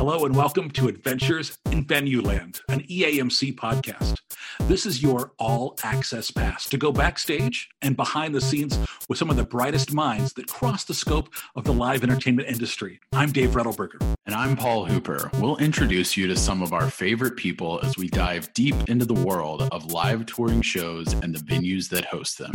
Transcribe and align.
Hello 0.00 0.24
and 0.24 0.34
welcome 0.34 0.70
to 0.70 0.88
Adventures 0.88 1.58
in 1.70 1.84
Venue 1.84 2.22
Land, 2.22 2.62
an 2.70 2.80
EAMC 2.84 3.54
podcast. 3.54 4.16
This 4.60 4.86
is 4.86 5.02
your 5.02 5.32
all 5.38 5.76
access 5.84 6.30
pass 6.30 6.66
to 6.70 6.78
go 6.78 6.90
backstage 6.90 7.68
and 7.82 7.98
behind 7.98 8.34
the 8.34 8.40
scenes 8.40 8.78
with 9.10 9.18
some 9.18 9.28
of 9.28 9.36
the 9.36 9.44
brightest 9.44 9.92
minds 9.92 10.32
that 10.32 10.46
cross 10.46 10.84
the 10.84 10.94
scope 10.94 11.28
of 11.54 11.64
the 11.64 11.74
live 11.74 12.02
entertainment 12.02 12.48
industry. 12.48 12.98
I'm 13.12 13.30
Dave 13.30 13.50
Rettelberger. 13.50 14.00
And 14.24 14.34
I'm 14.34 14.56
Paul 14.56 14.86
Hooper. 14.86 15.30
We'll 15.34 15.58
introduce 15.58 16.16
you 16.16 16.26
to 16.28 16.36
some 16.36 16.62
of 16.62 16.72
our 16.72 16.88
favorite 16.88 17.36
people 17.36 17.78
as 17.82 17.98
we 17.98 18.08
dive 18.08 18.50
deep 18.54 18.76
into 18.88 19.04
the 19.04 19.12
world 19.12 19.68
of 19.70 19.92
live 19.92 20.24
touring 20.24 20.62
shows 20.62 21.12
and 21.12 21.34
the 21.34 21.40
venues 21.40 21.90
that 21.90 22.06
host 22.06 22.38
them. 22.38 22.52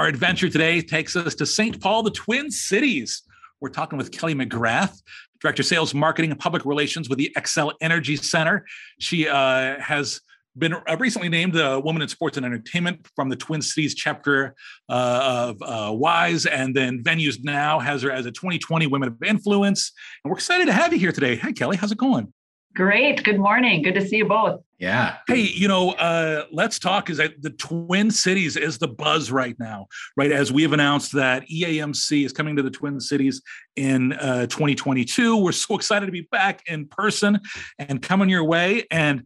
Our 0.00 0.06
adventure 0.06 0.48
today 0.48 0.80
takes 0.80 1.14
us 1.14 1.34
to 1.34 1.44
St. 1.44 1.78
Paul, 1.78 2.02
the 2.02 2.10
Twin 2.10 2.50
Cities. 2.50 3.20
We're 3.60 3.68
talking 3.68 3.98
with 3.98 4.10
Kelly 4.10 4.34
McGrath, 4.34 4.98
Director 5.40 5.60
of 5.60 5.66
Sales, 5.66 5.92
Marketing, 5.92 6.30
and 6.30 6.40
Public 6.40 6.64
Relations 6.64 7.10
with 7.10 7.18
the 7.18 7.30
Xcel 7.36 7.74
Energy 7.82 8.16
Center. 8.16 8.64
She 8.98 9.28
uh, 9.28 9.78
has 9.78 10.22
been 10.56 10.74
recently 10.98 11.28
named 11.28 11.54
a 11.54 11.78
Woman 11.78 12.00
in 12.00 12.08
Sports 12.08 12.38
and 12.38 12.46
Entertainment 12.46 13.06
from 13.14 13.28
the 13.28 13.36
Twin 13.36 13.60
Cities 13.60 13.94
chapter 13.94 14.54
uh, 14.88 15.56
of 15.60 15.60
uh, 15.60 15.92
WISE, 15.92 16.46
and 16.46 16.74
then 16.74 17.02
Venues 17.04 17.44
Now 17.44 17.78
has 17.78 18.00
her 18.00 18.10
as 18.10 18.24
a 18.24 18.30
2020 18.30 18.86
Women 18.86 19.08
of 19.08 19.22
Influence. 19.22 19.92
And 20.24 20.30
we're 20.30 20.38
excited 20.38 20.64
to 20.68 20.72
have 20.72 20.94
you 20.94 20.98
here 20.98 21.12
today. 21.12 21.36
Hi, 21.36 21.52
Kelly. 21.52 21.76
How's 21.76 21.92
it 21.92 21.98
going? 21.98 22.32
Great. 22.74 23.24
Good 23.24 23.38
morning. 23.38 23.82
Good 23.82 23.94
to 23.94 24.06
see 24.06 24.18
you 24.18 24.26
both. 24.26 24.62
Yeah. 24.78 25.16
Hey, 25.26 25.40
you 25.40 25.66
know, 25.66 25.90
uh, 25.92 26.46
let's 26.52 26.78
talk. 26.78 27.10
Is 27.10 27.16
that 27.16 27.42
the 27.42 27.50
Twin 27.50 28.10
Cities 28.10 28.56
is 28.56 28.78
the 28.78 28.86
buzz 28.86 29.32
right 29.32 29.56
now, 29.58 29.88
right? 30.16 30.30
As 30.30 30.52
we 30.52 30.62
have 30.62 30.72
announced 30.72 31.12
that 31.12 31.46
EAMC 31.48 32.24
is 32.24 32.32
coming 32.32 32.56
to 32.56 32.62
the 32.62 32.70
Twin 32.70 33.00
Cities 33.00 33.42
in 33.74 34.12
uh, 34.14 34.46
2022. 34.46 35.36
We're 35.36 35.52
so 35.52 35.74
excited 35.74 36.06
to 36.06 36.12
be 36.12 36.28
back 36.30 36.62
in 36.66 36.86
person 36.86 37.40
and 37.78 38.00
coming 38.00 38.28
your 38.28 38.44
way. 38.44 38.86
And 38.90 39.24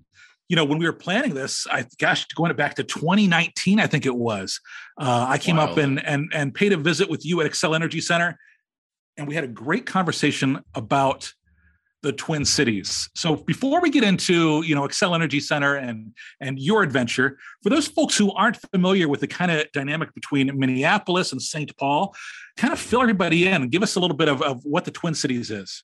you 0.48 0.56
know, 0.56 0.64
when 0.64 0.78
we 0.78 0.86
were 0.86 0.92
planning 0.92 1.34
this, 1.34 1.66
I 1.70 1.86
gosh, 1.98 2.26
going 2.28 2.54
back 2.56 2.74
to 2.76 2.84
2019, 2.84 3.78
I 3.78 3.86
think 3.86 4.06
it 4.06 4.14
was. 4.14 4.60
Uh, 4.98 5.26
I 5.28 5.38
came 5.38 5.56
wow. 5.56 5.70
up 5.70 5.76
and 5.76 6.04
and 6.04 6.30
and 6.34 6.54
paid 6.54 6.72
a 6.72 6.76
visit 6.76 7.08
with 7.08 7.24
you 7.24 7.40
at 7.40 7.50
Xcel 7.50 7.74
Energy 7.74 8.00
Center, 8.00 8.38
and 9.16 9.28
we 9.28 9.34
had 9.34 9.44
a 9.44 9.48
great 9.48 9.86
conversation 9.86 10.60
about 10.74 11.32
the 12.04 12.12
Twin 12.12 12.44
Cities. 12.44 13.08
So 13.14 13.34
before 13.36 13.80
we 13.80 13.90
get 13.90 14.04
into, 14.04 14.62
you 14.62 14.74
know, 14.74 14.82
Xcel 14.82 15.14
Energy 15.14 15.40
Center 15.40 15.76
and 15.76 16.14
and 16.40 16.58
your 16.58 16.82
adventure, 16.82 17.38
for 17.62 17.70
those 17.70 17.88
folks 17.88 18.16
who 18.16 18.30
aren't 18.32 18.58
familiar 18.70 19.08
with 19.08 19.20
the 19.20 19.26
kind 19.26 19.50
of 19.50 19.66
dynamic 19.72 20.14
between 20.14 20.56
Minneapolis 20.56 21.32
and 21.32 21.40
St. 21.40 21.74
Paul, 21.78 22.14
kind 22.56 22.72
of 22.72 22.78
fill 22.78 23.00
everybody 23.00 23.48
in 23.48 23.62
and 23.62 23.70
give 23.70 23.82
us 23.82 23.96
a 23.96 24.00
little 24.00 24.16
bit 24.16 24.28
of, 24.28 24.42
of 24.42 24.62
what 24.64 24.84
the 24.84 24.90
Twin 24.90 25.14
Cities 25.14 25.50
is. 25.50 25.82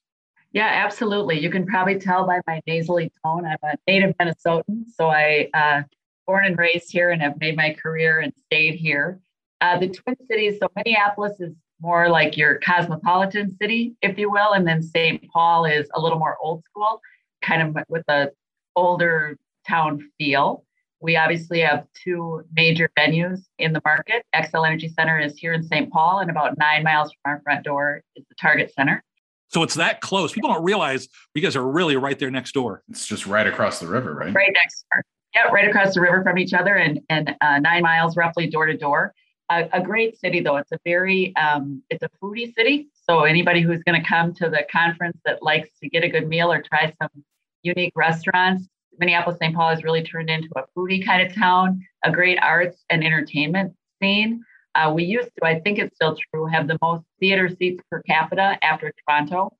Yeah, 0.52 0.68
absolutely. 0.84 1.40
You 1.40 1.48
can 1.48 1.64
probably 1.64 1.98
tell 1.98 2.26
by 2.26 2.40
my 2.46 2.60
nasally 2.66 3.10
tone. 3.24 3.46
I'm 3.46 3.56
a 3.62 3.76
native 3.86 4.14
Minnesotan, 4.18 4.84
so 4.94 5.08
I 5.08 5.48
uh, 5.54 5.82
born 6.26 6.44
and 6.44 6.58
raised 6.58 6.92
here 6.92 7.10
and 7.10 7.22
have 7.22 7.40
made 7.40 7.56
my 7.56 7.72
career 7.72 8.20
and 8.20 8.32
stayed 8.46 8.74
here. 8.74 9.20
Uh, 9.62 9.78
the 9.78 9.88
Twin 9.88 10.16
Cities, 10.28 10.58
so 10.60 10.68
Minneapolis 10.76 11.40
is 11.40 11.54
more 11.80 12.08
like 12.08 12.36
your 12.36 12.56
cosmopolitan 12.58 13.56
city, 13.56 13.94
if 14.02 14.18
you 14.18 14.30
will. 14.30 14.52
And 14.52 14.66
then 14.66 14.82
St. 14.82 15.24
Paul 15.32 15.64
is 15.64 15.88
a 15.94 16.00
little 16.00 16.18
more 16.18 16.36
old 16.42 16.62
school, 16.64 17.00
kind 17.42 17.76
of 17.76 17.84
with 17.88 18.04
a 18.08 18.30
older 18.76 19.38
town 19.66 20.10
feel. 20.18 20.64
We 21.00 21.16
obviously 21.16 21.60
have 21.60 21.86
two 21.94 22.42
major 22.54 22.90
venues 22.98 23.40
in 23.58 23.72
the 23.72 23.80
market. 23.84 24.22
Xcel 24.34 24.66
Energy 24.66 24.88
Center 24.88 25.18
is 25.18 25.38
here 25.38 25.54
in 25.54 25.62
St. 25.62 25.90
Paul, 25.90 26.18
and 26.18 26.30
about 26.30 26.58
nine 26.58 26.82
miles 26.82 27.10
from 27.12 27.32
our 27.32 27.40
front 27.42 27.64
door 27.64 28.02
is 28.16 28.24
the 28.28 28.34
Target 28.34 28.72
Center. 28.74 29.02
So 29.48 29.62
it's 29.62 29.74
that 29.74 30.00
close. 30.00 30.32
People 30.32 30.50
don't 30.50 30.62
realize 30.62 31.08
you 31.34 31.42
guys 31.42 31.56
are 31.56 31.66
really 31.66 31.96
right 31.96 32.18
there 32.18 32.30
next 32.30 32.52
door. 32.52 32.82
It's 32.88 33.06
just 33.06 33.26
right 33.26 33.46
across 33.46 33.80
the 33.80 33.86
river, 33.86 34.14
right? 34.14 34.32
Right 34.32 34.52
next 34.52 34.84
door. 34.92 35.04
Yeah, 35.34 35.50
right 35.50 35.68
across 35.68 35.94
the 35.94 36.00
river 36.00 36.22
from 36.22 36.38
each 36.38 36.52
other, 36.52 36.76
and 36.76 37.00
and 37.08 37.34
uh, 37.40 37.58
nine 37.58 37.82
miles 37.82 38.16
roughly 38.16 38.48
door 38.48 38.66
to 38.66 38.76
door 38.76 39.14
a, 39.50 39.68
a 39.72 39.82
great 39.82 40.18
city 40.18 40.40
though. 40.40 40.56
It's 40.56 40.72
a 40.72 40.78
very 40.84 41.34
um, 41.36 41.82
it's 41.90 42.02
a 42.02 42.10
foodie 42.22 42.54
city. 42.54 42.88
So 42.94 43.24
anybody 43.24 43.60
who's 43.60 43.82
going 43.82 44.00
to 44.00 44.06
come 44.06 44.32
to 44.34 44.48
the 44.48 44.64
conference 44.70 45.18
that 45.24 45.42
likes 45.42 45.68
to 45.82 45.88
get 45.88 46.04
a 46.04 46.08
good 46.08 46.28
meal 46.28 46.52
or 46.52 46.62
try 46.62 46.92
some 47.00 47.24
unique 47.62 47.92
restaurants, 47.96 48.68
Minneapolis 48.98 49.38
St. 49.40 49.54
Paul 49.54 49.70
has 49.70 49.82
really 49.82 50.02
turned 50.02 50.30
into 50.30 50.48
a 50.56 50.62
foodie 50.76 51.04
kind 51.04 51.26
of 51.26 51.34
town. 51.34 51.84
A 52.04 52.10
great 52.10 52.38
arts 52.40 52.84
and 52.90 53.04
entertainment 53.04 53.74
scene. 54.00 54.42
Uh, 54.74 54.92
we 54.94 55.04
used 55.04 55.30
to, 55.36 55.44
I 55.44 55.58
think 55.60 55.78
it's 55.78 55.94
still 55.96 56.16
true, 56.32 56.46
have 56.46 56.68
the 56.68 56.78
most 56.80 57.04
theater 57.18 57.48
seats 57.48 57.82
per 57.90 58.00
capita 58.02 58.56
after 58.62 58.92
Toronto. 59.04 59.50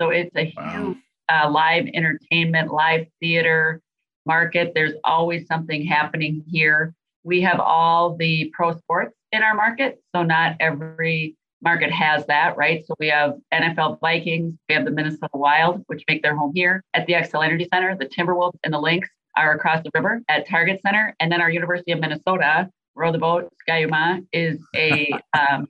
So 0.00 0.08
it's 0.08 0.34
a 0.36 0.52
wow. 0.56 0.70
huge 0.70 0.98
uh, 1.28 1.50
live 1.50 1.86
entertainment, 1.92 2.72
live 2.72 3.06
theater 3.20 3.80
market. 4.26 4.72
There's 4.74 4.94
always 5.04 5.46
something 5.46 5.84
happening 5.84 6.42
here. 6.48 6.94
We 7.24 7.42
have 7.42 7.60
all 7.60 8.16
the 8.16 8.50
pro 8.54 8.76
sports 8.78 9.14
in 9.34 9.42
our 9.42 9.54
market. 9.54 10.00
So 10.14 10.22
not 10.22 10.56
every 10.60 11.36
market 11.62 11.90
has 11.90 12.24
that, 12.26 12.56
right? 12.56 12.84
So 12.86 12.94
we 12.98 13.08
have 13.08 13.34
NFL 13.52 13.98
Vikings, 14.00 14.54
we 14.68 14.74
have 14.74 14.84
the 14.84 14.90
Minnesota 14.90 15.30
Wild, 15.34 15.82
which 15.86 16.04
make 16.08 16.22
their 16.22 16.36
home 16.36 16.52
here 16.54 16.82
at 16.94 17.06
the 17.06 17.14
Xcel 17.14 17.44
Energy 17.44 17.66
Center. 17.72 17.96
The 17.96 18.06
Timberwolves 18.06 18.58
and 18.62 18.72
the 18.72 18.78
Lynx 18.78 19.08
are 19.36 19.54
across 19.54 19.82
the 19.82 19.90
river 19.94 20.22
at 20.28 20.46
Target 20.46 20.80
Center. 20.86 21.14
And 21.18 21.32
then 21.32 21.40
our 21.40 21.50
University 21.50 21.90
of 21.92 22.00
Minnesota, 22.00 22.70
Row 22.94 23.10
the 23.10 23.18
Boat, 23.18 23.50
Ski-U-Mah, 23.60 24.18
is 24.32 24.60
a 24.76 25.10
um, 25.38 25.66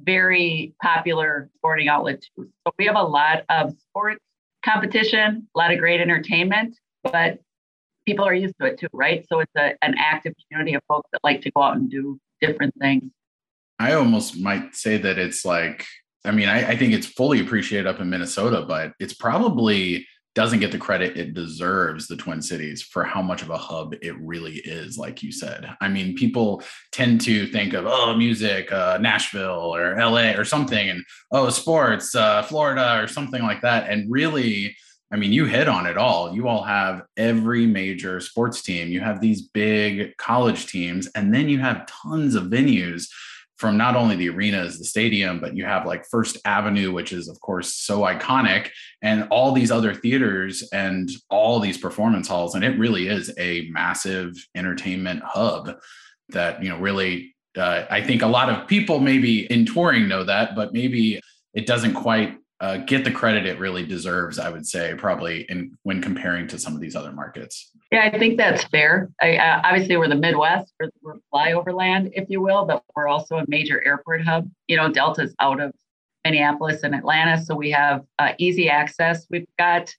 very 0.00 0.74
popular 0.82 1.50
sporting 1.56 1.88
outlet 1.88 2.22
too. 2.36 2.48
So 2.66 2.72
we 2.78 2.86
have 2.86 2.96
a 2.96 3.02
lot 3.02 3.44
of 3.48 3.74
sports 3.78 4.20
competition, 4.64 5.48
a 5.54 5.58
lot 5.58 5.72
of 5.72 5.78
great 5.78 6.00
entertainment, 6.00 6.78
but 7.02 7.40
people 8.06 8.24
are 8.24 8.34
used 8.34 8.54
to 8.60 8.66
it 8.66 8.78
too, 8.78 8.88
right? 8.92 9.24
So 9.28 9.40
it's 9.40 9.52
a, 9.56 9.74
an 9.82 9.94
active 9.98 10.34
community 10.48 10.74
of 10.74 10.82
folks 10.88 11.08
that 11.12 11.20
like 11.22 11.42
to 11.42 11.50
go 11.50 11.62
out 11.62 11.76
and 11.76 11.90
do 11.90 12.18
different 12.42 12.74
things. 12.78 13.04
I 13.78 13.94
almost 13.94 14.38
might 14.38 14.74
say 14.74 14.98
that 14.98 15.18
it's 15.18 15.44
like, 15.44 15.86
I 16.24 16.30
mean, 16.30 16.48
I, 16.48 16.72
I 16.72 16.76
think 16.76 16.92
it's 16.92 17.06
fully 17.06 17.40
appreciated 17.40 17.86
up 17.86 18.00
in 18.00 18.10
Minnesota, 18.10 18.64
but 18.68 18.92
it's 19.00 19.14
probably 19.14 20.06
doesn't 20.34 20.60
get 20.60 20.72
the 20.72 20.78
credit 20.78 21.16
it 21.18 21.34
deserves 21.34 22.06
the 22.06 22.16
twin 22.16 22.40
cities 22.40 22.82
for 22.82 23.04
how 23.04 23.20
much 23.20 23.42
of 23.42 23.50
a 23.50 23.56
hub 23.56 23.94
it 24.00 24.18
really 24.18 24.56
is 24.56 24.96
like 24.96 25.22
you 25.22 25.30
said 25.30 25.68
i 25.80 25.88
mean 25.88 26.14
people 26.14 26.62
tend 26.90 27.20
to 27.20 27.46
think 27.48 27.74
of 27.74 27.84
oh 27.86 28.16
music 28.16 28.72
uh, 28.72 28.96
nashville 29.00 29.74
or 29.74 29.94
la 29.96 30.30
or 30.30 30.44
something 30.44 30.88
and 30.88 31.04
oh 31.32 31.50
sports 31.50 32.14
uh, 32.14 32.42
florida 32.42 32.98
or 33.02 33.06
something 33.06 33.42
like 33.42 33.60
that 33.60 33.90
and 33.90 34.10
really 34.10 34.74
I 35.12 35.16
mean, 35.16 35.32
you 35.32 35.44
hit 35.44 35.68
on 35.68 35.86
it 35.86 35.98
all. 35.98 36.34
You 36.34 36.48
all 36.48 36.62
have 36.62 37.02
every 37.18 37.66
major 37.66 38.18
sports 38.20 38.62
team. 38.62 38.88
You 38.88 39.00
have 39.00 39.20
these 39.20 39.42
big 39.42 40.16
college 40.16 40.66
teams, 40.66 41.06
and 41.14 41.34
then 41.34 41.50
you 41.50 41.58
have 41.58 41.86
tons 41.86 42.34
of 42.34 42.44
venues 42.44 43.08
from 43.58 43.76
not 43.76 43.94
only 43.94 44.16
the 44.16 44.30
arenas, 44.30 44.78
the 44.78 44.84
stadium, 44.84 45.38
but 45.38 45.56
you 45.56 45.64
have 45.64 45.86
like 45.86 46.04
First 46.10 46.38
Avenue, 46.44 46.92
which 46.92 47.12
is, 47.12 47.28
of 47.28 47.38
course, 47.40 47.74
so 47.74 48.00
iconic, 48.00 48.70
and 49.02 49.28
all 49.30 49.52
these 49.52 49.70
other 49.70 49.94
theaters 49.94 50.68
and 50.72 51.10
all 51.30 51.60
these 51.60 51.78
performance 51.78 52.26
halls. 52.26 52.54
And 52.54 52.64
it 52.64 52.78
really 52.78 53.06
is 53.06 53.32
a 53.38 53.68
massive 53.70 54.34
entertainment 54.56 55.22
hub 55.24 55.76
that, 56.30 56.62
you 56.62 56.70
know, 56.70 56.78
really, 56.78 57.36
uh, 57.56 57.84
I 57.90 58.00
think 58.00 58.22
a 58.22 58.26
lot 58.26 58.48
of 58.48 58.66
people 58.66 58.98
maybe 58.98 59.44
in 59.52 59.66
touring 59.66 60.08
know 60.08 60.24
that, 60.24 60.56
but 60.56 60.72
maybe 60.72 61.20
it 61.54 61.66
doesn't 61.66 61.94
quite 61.94 62.38
uh, 62.62 62.76
get 62.76 63.02
the 63.02 63.10
credit 63.10 63.44
it 63.44 63.58
really 63.58 63.84
deserves, 63.84 64.38
I 64.38 64.48
would 64.48 64.64
say, 64.64 64.94
probably 64.96 65.44
in 65.48 65.76
when 65.82 66.00
comparing 66.00 66.46
to 66.46 66.58
some 66.58 66.76
of 66.76 66.80
these 66.80 66.94
other 66.94 67.10
markets. 67.10 67.72
Yeah, 67.90 68.08
I 68.12 68.16
think 68.16 68.38
that's 68.38 68.62
fair. 68.66 69.10
I, 69.20 69.36
uh, 69.36 69.62
obviously, 69.64 69.96
we're 69.96 70.08
the 70.08 70.14
Midwest, 70.14 70.72
we're, 70.78 70.90
we're 71.02 71.16
flyover 71.34 71.74
land, 71.74 72.12
if 72.12 72.30
you 72.30 72.40
will, 72.40 72.64
but 72.64 72.84
we're 72.94 73.08
also 73.08 73.38
a 73.38 73.44
major 73.48 73.84
airport 73.84 74.24
hub. 74.24 74.48
You 74.68 74.76
know, 74.76 74.92
Delta's 74.92 75.34
out 75.40 75.60
of 75.60 75.74
Minneapolis 76.24 76.84
and 76.84 76.94
Atlanta, 76.94 77.42
so 77.42 77.56
we 77.56 77.72
have 77.72 78.04
uh, 78.20 78.34
easy 78.38 78.70
access. 78.70 79.26
We've 79.28 79.44
got, 79.58 79.92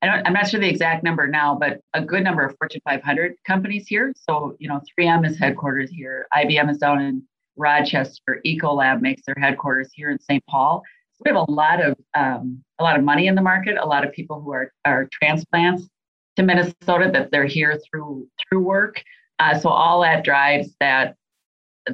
I 0.00 0.06
don't, 0.06 0.26
I'm 0.26 0.32
not 0.32 0.48
sure 0.48 0.58
the 0.58 0.70
exact 0.70 1.04
number 1.04 1.26
now, 1.26 1.54
but 1.54 1.82
a 1.92 2.00
good 2.00 2.24
number 2.24 2.42
of 2.42 2.56
Fortune 2.56 2.80
500 2.82 3.34
companies 3.46 3.86
here. 3.86 4.14
So, 4.16 4.56
you 4.58 4.70
know, 4.70 4.80
3M 4.98 5.28
is 5.28 5.38
headquarters 5.38 5.90
here, 5.90 6.26
IBM 6.32 6.70
is 6.70 6.78
down 6.78 7.02
in 7.02 7.24
Rochester, 7.56 8.40
Ecolab 8.46 9.02
makes 9.02 9.20
their 9.26 9.36
headquarters 9.38 9.90
here 9.92 10.10
in 10.10 10.18
St. 10.18 10.42
Paul 10.46 10.82
we 11.20 11.28
have 11.28 11.36
a 11.36 11.50
lot 11.50 11.84
of 11.84 11.96
um, 12.14 12.62
a 12.78 12.82
lot 12.82 12.98
of 12.98 13.04
money 13.04 13.26
in 13.26 13.34
the 13.34 13.42
market, 13.42 13.76
a 13.80 13.86
lot 13.86 14.06
of 14.06 14.12
people 14.12 14.40
who 14.40 14.52
are 14.52 14.72
are 14.84 15.08
transplants 15.12 15.88
to 16.36 16.42
Minnesota 16.42 17.10
that 17.12 17.30
they're 17.30 17.46
here 17.46 17.78
through 17.90 18.26
through 18.40 18.60
work. 18.60 19.02
Uh, 19.38 19.58
so 19.58 19.68
all 19.68 20.02
that 20.02 20.24
drives 20.24 20.74
that 20.80 21.16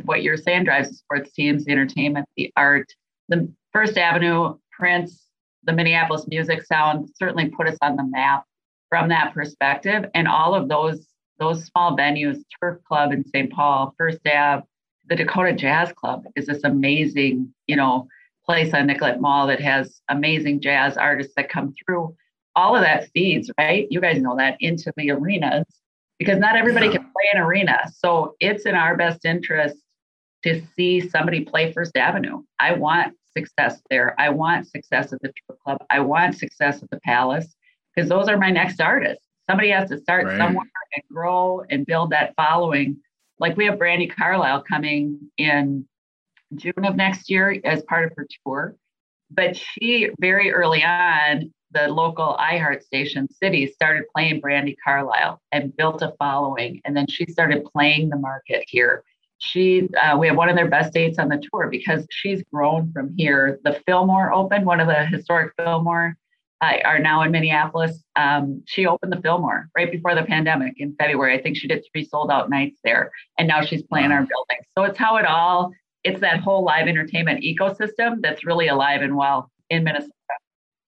what 0.04 0.22
you're 0.22 0.36
saying 0.36 0.64
drives 0.64 0.88
the 0.88 0.94
sports 0.94 1.32
teams, 1.32 1.64
the 1.64 1.72
entertainment, 1.72 2.26
the 2.36 2.52
art. 2.56 2.86
The 3.28 3.52
First 3.72 3.98
Avenue, 3.98 4.56
Prince, 4.72 5.26
the 5.64 5.72
Minneapolis 5.72 6.26
Music 6.28 6.64
Sound 6.64 7.08
certainly 7.16 7.48
put 7.48 7.66
us 7.66 7.76
on 7.82 7.96
the 7.96 8.04
map 8.04 8.44
from 8.88 9.08
that 9.08 9.34
perspective. 9.34 10.04
And 10.14 10.28
all 10.28 10.54
of 10.54 10.68
those 10.68 11.06
those 11.38 11.66
small 11.66 11.96
venues, 11.96 12.42
Turf 12.60 12.78
Club 12.84 13.12
in 13.12 13.22
St. 13.28 13.52
Paul, 13.52 13.94
First 13.98 14.20
Ave, 14.26 14.64
the 15.08 15.16
Dakota 15.16 15.52
Jazz 15.52 15.92
Club 15.92 16.24
is 16.34 16.46
this 16.46 16.64
amazing, 16.64 17.52
you 17.66 17.76
know, 17.76 18.08
place 18.46 18.72
on 18.72 18.86
Nicollet 18.86 19.20
Mall 19.20 19.46
that 19.48 19.60
has 19.60 20.00
amazing 20.08 20.60
jazz 20.60 20.96
artists 20.96 21.34
that 21.36 21.48
come 21.48 21.74
through. 21.84 22.14
All 22.54 22.74
of 22.74 22.82
that 22.82 23.08
feeds, 23.10 23.50
right? 23.58 23.86
You 23.90 24.00
guys 24.00 24.20
know 24.20 24.36
that 24.36 24.56
into 24.60 24.92
the 24.96 25.10
arenas 25.10 25.66
because 26.18 26.38
not 26.38 26.56
everybody 26.56 26.88
can 26.88 27.02
play 27.02 27.30
an 27.34 27.40
arena. 27.40 27.78
So 27.94 28.34
it's 28.40 28.64
in 28.64 28.74
our 28.74 28.96
best 28.96 29.24
interest 29.24 29.76
to 30.44 30.62
see 30.74 31.00
somebody 31.00 31.44
play 31.44 31.72
First 31.72 31.96
Avenue. 31.96 32.42
I 32.58 32.72
want 32.72 33.14
success 33.36 33.82
there. 33.90 34.14
I 34.18 34.30
want 34.30 34.66
success 34.68 35.12
at 35.12 35.20
the 35.20 35.32
Club. 35.64 35.84
I 35.90 36.00
want 36.00 36.36
success 36.36 36.82
at 36.82 36.90
the 36.90 37.00
Palace 37.00 37.54
because 37.94 38.08
those 38.08 38.28
are 38.28 38.38
my 38.38 38.50
next 38.50 38.80
artists. 38.80 39.26
Somebody 39.48 39.70
has 39.70 39.90
to 39.90 39.98
start 39.98 40.26
right. 40.26 40.38
somewhere 40.38 40.66
and 40.94 41.02
grow 41.12 41.62
and 41.70 41.84
build 41.84 42.10
that 42.10 42.34
following. 42.36 42.96
Like 43.38 43.56
we 43.56 43.66
have 43.66 43.78
Brandi 43.78 44.10
Carlile 44.10 44.62
coming 44.62 45.18
in 45.36 45.86
June 46.54 46.84
of 46.84 46.96
next 46.96 47.30
year 47.30 47.60
as 47.64 47.82
part 47.82 48.04
of 48.04 48.12
her 48.16 48.26
tour. 48.44 48.76
But 49.30 49.56
she 49.56 50.10
very 50.20 50.52
early 50.52 50.84
on, 50.84 51.52
the 51.72 51.88
local 51.88 52.36
iHeart 52.40 52.82
station 52.82 53.28
city 53.28 53.66
started 53.66 54.04
playing 54.14 54.40
Brandi 54.40 54.76
Carlile 54.82 55.40
and 55.52 55.76
built 55.76 56.00
a 56.02 56.14
following. 56.18 56.80
And 56.84 56.96
then 56.96 57.06
she 57.08 57.26
started 57.26 57.64
playing 57.64 58.08
the 58.08 58.16
market 58.16 58.64
here. 58.68 59.02
She, 59.38 59.88
uh, 60.00 60.16
we 60.16 60.28
have 60.28 60.36
one 60.36 60.48
of 60.48 60.56
their 60.56 60.68
best 60.68 60.94
dates 60.94 61.18
on 61.18 61.28
the 61.28 61.42
tour 61.50 61.68
because 61.70 62.06
she's 62.10 62.42
grown 62.52 62.92
from 62.92 63.14
here. 63.16 63.58
The 63.64 63.80
Fillmore 63.84 64.32
opened, 64.32 64.64
one 64.64 64.80
of 64.80 64.86
the 64.86 65.04
historic 65.06 65.52
Fillmore 65.58 66.16
uh, 66.62 66.78
are 66.84 66.98
now 66.98 67.22
in 67.22 67.30
Minneapolis. 67.32 68.02
Um, 68.14 68.62
she 68.66 68.86
opened 68.86 69.12
the 69.12 69.20
Fillmore 69.20 69.68
right 69.76 69.90
before 69.90 70.14
the 70.14 70.22
pandemic 70.22 70.74
in 70.78 70.94
February. 70.98 71.38
I 71.38 71.42
think 71.42 71.56
she 71.56 71.68
did 71.68 71.84
three 71.92 72.04
sold 72.04 72.30
out 72.30 72.48
nights 72.48 72.78
there, 72.82 73.10
and 73.38 73.46
now 73.46 73.62
she's 73.62 73.82
playing 73.82 74.10
wow. 74.10 74.16
our 74.16 74.22
building. 74.22 74.64
So 74.76 74.84
it's 74.84 74.98
how 74.98 75.16
it 75.16 75.26
all. 75.26 75.72
It's 76.06 76.20
that 76.20 76.40
whole 76.40 76.64
live 76.64 76.86
entertainment 76.86 77.42
ecosystem 77.42 78.22
that's 78.22 78.44
really 78.44 78.68
alive 78.68 79.02
and 79.02 79.16
well 79.16 79.50
in 79.70 79.82
Minnesota. 79.82 80.12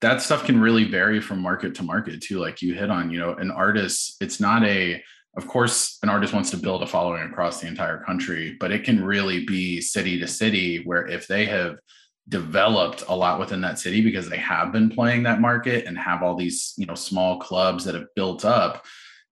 That 0.03 0.21
stuff 0.21 0.45
can 0.45 0.61
really 0.61 0.85
vary 0.85 1.21
from 1.21 1.41
market 1.41 1.75
to 1.77 1.83
market 1.83 2.21
too. 2.21 2.39
Like 2.39 2.61
you 2.61 2.75
hit 2.75 2.91
on, 2.91 3.11
you 3.11 3.19
know, 3.19 3.33
an 3.35 3.51
artist. 3.51 4.17
It's 4.21 4.41
not 4.41 4.65
a. 4.65 5.03
Of 5.37 5.47
course, 5.47 5.99
an 6.03 6.09
artist 6.09 6.33
wants 6.33 6.51
to 6.53 6.57
build 6.57 6.83
a 6.83 6.87
following 6.87 7.23
across 7.23 7.61
the 7.61 7.67
entire 7.67 8.03
country, 8.05 8.57
but 8.59 8.73
it 8.73 8.85
can 8.85 9.05
really 9.05 9.45
be 9.45 9.83
city 9.83 10.19
to 10.19 10.27
city. 10.27 10.83
Where 10.85 11.07
if 11.07 11.27
they 11.27 11.45
have 11.47 11.77
developed 12.29 13.05
a 13.09 13.15
lot 13.15 13.39
within 13.39 13.61
that 13.61 13.79
city 13.79 14.01
because 14.01 14.29
they 14.29 14.39
have 14.39 14.73
been 14.73 14.91
playing 14.91 15.23
that 15.23 15.41
market 15.41 15.87
and 15.87 15.97
have 15.97 16.23
all 16.23 16.35
these 16.35 16.75
you 16.77 16.87
know 16.87 16.95
small 16.95 17.39
clubs 17.39 17.85
that 17.85 17.95
have 17.95 18.13
built 18.17 18.45
up 18.45 18.85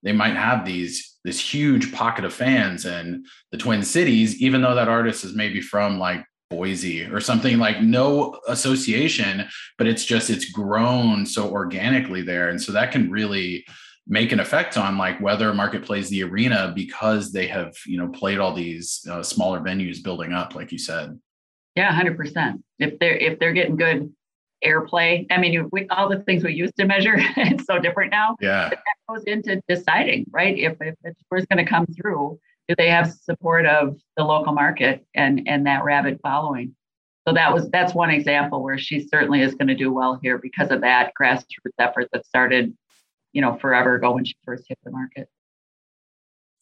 they 0.05 0.13
might 0.13 0.37
have 0.37 0.65
these 0.65 1.14
this 1.25 1.41
huge 1.41 1.93
pocket 1.93 2.25
of 2.25 2.32
fans 2.32 2.85
in 2.85 3.25
the 3.50 3.59
twin 3.59 3.82
cities 3.82 4.41
even 4.41 4.62
though 4.62 4.75
that 4.75 4.88
artist 4.88 5.25
is 5.25 5.35
maybe 5.35 5.61
from 5.61 5.99
like 5.99 6.25
boise 6.50 7.05
or 7.06 7.21
something 7.21 7.59
like 7.59 7.81
no 7.81 8.38
association 8.49 9.49
but 9.79 9.87
it's 9.87 10.05
just 10.05 10.31
it's 10.31 10.50
grown 10.50 11.25
so 11.25 11.50
organically 11.50 12.23
there 12.23 12.49
and 12.49 12.61
so 12.61 12.71
that 12.71 12.93
can 12.93 13.11
really 13.11 13.65
make 14.06 14.31
an 14.32 14.41
effect 14.41 14.76
on 14.76 14.99
like 14.99 15.19
whether 15.21 15.49
a 15.49 15.55
market 15.55 15.82
plays 15.82 16.11
the 16.11 16.23
arena 16.23 16.73
because 16.76 17.32
they 17.32 17.47
have 17.47 17.75
you 17.87 17.97
know 17.97 18.09
played 18.09 18.38
all 18.38 18.55
these 18.55 19.05
uh, 19.11 19.23
smaller 19.23 19.61
venues 19.61 20.03
building 20.03 20.32
up 20.32 20.55
like 20.55 20.70
you 20.70 20.79
said 20.79 21.19
yeah, 21.75 21.93
hundred 21.93 22.17
percent. 22.17 22.62
If 22.79 22.99
they're 22.99 23.17
if 23.17 23.38
they're 23.38 23.53
getting 23.53 23.77
good 23.77 24.12
airplay, 24.65 25.27
I 25.31 25.39
mean, 25.39 25.69
we, 25.73 25.87
all 25.89 26.09
the 26.09 26.21
things 26.21 26.45
we 26.45 26.55
used 26.55 26.77
to 26.77 26.85
measure, 26.85 27.15
it's 27.19 27.65
so 27.65 27.79
different 27.79 28.11
now. 28.11 28.37
Yeah, 28.41 28.69
but 28.71 28.79
that 28.79 29.15
goes 29.15 29.25
into 29.25 29.61
deciding, 29.69 30.27
right? 30.31 30.57
If 30.59 30.77
if 30.81 30.95
the 31.03 31.15
tour's 31.31 31.47
going 31.47 31.65
to 31.65 31.71
come 31.71 31.87
through, 31.87 32.39
do 32.69 32.75
they 32.77 32.89
have 32.89 33.13
support 33.13 33.67
of 33.67 33.97
the 34.17 34.25
local 34.25 34.53
market 34.53 35.05
and 35.15 35.43
and 35.47 35.67
that 35.67 35.85
rabid 35.85 36.21
following? 36.23 36.75
So 37.27 37.33
that 37.35 37.53
was 37.53 37.69
that's 37.71 37.95
one 37.95 38.11
example 38.11 38.63
where 38.63 38.79
she 38.79 39.01
certainly 39.01 39.41
is 39.41 39.55
going 39.55 39.69
to 39.69 39.75
do 39.75 39.93
well 39.93 40.19
here 40.23 40.39
because 40.39 40.71
of 40.71 40.83
that 40.83 41.13
grassroots 41.21 41.45
effort 41.79 42.09
that 42.13 42.27
started, 42.27 42.77
you 43.33 43.41
know, 43.41 43.57
forever 43.57 43.95
ago 43.95 44.13
when 44.13 44.25
she 44.25 44.35
first 44.45 44.65
hit 44.69 44.79
the 44.85 44.91
market. 44.91 45.29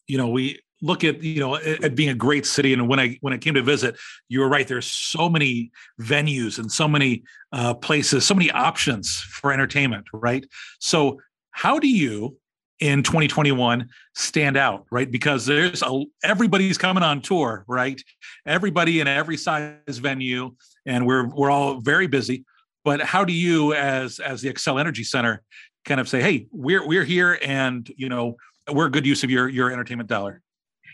You 0.07 0.17
know, 0.17 0.29
we 0.29 0.59
look 0.83 1.03
at 1.03 1.23
you 1.23 1.39
know 1.39 1.55
at 1.55 1.95
being 1.95 2.09
a 2.09 2.13
great 2.13 2.45
city. 2.45 2.73
And 2.73 2.87
when 2.87 2.99
i 2.99 3.17
when 3.21 3.33
i 3.33 3.37
came 3.37 3.53
to 3.55 3.63
visit 3.63 3.97
you 4.27 4.41
were 4.41 4.49
right 4.49 4.67
there's 4.67 4.85
so 4.85 5.29
many 5.29 5.71
venues 5.99 6.59
and 6.59 6.71
so 6.71 6.87
many 6.87 7.23
uh, 7.53 7.73
places 7.73 8.25
so 8.25 8.35
many 8.35 8.51
options 8.51 9.21
for 9.21 9.51
entertainment 9.51 10.05
right? 10.13 10.45
So 10.79 11.19
how 11.51 11.79
do 11.79 11.87
you 11.87 12.37
in 12.79 13.01
2021 13.01 13.87
stand 14.13 14.57
out 14.57 14.85
right? 14.91 15.09
Because 15.09 15.45
there's 15.45 15.81
a 15.81 16.03
everybody's 16.23 16.77
coming 16.77 17.03
on 17.03 17.21
tour 17.21 17.63
right? 17.67 18.01
Everybody 18.45 18.99
in 18.99 19.07
every 19.07 19.37
size 19.37 19.77
venue 19.87 20.53
and 20.85 21.07
we're 21.07 21.27
we're 21.27 21.51
all 21.51 21.79
very 21.79 22.07
busy. 22.07 22.45
But 22.83 22.99
how 22.99 23.23
do 23.23 23.31
you 23.31 23.73
as 23.73 24.19
as 24.19 24.41
the 24.41 24.53
xcel 24.53 24.79
energy 24.79 25.05
center 25.05 25.41
kind 25.85 26.01
of 26.01 26.09
say 26.09 26.21
hey 26.21 26.47
we're 26.51 26.85
we're 26.85 27.05
here 27.05 27.39
and 27.41 27.89
you 27.95 28.09
know 28.09 28.35
we're 28.71 28.87
a 28.87 28.91
good 28.91 29.05
use 29.05 29.23
of 29.23 29.29
your 29.29 29.47
your 29.49 29.71
entertainment 29.71 30.09
dollar 30.09 30.41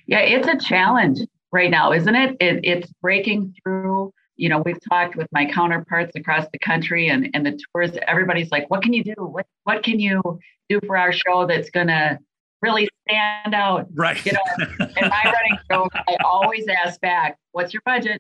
yeah, 0.10 0.22
it's 0.22 0.48
a 0.48 0.58
challenge 0.58 1.20
right 1.52 1.70
now, 1.70 1.92
isn't 1.92 2.16
it? 2.16 2.36
it? 2.40 2.60
It's 2.64 2.92
breaking 3.00 3.54
through. 3.62 4.12
You 4.38 4.50
know, 4.50 4.60
we've 4.66 4.80
talked 4.90 5.16
with 5.16 5.28
my 5.32 5.46
counterparts 5.46 6.16
across 6.16 6.48
the 6.52 6.58
country 6.58 7.10
and, 7.10 7.30
and 7.36 7.46
the 7.46 7.60
tours. 7.72 7.92
Everybody's 8.08 8.50
like, 8.52 8.68
what 8.72 8.82
can 8.82 8.92
you 8.92 9.04
do? 9.04 9.14
What 9.18 9.46
what 9.66 9.84
can 9.84 10.00
you 10.00 10.22
do 10.68 10.80
for 10.88 10.98
our 10.98 11.14
show 11.14 11.46
that's 11.46 11.70
gonna 11.70 12.18
really 12.64 12.90
stand 13.08 13.54
out? 13.54 13.88
Right. 13.94 14.24
You 14.26 14.32
know, 14.32 14.66
in 14.80 15.10
my 15.10 15.24
running 15.26 15.60
show, 15.70 15.88
I 15.94 16.16
always 16.26 16.66
ask 16.84 17.00
back, 17.02 17.38
what's 17.52 17.72
your 17.72 17.84
budget? 17.86 18.20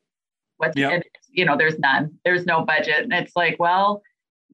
What's 0.58 0.78
yep. 0.78 1.02
you 1.32 1.44
know, 1.44 1.58
there's 1.58 1.80
none. 1.80 2.12
There's 2.24 2.46
no 2.46 2.66
budget. 2.66 3.04
And 3.04 3.14
it's 3.14 3.36
like, 3.36 3.56
well, 3.58 4.04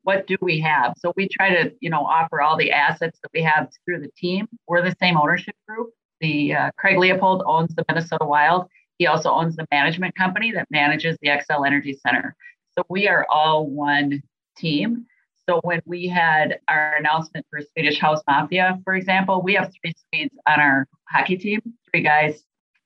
what 0.03 0.25
do 0.27 0.37
we 0.41 0.59
have? 0.61 0.93
So 0.99 1.11
we 1.17 1.27
try 1.27 1.49
to, 1.49 1.73
you 1.81 1.89
know, 1.89 2.05
offer 2.05 2.41
all 2.41 2.55
the 2.55 2.71
assets 2.71 3.19
that 3.23 3.29
we 3.33 3.41
have 3.41 3.69
through 3.83 4.01
the 4.01 4.11
team. 4.15 4.47
We're 4.67 4.83
the 4.83 4.95
same 5.01 5.17
ownership 5.17 5.55
group 5.67 5.89
the 6.21 6.53
uh, 6.53 6.71
Craig 6.77 6.97
Leopold 6.97 7.43
owns 7.45 7.73
the 7.75 7.85
Minnesota 7.89 8.25
Wild. 8.25 8.67
He 8.97 9.07
also 9.07 9.29
owns 9.29 9.55
the 9.55 9.67
management 9.71 10.15
company 10.15 10.51
that 10.51 10.67
manages 10.71 11.17
the 11.21 11.29
Xcel 11.29 11.65
Energy 11.65 11.93
Center. 11.93 12.35
So 12.77 12.85
we 12.89 13.07
are 13.07 13.25
all 13.31 13.67
one 13.67 14.21
team. 14.57 15.05
So 15.47 15.59
when 15.63 15.81
we 15.85 16.07
had 16.07 16.59
our 16.67 16.95
announcement 16.95 17.45
for 17.49 17.59
Swedish 17.61 17.99
House 17.99 18.21
Mafia, 18.27 18.79
for 18.83 18.95
example, 18.95 19.41
we 19.43 19.53
have 19.53 19.71
three 19.81 19.93
Swedes 20.09 20.35
on 20.47 20.59
our 20.59 20.87
hockey 21.09 21.37
team, 21.37 21.61
three 21.91 22.01
guys 22.01 22.43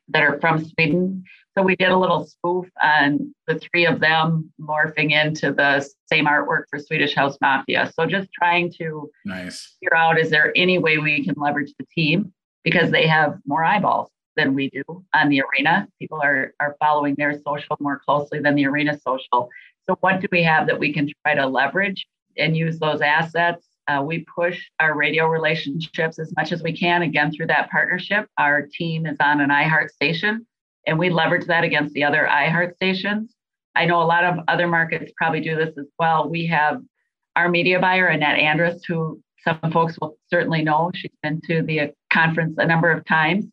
that 0.09 0.23
are 0.23 0.39
from 0.39 0.65
Sweden. 0.65 1.23
So 1.57 1.63
we 1.63 1.75
did 1.75 1.89
a 1.89 1.97
little 1.97 2.25
spoof 2.25 2.67
on 2.81 3.33
the 3.47 3.59
three 3.59 3.85
of 3.85 3.99
them 3.99 4.51
morphing 4.59 5.11
into 5.11 5.53
the 5.53 5.87
same 6.07 6.25
artwork 6.25 6.63
for 6.69 6.79
Swedish 6.79 7.15
House 7.15 7.37
Mafia. 7.41 7.91
So 7.93 8.05
just 8.05 8.29
trying 8.33 8.73
to 8.79 9.09
nice. 9.25 9.77
figure 9.79 9.95
out 9.95 10.19
is 10.19 10.29
there 10.29 10.51
any 10.55 10.79
way 10.79 10.97
we 10.97 11.23
can 11.23 11.35
leverage 11.37 11.73
the 11.77 11.85
team 11.93 12.33
because 12.63 12.91
they 12.91 13.07
have 13.07 13.37
more 13.45 13.63
eyeballs 13.63 14.09
than 14.35 14.53
we 14.53 14.69
do 14.69 14.83
on 15.13 15.29
the 15.29 15.41
arena. 15.41 15.87
People 15.99 16.19
are, 16.21 16.53
are 16.59 16.75
following 16.79 17.15
their 17.15 17.33
social 17.45 17.77
more 17.79 17.99
closely 17.99 18.39
than 18.39 18.55
the 18.55 18.65
arena 18.65 18.97
social. 18.99 19.49
So, 19.87 19.97
what 20.01 20.21
do 20.21 20.27
we 20.31 20.43
have 20.43 20.67
that 20.67 20.79
we 20.79 20.93
can 20.93 21.09
try 21.25 21.35
to 21.35 21.45
leverage 21.45 22.05
and 22.37 22.55
use 22.55 22.79
those 22.79 23.01
assets? 23.01 23.67
Uh, 23.87 24.03
we 24.03 24.25
push 24.35 24.59
our 24.79 24.95
radio 24.95 25.27
relationships 25.27 26.19
as 26.19 26.31
much 26.37 26.51
as 26.51 26.61
we 26.61 26.77
can, 26.77 27.01
again, 27.01 27.31
through 27.31 27.47
that 27.47 27.71
partnership. 27.71 28.27
Our 28.37 28.67
team 28.71 29.07
is 29.07 29.17
on 29.19 29.41
an 29.41 29.49
iHeart 29.49 29.89
station, 29.89 30.45
and 30.85 30.99
we 30.99 31.09
leverage 31.09 31.47
that 31.47 31.63
against 31.63 31.93
the 31.93 32.03
other 32.03 32.27
iHeart 32.29 32.75
stations. 32.75 33.33
I 33.75 33.85
know 33.85 34.01
a 34.01 34.03
lot 34.03 34.23
of 34.23 34.39
other 34.47 34.67
markets 34.67 35.11
probably 35.17 35.41
do 35.41 35.55
this 35.55 35.75
as 35.77 35.87
well. 35.97 36.29
We 36.29 36.45
have 36.47 36.81
our 37.35 37.49
media 37.49 37.79
buyer, 37.79 38.07
Annette 38.07 38.37
Andrus, 38.37 38.83
who 38.85 39.21
some 39.43 39.71
folks 39.71 39.97
will 39.99 40.17
certainly 40.29 40.63
know. 40.63 40.91
She's 40.93 41.11
been 41.23 41.41
to 41.47 41.61
the 41.61 41.93
conference 42.11 42.55
a 42.57 42.65
number 42.65 42.91
of 42.91 43.05
times. 43.05 43.45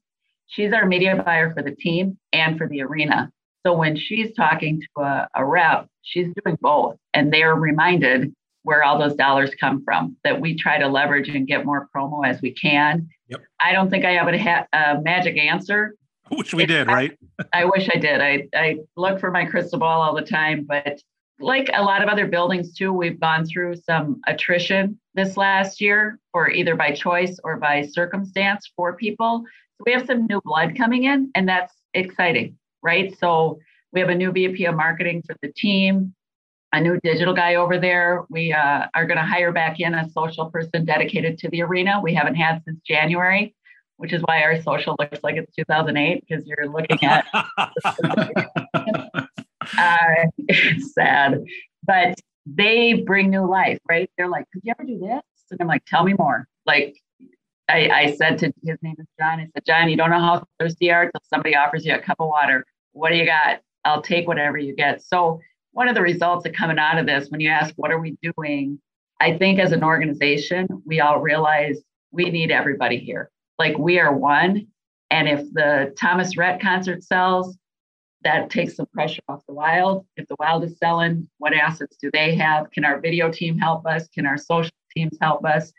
She's 0.49 0.73
our 0.73 0.87
media 0.87 1.23
buyer 1.25 1.53
for 1.55 1.63
the 1.63 1.75
team 1.75 2.19
and 2.33 2.57
for 2.57 2.69
the 2.69 2.83
arena. 2.83 3.31
So 3.65 3.77
when 3.77 3.97
she's 3.97 4.33
talking 4.35 4.81
to 4.81 5.03
a, 5.03 5.29
a 5.35 5.45
rep, 5.45 5.89
she's 6.03 6.29
doing 6.45 6.57
both. 6.61 6.97
And 7.15 7.33
they're 7.33 7.55
reminded 7.55 8.33
where 8.63 8.83
all 8.83 8.99
those 8.99 9.15
dollars 9.15 9.53
come 9.61 9.83
from, 9.85 10.17
that 10.25 10.41
we 10.41 10.57
try 10.57 10.79
to 10.79 10.89
leverage 10.89 11.29
and 11.29 11.47
get 11.47 11.65
more 11.65 11.89
promo 11.95 12.27
as 12.27 12.43
we 12.43 12.53
can. 12.53 13.09
Yep. 13.29 13.43
I 13.61 13.73
don't 13.73 13.91
think 13.91 14.05
I 14.05 14.13
have 14.13 14.29
a, 14.29 14.39
ha- 14.39 14.67
a 14.73 15.01
magic 15.01 15.39
answer. 15.39 15.95
Which 16.31 16.53
we 16.53 16.67
did, 16.67 16.89
right? 16.89 17.17
I 17.53 17.65
wish 17.65 17.89
I 17.95 17.99
did. 17.99 18.21
I, 18.21 18.49
I 18.55 18.79
look 18.97 19.21
for 19.21 19.31
my 19.31 19.45
crystal 19.45 19.79
ball 19.79 20.03
all 20.03 20.17
the 20.17 20.23
time, 20.23 20.67
but 20.69 21.01
like 21.39 21.69
a 21.75 21.83
lot 21.83 22.03
of 22.03 22.09
other 22.09 22.27
buildings 22.27 22.75
too, 22.75 22.93
we've 22.93 23.21
gone 23.21 23.45
through 23.45 23.77
some 23.77 24.21
attrition 24.27 24.99
this 25.15 25.37
last 25.37 25.81
year, 25.81 26.19
or 26.33 26.51
either 26.51 26.75
by 26.77 26.93
choice 26.93 27.39
or 27.45 27.57
by 27.57 27.83
circumstance 27.83 28.71
for 28.75 28.95
people. 28.95 29.45
So 29.77 29.85
we 29.87 29.93
have 29.93 30.07
some 30.07 30.27
new 30.27 30.41
blood 30.43 30.77
coming 30.77 31.05
in, 31.05 31.31
and 31.35 31.49
that's 31.49 31.75
exciting, 31.95 32.57
right? 32.83 33.17
So 33.19 33.59
we 33.93 34.01
have 34.01 34.09
a 34.09 34.15
new 34.15 34.33
VP 34.33 34.65
of 34.67 34.75
marketing 34.75 35.23
for 35.27 35.37
the 35.43 35.53
team. 35.53 36.15
a 36.73 36.81
new 36.81 36.99
digital 37.03 37.33
guy 37.33 37.55
over 37.55 37.79
there. 37.79 38.25
We 38.29 38.53
uh, 38.53 38.87
are 38.95 39.07
going 39.07 39.17
to 39.19 39.25
hire 39.25 39.53
back 39.53 39.81
in 39.81 39.95
a 39.95 40.11
social 40.11 40.51
person 40.51 40.85
dedicated 40.85 41.39
to 41.39 41.49
the 41.51 41.63
arena. 41.63 42.01
We 42.03 42.13
haven't 42.13 42.35
had 42.35 42.63
since 42.65 42.81
January, 42.87 43.55
which 43.97 44.13
is 44.13 44.21
why 44.23 44.43
our 44.43 44.61
social 44.61 44.97
looks 44.99 45.21
like 45.23 45.37
it's 45.37 45.55
2008 45.55 46.25
because 46.27 46.45
you're 46.47 46.69
looking 46.69 46.99
at. 47.05 47.27
uh, 49.79 50.27
it's 50.49 50.95
sad, 50.95 51.43
but 51.87 52.19
they 52.47 52.95
bring 52.95 53.31
new 53.31 53.49
life, 53.49 53.79
right? 53.89 54.11
They're 54.17 54.29
like, 54.29 54.47
"Could 54.53 54.63
you 54.65 54.73
ever 54.79 54.87
do 54.87 54.99
this?" 54.99 55.23
And 55.51 55.61
I'm 55.61 55.67
like, 55.67 55.85
"Tell 55.87 56.05
me 56.05 56.15
more." 56.19 56.47
Like 56.65 56.97
I, 57.69 57.89
I 57.91 58.15
said 58.15 58.39
to 58.39 58.53
his 58.65 58.79
name 58.83 58.97
is 58.99 59.07
John. 59.19 59.41
I 59.41 59.49
said, 59.55 59.65
"John, 59.67 59.89
you 59.89 59.97
don't 59.97 60.11
know 60.11 60.21
how 60.21 60.45
thirsty 60.61 60.87
you 60.87 60.93
are 60.93 61.03
until 61.03 61.21
somebody 61.29 61.57
offers 61.57 61.85
you 61.85 61.95
a 61.95 61.99
cup 61.99 62.17
of 62.21 62.29
water. 62.29 62.65
What 62.93 63.11
do 63.11 63.17
you 63.17 63.27
got? 63.27 63.61
I'll 63.85 64.03
take 64.03 64.27
whatever 64.27 64.59
you 64.59 64.75
get." 64.75 65.03
So 65.03 65.41
one 65.77 65.89
of 65.89 65.95
the 65.95 66.01
results 66.01 66.43
that 66.45 66.57
coming 66.57 66.79
out 66.79 66.97
of 66.97 67.05
this, 67.05 67.29
when 67.29 67.39
you 67.39 67.51
ask, 67.51 67.75
what 67.77 67.93
are 67.93 68.01
we 68.01 68.17
doing? 68.23 68.81
I 69.21 69.37
think 69.37 69.59
as 69.59 69.73
an 69.73 69.85
organization, 69.85 70.67
we 70.87 71.01
all 71.01 71.21
realize 71.21 71.79
we 72.13 72.31
need 72.31 72.51
everybody 72.51 72.97
here. 72.97 73.31
Like 73.59 73.77
we 73.77 73.99
are 73.99 74.11
one. 74.11 74.69
And 75.11 75.29
if 75.29 75.41
the 75.53 75.95
Thomas 76.01 76.39
Rhett 76.39 76.63
concert 76.63 77.03
sells, 77.03 77.59
that 78.27 78.51
takes 78.51 78.75
some 78.75 78.87
pressure 78.87 79.23
off 79.29 79.47
the 79.47 79.55
wild. 79.55 80.05
If 80.17 80.27
the 80.27 80.35
wild 80.41 80.65
is 80.65 80.77
selling, 80.79 81.29
what 81.39 81.55
assets 81.55 81.97
do 81.97 82.11
they 82.13 82.35
have? 82.35 82.73
Can 82.73 82.85
our 82.85 83.01
video 83.01 83.31
team 83.31 83.57
help 83.57 83.87
us? 83.87 84.09
Can 84.09 84.27
our 84.27 84.37
social 84.37 84.73
teams 84.97 85.17
help 85.21 85.45
us? 85.45 85.73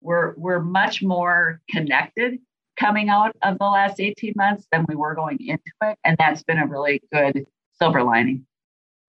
We're 0.00 0.34
we're 0.36 0.58
much 0.58 1.00
more 1.00 1.60
connected 1.70 2.40
coming 2.76 3.08
out 3.08 3.36
of 3.42 3.56
the 3.58 3.66
last 3.66 4.00
18 4.00 4.32
months 4.34 4.66
than 4.72 4.84
we 4.88 4.96
were 4.96 5.14
going 5.14 5.38
into 5.40 5.62
it. 5.82 5.96
And 6.02 6.16
that's 6.18 6.42
been 6.42 6.58
a 6.58 6.66
really 6.66 7.00
good 7.12 7.46
silver 7.78 8.02
lining. 8.02 8.46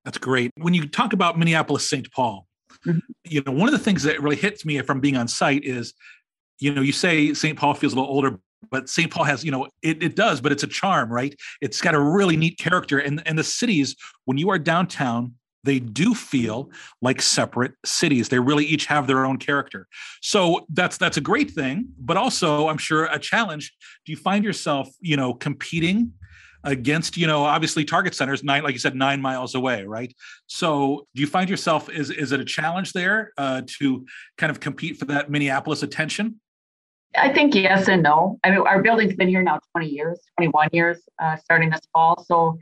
That's 0.05 0.19
great. 0.19 0.51
When 0.57 0.75
you 0.75 0.87
talk 0.87 1.13
about 1.13 1.39
Minneapolis 1.39 1.89
St. 1.89 2.11
Paul, 2.11 2.45
mm-hmm. 2.85 2.99
you 3.23 3.41
know, 3.43 3.53
one 3.53 3.69
of 3.69 3.73
the 3.73 3.83
things 3.83 4.03
that 4.03 4.21
really 4.21 4.35
hits 4.35 4.65
me 4.65 4.79
from 4.81 4.99
being 4.99 5.17
on 5.17 5.27
site 5.27 5.63
is, 5.63 5.95
you 6.59 6.71
know, 6.71 6.81
you 6.81 6.91
say 6.91 7.33
St. 7.33 7.57
Paul 7.57 7.73
feels 7.73 7.93
a 7.93 7.95
little 7.95 8.11
older, 8.11 8.37
but 8.71 8.89
St. 8.89 9.11
Paul 9.11 9.25
has, 9.25 9.43
you 9.43 9.51
know, 9.51 9.67
it, 9.81 10.01
it 10.03 10.15
does, 10.15 10.41
but 10.41 10.51
it's 10.51 10.63
a 10.63 10.67
charm, 10.67 11.11
right? 11.11 11.35
It's 11.61 11.81
got 11.81 11.95
a 11.95 11.99
really 11.99 12.37
neat 12.37 12.57
character. 12.57 12.99
And, 12.99 13.21
and 13.25 13.37
the 13.37 13.43
cities, 13.43 13.95
when 14.25 14.37
you 14.37 14.49
are 14.49 14.59
downtown, 14.59 15.33
they 15.63 15.79
do 15.79 16.13
feel 16.13 16.69
like 17.01 17.21
separate 17.21 17.71
cities 17.85 18.29
they 18.29 18.39
really 18.39 18.65
each 18.65 18.85
have 18.85 19.07
their 19.07 19.25
own 19.25 19.37
character 19.37 19.87
so 20.21 20.65
that's 20.69 20.97
that's 20.97 21.15
a 21.17 21.21
great 21.21 21.51
thing 21.51 21.87
but 21.99 22.17
also 22.17 22.67
i'm 22.67 22.77
sure 22.77 23.05
a 23.05 23.19
challenge 23.19 23.73
do 24.05 24.11
you 24.11 24.17
find 24.17 24.43
yourself 24.43 24.89
you 24.99 25.15
know 25.15 25.33
competing 25.33 26.11
against 26.63 27.17
you 27.17 27.27
know 27.27 27.43
obviously 27.43 27.83
target 27.83 28.15
centers 28.15 28.43
nine 28.43 28.63
like 28.63 28.73
you 28.73 28.79
said 28.79 28.95
nine 28.95 29.21
miles 29.21 29.53
away 29.55 29.83
right 29.83 30.13
so 30.47 31.05
do 31.13 31.21
you 31.21 31.27
find 31.27 31.49
yourself 31.49 31.89
is 31.89 32.09
is 32.09 32.31
it 32.31 32.39
a 32.39 32.45
challenge 32.45 32.93
there 32.93 33.31
uh, 33.37 33.61
to 33.65 34.05
kind 34.37 34.49
of 34.49 34.59
compete 34.59 34.97
for 34.97 35.05
that 35.05 35.29
minneapolis 35.29 35.83
attention 35.83 36.39
i 37.15 37.31
think 37.31 37.55
yes 37.55 37.87
and 37.87 38.03
no 38.03 38.39
i 38.43 38.49
mean 38.49 38.59
our 38.59 38.81
building's 38.81 39.15
been 39.15 39.27
here 39.27 39.41
now 39.41 39.59
20 39.71 39.87
years 39.87 40.19
21 40.37 40.69
years 40.71 40.99
uh, 41.19 41.35
starting 41.37 41.69
this 41.69 41.81
fall 41.91 42.23
so 42.27 42.57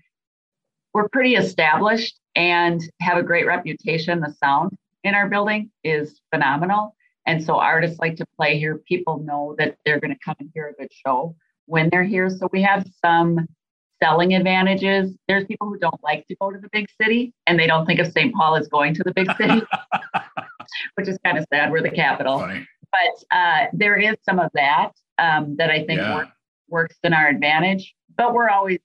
we're 0.93 1.09
pretty 1.09 1.35
established 1.35 2.19
and 2.35 2.81
have 2.99 3.17
a 3.17 3.23
great 3.23 3.45
reputation 3.45 4.19
the 4.19 4.33
sound 4.43 4.71
in 5.03 5.15
our 5.15 5.27
building 5.27 5.69
is 5.83 6.21
phenomenal 6.33 6.95
and 7.25 7.43
so 7.43 7.55
artists 7.55 7.99
like 7.99 8.15
to 8.15 8.25
play 8.37 8.57
here 8.57 8.79
people 8.87 9.19
know 9.19 9.55
that 9.57 9.75
they're 9.85 9.99
going 9.99 10.13
to 10.13 10.19
come 10.23 10.35
and 10.39 10.49
hear 10.53 10.67
a 10.67 10.73
good 10.73 10.91
show 11.05 11.35
when 11.65 11.89
they're 11.91 12.03
here 12.03 12.29
so 12.29 12.47
we 12.51 12.61
have 12.61 12.85
some 13.03 13.47
selling 14.01 14.33
advantages. 14.33 15.15
There's 15.27 15.45
people 15.45 15.67
who 15.67 15.77
don't 15.77 16.01
like 16.03 16.25
to 16.27 16.35
go 16.41 16.51
to 16.51 16.57
the 16.57 16.69
big 16.71 16.87
city 16.99 17.33
and 17.47 17.59
they 17.59 17.67
don't 17.67 17.85
think 17.85 17.99
of 17.99 18.11
St. 18.11 18.33
Paul 18.33 18.55
as 18.55 18.67
going 18.67 18.93
to 18.95 19.03
the 19.03 19.13
big 19.13 19.31
city, 19.37 19.61
which 20.95 21.07
is 21.07 21.17
kind 21.23 21.37
of 21.37 21.45
sad. 21.53 21.71
We're 21.71 21.81
the 21.81 21.91
capital. 21.91 22.39
Funny. 22.39 22.65
But 22.91 23.35
uh, 23.35 23.65
there 23.73 23.97
is 23.97 24.15
some 24.23 24.39
of 24.39 24.51
that 24.53 24.91
um, 25.17 25.55
that 25.57 25.69
I 25.69 25.85
think 25.85 26.01
yeah. 26.01 26.15
work, 26.15 26.29
works 26.69 26.97
in 27.03 27.13
our 27.13 27.27
advantage. 27.29 27.93
But 28.17 28.33
we're 28.33 28.49
always, 28.49 28.79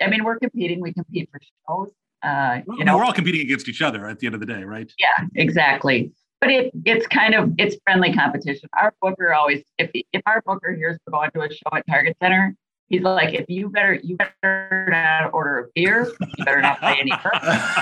I 0.00 0.08
mean, 0.08 0.24
we're 0.24 0.38
competing. 0.38 0.80
We 0.80 0.92
compete 0.92 1.28
for 1.30 1.40
shows. 1.40 1.92
Uh, 2.22 2.60
well, 2.66 2.78
you 2.78 2.84
know, 2.84 2.96
we're 2.96 3.04
all 3.04 3.12
competing 3.12 3.42
against 3.42 3.68
each 3.68 3.82
other 3.82 4.06
at 4.06 4.18
the 4.18 4.26
end 4.26 4.34
of 4.34 4.40
the 4.40 4.46
day, 4.46 4.64
right? 4.64 4.90
Yeah, 4.98 5.26
exactly. 5.34 6.12
But 6.40 6.50
it 6.50 6.72
it's 6.84 7.06
kind 7.06 7.34
of 7.34 7.52
it's 7.58 7.76
friendly 7.84 8.12
competition. 8.12 8.68
Our 8.80 8.94
booker 9.00 9.34
always, 9.34 9.62
if 9.78 9.90
if 9.92 10.22
our 10.26 10.42
booker 10.44 10.74
hears 10.74 10.98
we're 11.06 11.12
going 11.12 11.30
to 11.32 11.42
a 11.42 11.50
show 11.50 11.76
at 11.76 11.86
Target 11.86 12.16
Center, 12.22 12.56
He's 12.88 13.02
like, 13.02 13.34
if 13.34 13.46
you 13.48 13.70
better, 13.70 13.94
you 13.94 14.16
better 14.16 14.88
not 14.90 15.32
order 15.32 15.58
a 15.58 15.64
beer. 15.74 16.12
You 16.20 16.44
better 16.44 16.60
not 16.60 16.80
pay 16.80 17.00
any 17.00 17.10
per. 17.10 17.30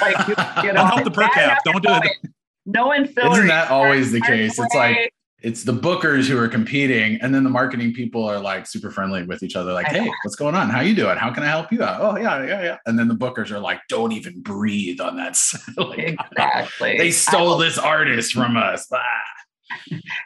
Like, 0.01 0.29
you, 0.29 0.35
you 0.69 0.73
know, 0.73 0.85
help 0.87 1.05
the 1.05 1.11
per 1.11 1.29
cap. 1.29 1.59
Don't 1.65 1.83
do 1.83 1.91
it. 1.93 2.31
No 2.67 2.93
ancillary. 2.93 3.33
Isn't 3.33 3.47
that 3.49 3.71
always 3.71 4.13
the 4.13 4.21
case? 4.21 4.59
It's 4.59 4.75
like 4.75 5.13
it's 5.43 5.65
the 5.65 5.73
bookers 5.73 6.27
who 6.27 6.39
are 6.39 6.49
competing, 6.49 7.21
and 7.21 7.35
then 7.35 7.45
the 7.45 7.51
marketing 7.51 7.93
people 7.93 8.25
are 8.25 8.39
like 8.39 8.67
super 8.67 8.91
friendly 8.91 9.25
with 9.25 9.43
each 9.43 9.57
other. 9.57 9.73
Like, 9.73 9.87
hey, 9.87 10.11
what's 10.25 10.37
going 10.37 10.55
on? 10.55 10.71
How 10.71 10.81
you 10.81 10.95
doing? 10.95 11.17
How 11.17 11.33
can 11.33 11.43
I 11.43 11.47
help 11.47 11.73
you 11.73 11.83
out? 11.83 12.01
Oh 12.01 12.17
yeah, 12.17 12.45
yeah, 12.45 12.63
yeah. 12.63 12.79
And 12.87 12.99
then 12.99 13.09
the 13.09 13.15
bookers 13.15 13.51
are 13.51 13.59
like, 13.59 13.81
don't 13.89 14.13
even 14.13 14.41
breathe 14.41 15.01
on 15.01 15.17
that. 15.17 15.39
like, 15.77 15.99
exactly. 15.99 16.99
They 16.99 17.11
stole 17.11 17.59
this 17.59 17.79
artist 17.79 18.33
from 18.33 18.57
us. 18.57 18.87
Ah. 18.93 19.01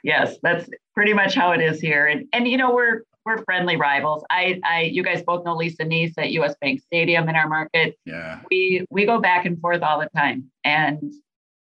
Yes, 0.03 0.37
that's 0.43 0.69
pretty 0.95 1.13
much 1.13 1.35
how 1.35 1.53
it 1.53 1.61
is 1.61 1.81
here. 1.81 2.07
And 2.07 2.27
and 2.33 2.47
you 2.47 2.57
know 2.57 2.75
we're 2.75 3.03
we're 3.25 3.43
friendly 3.45 3.77
rivals. 3.77 4.25
I, 4.31 4.61
I, 4.65 4.83
you 4.83 5.03
guys 5.03 5.21
both 5.23 5.45
know 5.45 5.57
Lisa 5.57 5.83
Neese 5.83 6.15
at 6.17 6.31
US 6.31 6.55
Bank 6.61 6.81
Stadium 6.81 7.29
in 7.29 7.35
our 7.35 7.49
market. 7.49 7.99
Yeah. 8.07 8.41
We 8.51 8.87
we 8.89 9.05
go 9.05 9.21
back 9.21 9.47
and 9.47 9.61
forth 9.61 9.83
all 9.83 9.99
the 9.99 10.09
time, 10.17 10.51
and 10.63 11.13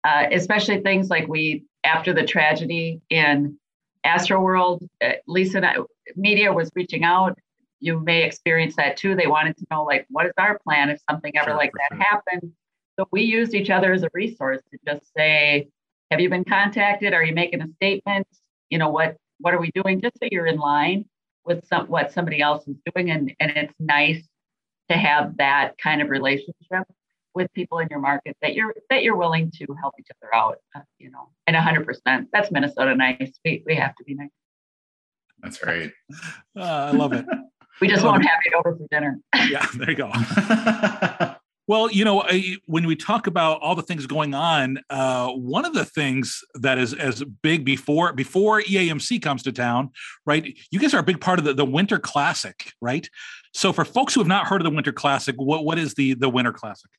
uh, 0.03 0.27
especially 0.31 0.81
things 0.81 1.09
like 1.09 1.27
we 1.27 1.63
after 1.86 2.13
the 2.13 2.24
tragedy 2.24 3.01
in 3.10 3.58
Astroworld, 4.06 4.88
uh, 5.01 5.13
Lisa 5.27 5.58
and 5.58 5.65
I, 5.65 5.75
media 6.15 6.51
was 6.51 6.72
reaching 6.75 7.04
out. 7.04 7.38
You 7.80 8.00
may 8.00 8.24
experience 8.24 8.75
that 8.77 8.98
too. 8.98 9.15
They 9.15 9.27
wanted 9.27 9.58
to 9.58 9.65
know 9.72 9.84
like 9.84 10.06
what 10.10 10.25
is 10.25 10.34
our 10.38 10.60
plan 10.60 10.89
if 10.89 11.00
something 11.10 11.36
ever 11.38 11.51
sure, 11.51 11.58
like 11.58 11.72
that 11.74 11.96
sure. 11.96 12.04
happened. 12.04 12.51
So 12.98 13.08
we 13.12 13.24
used 13.24 13.54
each 13.54 13.70
other 13.70 13.94
as 13.94 14.04
a 14.04 14.10
resource 14.13 14.62
to 14.72 14.80
just 14.88 15.12
say, 15.15 15.68
have 16.12 16.20
you 16.20 16.30
been 16.30 16.46
contacted? 16.46 17.13
Are 17.13 17.24
you 17.24 17.34
making 17.34 17.62
a 17.62 17.68
statement? 17.75 18.27
You 18.70 18.77
know 18.77 18.89
what 18.89 19.18
what 19.39 19.54
are 19.54 19.60
we 19.60 19.72
doing? 19.72 20.01
Just 20.01 20.18
so 20.20 20.27
you're 20.32 20.48
in 20.48 20.58
line 20.58 21.06
with 21.46 21.68
some 21.68 21.88
what 21.88 22.12
somebody 22.12 22.42
else 22.42 22.68
is 22.68 22.75
doing 22.94 23.12
and 23.12 23.34
and 23.39 23.51
it's 23.51 23.74
nice 23.80 24.24
to 24.89 24.98
have 24.98 25.38
that 25.38 25.77
kind 25.77 26.01
of 26.01 26.10
relationship 26.10 26.86
with 27.36 27.51
people 27.54 27.80
in 27.80 27.88
your 27.89 28.00
market 28.00 28.36
that 28.42 28.56
you're 28.56 28.74
that 28.89 29.04
you're 29.04 29.15
willing 29.15 29.51
to 29.51 29.65
help 29.80 29.94
each 30.00 30.08
other 30.22 30.34
out 30.34 30.58
uh, 30.75 30.80
you 30.98 31.12
know 31.12 31.30
and 31.48 31.56
100% 31.56 32.25
that's 32.32 32.51
minnesota 32.51 32.96
nice. 32.96 33.34
We, 33.44 33.63
we 33.65 33.75
have 33.75 33.96
to 33.96 34.04
be 34.04 34.15
nice. 34.15 34.30
That's 35.42 35.63
right 35.63 35.92
uh, 36.58 36.62
i 36.62 36.92
love 36.92 37.13
it. 37.13 37.25
We 37.82 37.89
just 37.89 38.06
won't 38.06 38.24
have 38.24 38.39
it 38.46 38.54
over 38.54 38.74
for 38.77 38.88
dinner. 38.89 39.20
Yeah 39.50 39.68
there 39.75 39.89
you 39.89 39.98
go. 39.98 41.36
Well, 41.68 41.89
you 41.89 42.06
know, 42.06 42.24
when 42.68 42.86
we 42.86 42.96
talk 42.96 43.25
about 43.25 43.60
all 43.62 43.74
the 43.74 43.82
things 43.82 44.06
going 44.06 44.36
on, 44.36 44.77
uh, 44.92 45.32
one 45.32 45.65
of 45.65 45.74
the 45.74 45.84
things 45.84 46.44
that 46.54 46.77
is 46.77 46.94
as 46.94 47.24
big 47.42 47.65
before 47.65 48.13
before 48.13 48.62
EAMC 48.62 49.20
comes 49.22 49.42
to 49.44 49.51
town, 49.51 49.89
right? 50.27 50.56
You 50.70 50.80
guys 50.80 50.94
are 50.94 51.00
a 51.00 51.04
big 51.04 51.20
part 51.20 51.39
of 51.39 51.46
the, 51.46 51.56
the 51.56 51.65
Winter 51.65 51.98
Classic, 51.98 52.72
right? 52.82 53.10
So, 53.54 53.74
for 53.74 53.84
folks 53.84 54.13
who 54.13 54.20
have 54.20 54.27
not 54.27 54.46
heard 54.46 54.62
of 54.62 54.65
the 54.65 54.75
Winter 54.75 54.92
Classic, 54.92 55.36
what 55.38 55.65
what 55.65 55.80
is 55.80 55.96
the 55.96 56.13
the 56.13 56.30
Winter 56.30 56.54
Classic? 56.54 56.92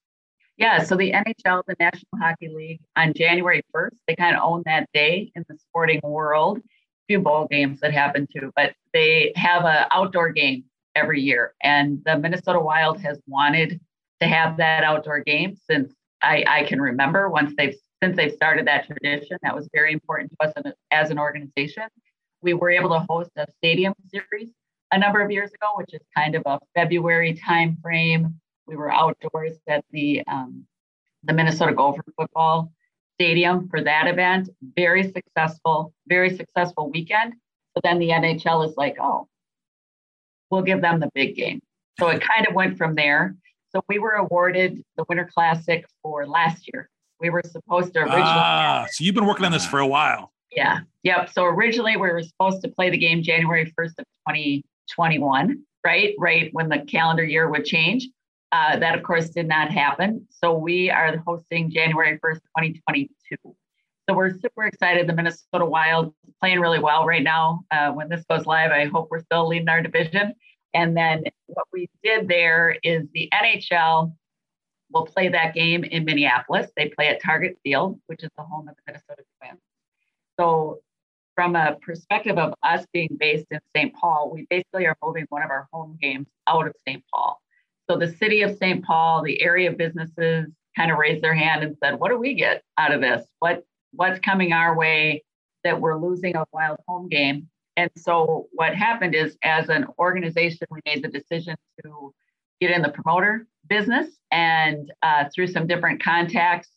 Yeah, 0.56 0.82
so 0.82 0.96
the 0.96 1.12
NHL, 1.12 1.62
the 1.66 1.76
National 1.78 2.18
Hockey 2.18 2.48
League, 2.48 2.80
on 2.96 3.12
January 3.14 3.62
first, 3.72 3.96
they 4.08 4.16
kind 4.16 4.34
of 4.34 4.42
own 4.42 4.62
that 4.64 4.88
day 4.94 5.30
in 5.34 5.44
the 5.48 5.58
sporting 5.58 6.00
world. 6.02 6.58
A 6.58 6.62
few 7.08 7.20
bowl 7.20 7.46
games 7.50 7.80
that 7.80 7.92
happen 7.92 8.26
too, 8.34 8.50
but 8.56 8.72
they 8.94 9.32
have 9.36 9.64
an 9.64 9.86
outdoor 9.90 10.30
game 10.30 10.64
every 10.94 11.20
year, 11.20 11.54
and 11.62 12.02
the 12.06 12.18
Minnesota 12.18 12.58
Wild 12.58 13.00
has 13.00 13.20
wanted 13.26 13.80
to 14.20 14.26
have 14.26 14.56
that 14.56 14.82
outdoor 14.82 15.20
game 15.20 15.56
since 15.70 15.92
I, 16.22 16.42
I 16.48 16.64
can 16.64 16.80
remember 16.80 17.28
once 17.28 17.52
they've 17.56 17.75
since 18.02 18.16
they've 18.16 18.32
started 18.32 18.66
that 18.66 18.86
tradition. 18.86 19.38
That 19.42 19.54
was 19.54 19.68
very 19.75 19.92
important 19.92 20.30
to 20.30 20.46
us 20.46 20.75
as 20.90 21.10
an 21.10 21.18
organization. 21.18 21.84
We 22.42 22.54
were 22.54 22.70
able 22.70 22.90
to 22.90 23.04
host 23.08 23.30
a 23.36 23.46
stadium 23.58 23.94
series 24.10 24.48
a 24.92 24.98
number 24.98 25.20
of 25.20 25.30
years 25.30 25.50
ago, 25.52 25.68
which 25.76 25.92
is 25.92 26.00
kind 26.14 26.34
of 26.34 26.42
a 26.46 26.58
February 26.75 27.34
time 27.34 27.76
frame. 27.82 28.38
We 28.66 28.76
were 28.76 28.92
outdoors 28.92 29.58
at 29.68 29.85
the 29.90 30.23
um, 30.26 30.66
the 31.25 31.32
Minnesota 31.32 31.73
Gopher 31.73 32.04
football 32.18 32.73
stadium 33.14 33.68
for 33.68 33.82
that 33.82 34.06
event. 34.06 34.49
Very 34.76 35.11
successful, 35.11 35.92
very 36.06 36.37
successful 36.37 36.90
weekend. 36.90 37.35
But 37.75 37.82
then 37.82 37.99
the 37.99 38.08
NHL 38.08 38.66
is 38.68 38.76
like, 38.76 38.96
oh, 39.00 39.28
we'll 40.50 40.62
give 40.62 40.80
them 40.80 41.00
the 41.00 41.11
big 41.14 41.37
game. 41.37 41.61
So 41.99 42.08
it 42.08 42.20
kind 42.20 42.46
of 42.46 42.54
went 42.54 42.76
from 42.76 42.94
there. 42.94 43.37
So 43.70 43.82
we 43.88 43.99
were 43.99 44.12
awarded 44.12 44.82
the 44.96 45.04
Winter 45.08 45.28
Classic 45.32 45.85
for 46.02 46.26
last 46.26 46.68
year. 46.73 46.88
We 47.20 47.30
were 47.30 47.42
supposed 47.44 47.94
to 47.94 48.00
originally. 48.00 48.23
Ah, 48.25 48.87
so 48.90 49.04
you've 49.04 49.14
been 49.14 49.26
working 49.26 49.46
on 49.46 49.52
this 49.52 49.66
for 49.66 49.80
a 49.80 49.87
while. 49.87 50.32
Yeah. 50.52 50.80
Yep. 51.02 51.30
So 51.32 51.44
originally 51.44 51.96
we 51.96 52.08
were 52.08 52.23
supposed 52.23 52.62
to 52.62 52.68
play 52.68 52.90
the 52.90 52.99
game 52.99 53.23
January 53.23 53.73
1st 53.78 53.99
of 53.99 54.04
2021, 54.28 55.62
right? 55.85 56.14
Right 56.18 56.50
when 56.52 56.68
the 56.68 56.78
calendar 56.78 57.25
year 57.25 57.50
would 57.50 57.64
change. 57.64 58.08
Uh, 58.53 58.79
that, 58.79 58.97
of 58.97 59.03
course, 59.03 59.31
did 59.31 59.49
not 59.49 59.71
happen. 59.71 60.26
So 60.31 60.57
we 60.57 60.91
are 60.91 61.17
hosting 61.26 61.71
January 61.71 62.19
1st, 62.19 62.41
2022. 62.59 63.11
So 64.09 64.15
we're 64.15 64.38
super 64.38 64.65
excited. 64.65 65.09
The 65.09 65.12
Minnesota 65.12 65.65
Wild 65.65 66.15
is 66.26 66.35
playing 66.41 66.61
really 66.61 66.79
well 66.79 67.05
right 67.05 67.25
now. 67.25 67.65
Uh, 67.73 67.91
when 67.91 68.09
this 68.09 68.25
goes 68.31 68.47
live, 68.47 68.71
I 68.71 68.85
hope 68.85 69.09
we're 69.11 69.25
still 69.25 69.49
leading 69.49 69.69
our 69.69 69.83
division. 69.83 70.33
And 70.75 70.97
then 70.97 71.25
what 71.47 71.67
we 71.73 71.88
did 72.05 72.29
there 72.29 72.76
is 72.85 73.05
the 73.15 73.29
NHL 73.35 74.12
will 74.93 75.07
play 75.07 75.29
that 75.29 75.55
game 75.55 75.83
in 75.85 76.05
Minneapolis. 76.05 76.71
They 76.76 76.88
play 76.91 77.09
at 77.09 77.21
Target 77.21 77.59
Field, 77.65 78.00
which 78.07 78.23
is 78.23 78.31
the 78.37 78.45
home 78.45 78.69
of 78.69 78.76
the 78.76 78.83
Minnesota 78.87 79.23
Twins. 79.41 79.61
So, 80.38 80.81
from 81.35 81.57
a 81.57 81.76
perspective 81.83 82.38
of 82.38 82.55
us 82.62 82.87
being 82.93 83.17
based 83.19 83.47
in 83.50 83.59
St. 83.75 83.95
Paul, 83.95 84.31
we 84.33 84.47
basically 84.49 84.87
are 84.87 84.97
moving 85.03 85.26
one 85.29 85.43
of 85.43 85.50
our 85.50 85.69
home 85.73 85.99
games 86.00 86.29
out 86.47 86.67
of 86.67 86.75
St. 86.87 87.03
Paul. 87.12 87.41
So, 87.88 87.97
the 87.97 88.12
city 88.16 88.43
of 88.43 88.57
St. 88.57 88.85
Paul, 88.85 89.23
the 89.23 89.40
area 89.43 89.71
businesses 89.73 90.49
kind 90.76 90.90
of 90.90 90.99
raised 90.99 91.23
their 91.23 91.35
hand 91.35 91.62
and 91.62 91.76
said, 91.83 91.99
What 91.99 92.11
do 92.11 92.19
we 92.19 92.35
get 92.35 92.62
out 92.78 92.93
of 92.93 93.00
this? 93.00 93.26
What 93.38 93.64
What's 93.93 94.21
coming 94.21 94.52
our 94.52 94.76
way 94.76 95.25
that 95.64 95.81
we're 95.81 95.99
losing 95.99 96.37
a 96.37 96.45
wild 96.52 96.78
home 96.87 97.09
game? 97.09 97.49
And 97.76 97.90
so, 97.97 98.49
what 98.52 98.75
happened 98.75 99.14
is, 99.14 99.37
as 99.43 99.69
an 99.69 99.87
organization, 99.99 100.66
we 100.71 100.81
made 100.87 101.02
the 101.02 101.09
decision 101.09 101.57
to 101.85 102.12
get 102.61 102.71
in 102.71 102.83
the 102.83 102.88
promoter 102.88 103.47
business. 103.69 104.09
And 104.31 104.93
uh, 105.02 105.25
through 105.35 105.49
some 105.49 105.66
different 105.66 106.02
contacts, 106.02 106.71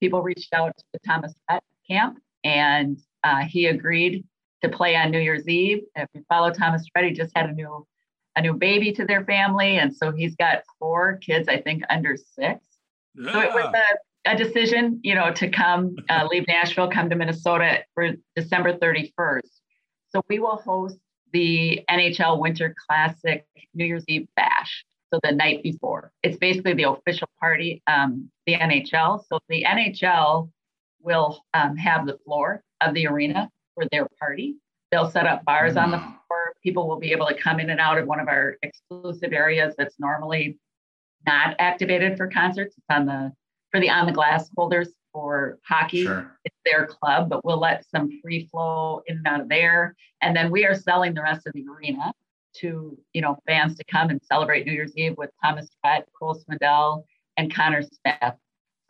people 0.00 0.22
reached 0.22 0.52
out 0.52 0.76
to 0.76 0.84
the 0.92 0.98
Thomas 1.06 1.34
Rhett 1.50 1.62
camp 1.88 2.18
and 2.44 2.98
uh, 3.24 3.42
he 3.42 3.66
agreed 3.66 4.24
to 4.62 4.68
play 4.68 4.96
on 4.96 5.10
New 5.10 5.18
Year's 5.18 5.48
Eve. 5.48 5.82
If 5.94 6.08
you 6.14 6.24
follow 6.28 6.50
Thomas 6.50 6.86
Rhett, 6.94 7.06
he 7.06 7.12
just 7.12 7.32
had 7.36 7.48
a 7.48 7.52
new 7.52 7.86
a 8.36 8.42
new 8.42 8.52
baby 8.52 8.92
to 8.92 9.04
their 9.04 9.24
family. 9.24 9.78
And 9.78 9.94
so 9.94 10.12
he's 10.12 10.36
got 10.36 10.62
four 10.78 11.16
kids, 11.16 11.48
I 11.48 11.60
think 11.60 11.82
under 11.90 12.16
six. 12.16 12.64
Yeah. 13.14 13.32
So 13.32 13.40
it 13.40 13.52
was 13.52 13.74
a, 13.74 14.30
a, 14.32 14.36
decision, 14.36 15.00
you 15.02 15.14
know, 15.14 15.32
to 15.32 15.48
come, 15.48 15.96
uh, 16.10 16.28
leave 16.30 16.46
Nashville, 16.48 16.90
come 16.90 17.08
to 17.10 17.16
Minnesota 17.16 17.84
for 17.94 18.10
December 18.34 18.74
31st. 18.74 19.40
So 20.10 20.22
we 20.28 20.38
will 20.38 20.56
host 20.56 20.98
the 21.32 21.82
NHL 21.90 22.38
Winter 22.38 22.74
Classic 22.86 23.46
New 23.74 23.86
Year's 23.86 24.04
Eve 24.06 24.28
bash 24.36 24.84
so 25.12 25.20
the 25.22 25.32
night 25.32 25.62
before. 25.62 26.12
It's 26.22 26.36
basically 26.36 26.74
the 26.74 26.90
official 26.90 27.28
party, 27.40 27.82
um, 27.86 28.30
the 28.46 28.54
NHL. 28.54 29.22
So 29.28 29.38
the 29.48 29.64
NHL 29.64 30.50
will 31.00 31.44
um, 31.54 31.76
have 31.76 32.06
the 32.06 32.18
floor 32.24 32.62
of 32.80 32.94
the 32.94 33.06
arena 33.06 33.50
for 33.74 33.84
their 33.90 34.06
party. 34.18 34.56
They'll 34.90 35.10
set 35.10 35.26
up 35.26 35.44
bars 35.44 35.74
mm. 35.74 35.82
on 35.82 35.90
the 35.90 35.96
mm. 35.98 36.16
floor. 36.26 36.54
People 36.62 36.88
will 36.88 36.98
be 36.98 37.12
able 37.12 37.26
to 37.26 37.34
come 37.34 37.60
in 37.60 37.70
and 37.70 37.80
out 37.80 37.98
of 37.98 38.06
one 38.06 38.20
of 38.20 38.28
our 38.28 38.56
exclusive 38.62 39.32
areas 39.32 39.74
that's 39.76 39.96
normally 39.98 40.58
not 41.26 41.56
activated 41.58 42.16
for 42.16 42.28
concerts. 42.28 42.76
It's 42.76 42.86
on 42.90 43.06
the 43.06 43.32
for 43.70 43.80
the 43.80 43.90
on 43.90 44.06
the 44.06 44.12
glass 44.12 44.48
holders 44.56 44.90
for 45.12 45.58
hockey. 45.64 46.04
Sure. 46.04 46.30
It's 46.44 46.56
their 46.64 46.86
club, 46.86 47.28
but 47.28 47.44
we'll 47.44 47.60
let 47.60 47.84
some 47.88 48.10
free 48.22 48.46
flow 48.50 49.02
in 49.06 49.18
and 49.18 49.26
out 49.26 49.40
of 49.40 49.48
there. 49.48 49.96
And 50.22 50.36
then 50.36 50.50
we 50.50 50.66
are 50.66 50.74
selling 50.74 51.14
the 51.14 51.22
rest 51.22 51.46
of 51.46 51.52
the 51.52 51.64
arena 51.68 52.12
to 52.56 52.98
you 53.12 53.20
know 53.20 53.36
fans 53.46 53.76
to 53.76 53.84
come 53.84 54.10
and 54.10 54.20
celebrate 54.22 54.66
New 54.66 54.72
Year's 54.72 54.96
Eve 54.96 55.16
with 55.16 55.30
Thomas 55.44 55.68
Rhett, 55.84 56.08
Cole 56.18 56.34
Swindell, 56.34 57.04
and 57.36 57.54
Conner 57.54 57.82
Smith. 57.82 58.34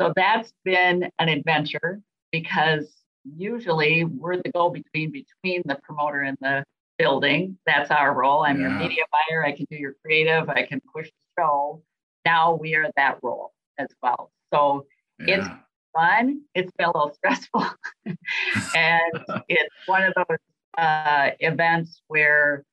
So 0.00 0.12
that's 0.14 0.52
been 0.64 1.08
an 1.18 1.28
adventure 1.28 2.00
because 2.30 2.92
usually 3.36 4.04
we're 4.04 4.36
the 4.36 4.50
go 4.52 4.70
between 4.70 5.10
between 5.10 5.62
the 5.64 5.78
promoter 5.82 6.22
and 6.22 6.36
the 6.40 6.64
building. 6.98 7.58
That's 7.66 7.90
our 7.90 8.14
role. 8.14 8.44
I'm 8.44 8.60
yeah. 8.60 8.68
your 8.68 8.78
media 8.78 9.02
buyer. 9.12 9.44
I 9.44 9.52
can 9.52 9.66
do 9.70 9.76
your 9.76 9.94
creative. 10.04 10.48
I 10.48 10.62
can 10.62 10.80
push 10.94 11.06
the 11.06 11.42
show. 11.42 11.82
Now 12.24 12.54
we 12.54 12.74
are 12.74 12.90
that 12.96 13.18
role 13.22 13.52
as 13.78 13.88
well. 14.02 14.30
So 14.52 14.86
yeah. 15.20 15.38
it's 15.38 15.48
fun. 15.94 16.42
It's 16.54 16.70
been 16.78 16.88
a 16.88 16.96
little 16.96 17.14
stressful, 17.14 17.64
and 18.06 19.24
it's 19.48 19.74
one 19.86 20.02
of 20.02 20.14
those 20.14 20.38
uh, 20.78 21.30
events 21.40 22.02
where 22.08 22.64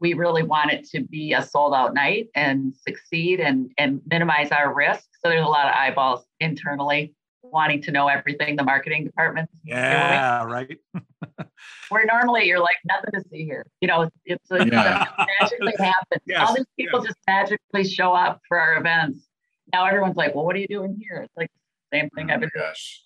we 0.00 0.14
really 0.14 0.42
want 0.42 0.70
it 0.70 0.88
to 0.90 1.00
be 1.00 1.32
a 1.32 1.42
sold 1.42 1.74
out 1.74 1.94
night 1.94 2.28
and 2.34 2.72
succeed 2.86 3.40
and, 3.40 3.72
and 3.78 4.00
minimize 4.08 4.50
our 4.52 4.72
risk. 4.72 5.04
So 5.24 5.28
there's 5.28 5.44
a 5.44 5.48
lot 5.48 5.66
of 5.66 5.74
eyeballs 5.74 6.24
internally 6.38 7.14
wanting 7.50 7.82
to 7.82 7.90
know 7.90 8.08
everything 8.08 8.56
the 8.56 8.64
marketing 8.64 9.04
department. 9.04 9.48
Yeah, 9.64 10.40
doing. 10.40 10.52
right. 10.52 10.78
Where 11.88 12.04
normally 12.06 12.44
you're 12.44 12.60
like 12.60 12.76
nothing 12.86 13.10
to 13.14 13.28
see 13.30 13.44
here. 13.44 13.66
You 13.80 13.88
know, 13.88 14.10
it's 14.24 14.50
a, 14.50 14.66
yeah. 14.66 15.06
magically 15.40 15.74
happens. 15.78 16.22
Yes, 16.26 16.48
All 16.48 16.54
these 16.54 16.66
people 16.78 17.00
yes. 17.00 17.08
just 17.08 17.18
magically 17.26 17.84
show 17.84 18.12
up 18.12 18.40
for 18.48 18.58
our 18.58 18.76
events. 18.76 19.26
Now 19.72 19.86
everyone's 19.86 20.16
like, 20.16 20.34
well, 20.34 20.44
what 20.44 20.56
are 20.56 20.60
you 20.60 20.68
doing 20.68 20.98
here? 21.00 21.22
It's 21.22 21.36
like 21.36 21.50
the 21.90 21.98
same 21.98 22.10
thing 22.10 22.30
oh 22.30 22.34
I've 22.34 22.40
been 22.40 22.50
gosh. 22.54 23.02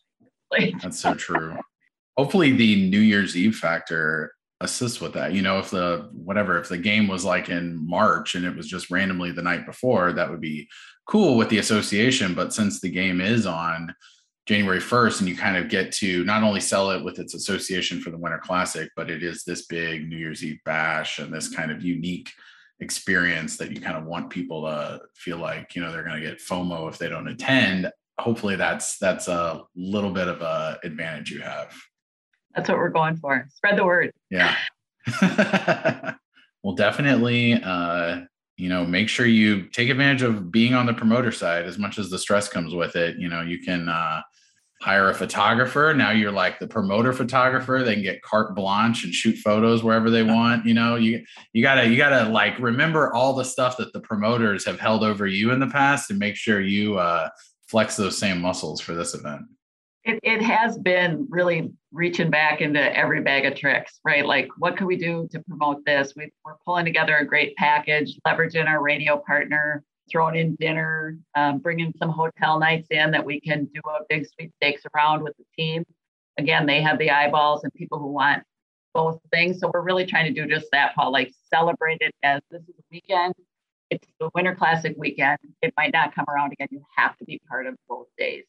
doing. 0.56 0.78
That's 0.82 0.98
so 0.98 1.14
true. 1.14 1.56
Hopefully 2.16 2.52
the 2.52 2.88
New 2.90 3.00
Year's 3.00 3.36
Eve 3.36 3.56
factor 3.56 4.32
assists 4.62 5.00
with 5.00 5.12
that. 5.14 5.32
You 5.32 5.42
know, 5.42 5.58
if 5.58 5.70
the 5.70 6.08
whatever, 6.12 6.58
if 6.58 6.68
the 6.68 6.78
game 6.78 7.08
was 7.08 7.24
like 7.24 7.48
in 7.48 7.86
March 7.86 8.34
and 8.34 8.44
it 8.44 8.56
was 8.56 8.68
just 8.68 8.90
randomly 8.90 9.32
the 9.32 9.42
night 9.42 9.66
before, 9.66 10.12
that 10.12 10.30
would 10.30 10.40
be 10.40 10.68
cool 11.06 11.36
with 11.36 11.48
the 11.48 11.58
association. 11.58 12.34
But 12.34 12.52
since 12.54 12.80
the 12.80 12.90
game 12.90 13.20
is 13.20 13.46
on 13.46 13.94
January 14.46 14.80
1st 14.80 15.20
and 15.20 15.28
you 15.28 15.36
kind 15.36 15.56
of 15.56 15.68
get 15.68 15.92
to 15.92 16.24
not 16.24 16.42
only 16.42 16.60
sell 16.60 16.90
it 16.90 17.04
with 17.04 17.18
its 17.18 17.34
association 17.34 18.00
for 18.00 18.10
the 18.10 18.18
Winter 18.18 18.40
Classic, 18.42 18.90
but 18.96 19.10
it 19.10 19.22
is 19.22 19.44
this 19.44 19.66
big 19.66 20.08
New 20.08 20.16
Year's 20.16 20.44
Eve 20.44 20.58
bash 20.64 21.18
and 21.20 21.32
this 21.32 21.54
kind 21.54 21.70
of 21.70 21.82
unique 21.82 22.30
experience 22.80 23.56
that 23.56 23.70
you 23.70 23.80
kind 23.80 23.96
of 23.96 24.04
want 24.04 24.30
people 24.30 24.62
to 24.62 25.00
feel 25.14 25.38
like, 25.38 25.76
you 25.76 25.82
know, 25.82 25.92
they're 25.92 26.02
going 26.02 26.20
to 26.20 26.26
get 26.26 26.40
FOMO 26.40 26.88
if 26.88 26.98
they 26.98 27.08
don't 27.08 27.28
attend. 27.28 27.90
Hopefully 28.18 28.56
that's 28.56 28.98
that's 28.98 29.28
a 29.28 29.62
little 29.76 30.10
bit 30.10 30.28
of 30.28 30.42
a 30.42 30.78
advantage 30.84 31.30
you 31.30 31.40
have. 31.40 31.72
That's 32.54 32.68
what 32.68 32.78
we're 32.78 32.90
going 32.90 33.16
for. 33.16 33.46
Spread 33.54 33.78
the 33.78 33.84
word. 33.84 34.12
Yeah. 34.28 34.56
well, 36.62 36.74
definitely, 36.74 37.54
uh, 37.62 38.22
you 38.56 38.68
know, 38.68 38.84
make 38.84 39.08
sure 39.08 39.24
you 39.24 39.68
take 39.68 39.88
advantage 39.88 40.22
of 40.22 40.52
being 40.52 40.74
on 40.74 40.86
the 40.86 40.92
promoter 40.92 41.32
side 41.32 41.64
as 41.64 41.78
much 41.78 41.98
as 41.98 42.10
the 42.10 42.18
stress 42.18 42.48
comes 42.48 42.74
with 42.74 42.96
it. 42.96 43.16
You 43.16 43.28
know, 43.28 43.40
you 43.40 43.60
can 43.60 43.88
uh, 43.88 44.20
hire 44.82 45.10
a 45.10 45.14
photographer. 45.14 45.94
Now 45.96 46.10
you're 46.10 46.32
like 46.32 46.58
the 46.58 46.66
promoter 46.66 47.12
photographer. 47.12 47.82
They 47.84 47.94
can 47.94 48.02
get 48.02 48.20
carte 48.22 48.54
blanche 48.54 49.04
and 49.04 49.14
shoot 49.14 49.38
photos 49.38 49.84
wherever 49.84 50.10
they 50.10 50.24
want. 50.24 50.66
You 50.66 50.74
know, 50.74 50.96
you 50.96 51.24
you 51.52 51.62
gotta 51.62 51.88
you 51.88 51.96
gotta 51.96 52.28
like 52.28 52.58
remember 52.58 53.14
all 53.14 53.32
the 53.32 53.44
stuff 53.44 53.76
that 53.76 53.92
the 53.92 54.00
promoters 54.00 54.64
have 54.64 54.80
held 54.80 55.04
over 55.04 55.26
you 55.26 55.52
in 55.52 55.60
the 55.60 55.68
past 55.68 56.10
and 56.10 56.18
make 56.18 56.34
sure 56.34 56.60
you 56.60 56.98
uh, 56.98 57.28
flex 57.68 57.96
those 57.96 58.18
same 58.18 58.40
muscles 58.40 58.80
for 58.80 58.94
this 58.94 59.14
event. 59.14 59.42
It, 60.04 60.18
it 60.24 60.42
has 60.42 60.76
been 60.78 61.28
really 61.30 61.70
reaching 61.92 62.28
back 62.28 62.60
into 62.60 62.80
every 62.98 63.20
bag 63.20 63.44
of 63.44 63.54
tricks, 63.54 64.00
right? 64.04 64.26
Like, 64.26 64.48
what 64.58 64.76
can 64.76 64.88
we 64.88 64.96
do 64.96 65.28
to 65.30 65.40
promote 65.44 65.84
this? 65.84 66.14
We, 66.16 66.32
are 66.44 66.58
pulling 66.64 66.84
together 66.84 67.18
a 67.18 67.24
great 67.24 67.54
package, 67.54 68.18
leveraging 68.26 68.66
our 68.66 68.82
radio 68.82 69.18
partner, 69.24 69.84
throwing 70.10 70.36
in 70.36 70.56
dinner, 70.56 71.16
um, 71.34 71.58
bringing 71.58 71.92
some 71.98 72.10
hotel 72.10 72.58
nights 72.58 72.88
in 72.90 73.10
that 73.10 73.24
we 73.24 73.40
can 73.40 73.64
do 73.74 73.80
a 73.88 74.04
big 74.08 74.26
sweepstakes 74.26 74.82
around 74.94 75.22
with 75.22 75.34
the 75.36 75.44
team. 75.56 75.84
Again, 76.38 76.66
they 76.66 76.82
have 76.82 76.98
the 76.98 77.10
eyeballs 77.10 77.64
and 77.64 77.72
people 77.74 77.98
who 77.98 78.10
want 78.10 78.42
both 78.94 79.20
things. 79.32 79.58
So 79.60 79.70
we're 79.72 79.82
really 79.82 80.06
trying 80.06 80.32
to 80.32 80.32
do 80.32 80.52
just 80.52 80.66
that, 80.72 80.94
Paul, 80.94 81.12
like 81.12 81.32
celebrate 81.52 81.98
it 82.00 82.12
as 82.22 82.40
this 82.50 82.62
is 82.62 82.74
a 82.78 82.82
weekend. 82.90 83.34
It's 83.90 84.06
the 84.20 84.30
Winter 84.34 84.54
Classic 84.54 84.94
weekend. 84.96 85.38
It 85.60 85.74
might 85.76 85.92
not 85.92 86.14
come 86.14 86.24
around 86.28 86.52
again. 86.52 86.68
You 86.70 86.82
have 86.96 87.16
to 87.18 87.24
be 87.24 87.40
part 87.48 87.66
of 87.66 87.74
both 87.88 88.06
days. 88.16 88.44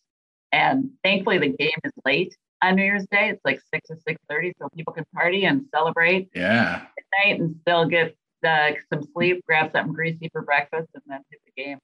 And 0.51 0.91
thankfully, 1.03 1.37
the 1.37 1.49
game 1.49 1.77
is 1.83 1.91
late 2.05 2.35
on 2.61 2.75
New 2.75 2.83
Year's 2.83 3.05
Day. 3.11 3.29
It's 3.29 3.41
like 3.43 3.59
six 3.73 3.89
or 3.89 3.97
six 4.07 4.21
thirty, 4.29 4.53
so 4.59 4.69
people 4.73 4.93
can 4.93 5.03
party 5.13 5.45
and 5.45 5.65
celebrate. 5.73 6.29
Yeah. 6.33 6.83
At 6.97 7.25
night 7.25 7.39
and 7.41 7.55
still 7.61 7.85
get 7.85 8.15
uh, 8.45 8.71
some 8.91 9.03
sleep, 9.13 9.43
grab 9.45 9.71
something 9.71 9.93
greasy 9.93 10.29
for 10.32 10.41
breakfast, 10.41 10.89
and 10.93 11.03
then 11.08 11.21
hit 11.29 11.41
the 11.45 11.63
game. 11.63 11.79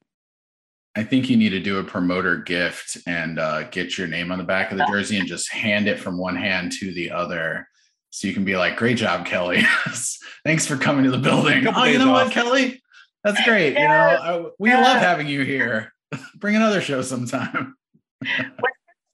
I 0.96 1.04
think 1.04 1.30
you 1.30 1.36
need 1.36 1.50
to 1.50 1.60
do 1.60 1.78
a 1.78 1.84
promoter 1.84 2.36
gift 2.36 2.98
and 3.06 3.38
uh, 3.38 3.64
get 3.64 3.96
your 3.96 4.08
name 4.08 4.32
on 4.32 4.38
the 4.38 4.44
back 4.44 4.72
of 4.72 4.78
the 4.78 4.86
jersey 4.86 5.18
and 5.18 5.28
just 5.28 5.52
hand 5.52 5.86
it 5.86 6.00
from 6.00 6.18
one 6.18 6.34
hand 6.34 6.72
to 6.80 6.92
the 6.92 7.12
other. 7.12 7.68
So 8.10 8.26
you 8.26 8.34
can 8.34 8.44
be 8.44 8.56
like, 8.56 8.76
great 8.76 8.96
job, 8.96 9.24
Kelly. 9.24 9.62
Thanks 10.44 10.66
for 10.66 10.76
coming 10.76 11.04
to 11.04 11.10
the 11.12 11.18
building. 11.18 11.66
Oh, 11.68 11.84
you 11.84 11.98
know 11.98 12.12
off. 12.12 12.24
what, 12.24 12.32
Kelly? 12.32 12.82
That's 13.22 13.42
great. 13.44 13.74
You 13.74 13.86
know, 13.86 13.94
I, 13.94 14.50
we 14.58 14.70
yeah. 14.70 14.82
love 14.82 14.98
having 14.98 15.28
you 15.28 15.42
here. 15.42 15.92
Bring 16.34 16.56
another 16.56 16.80
show 16.80 17.02
sometime. 17.02 17.76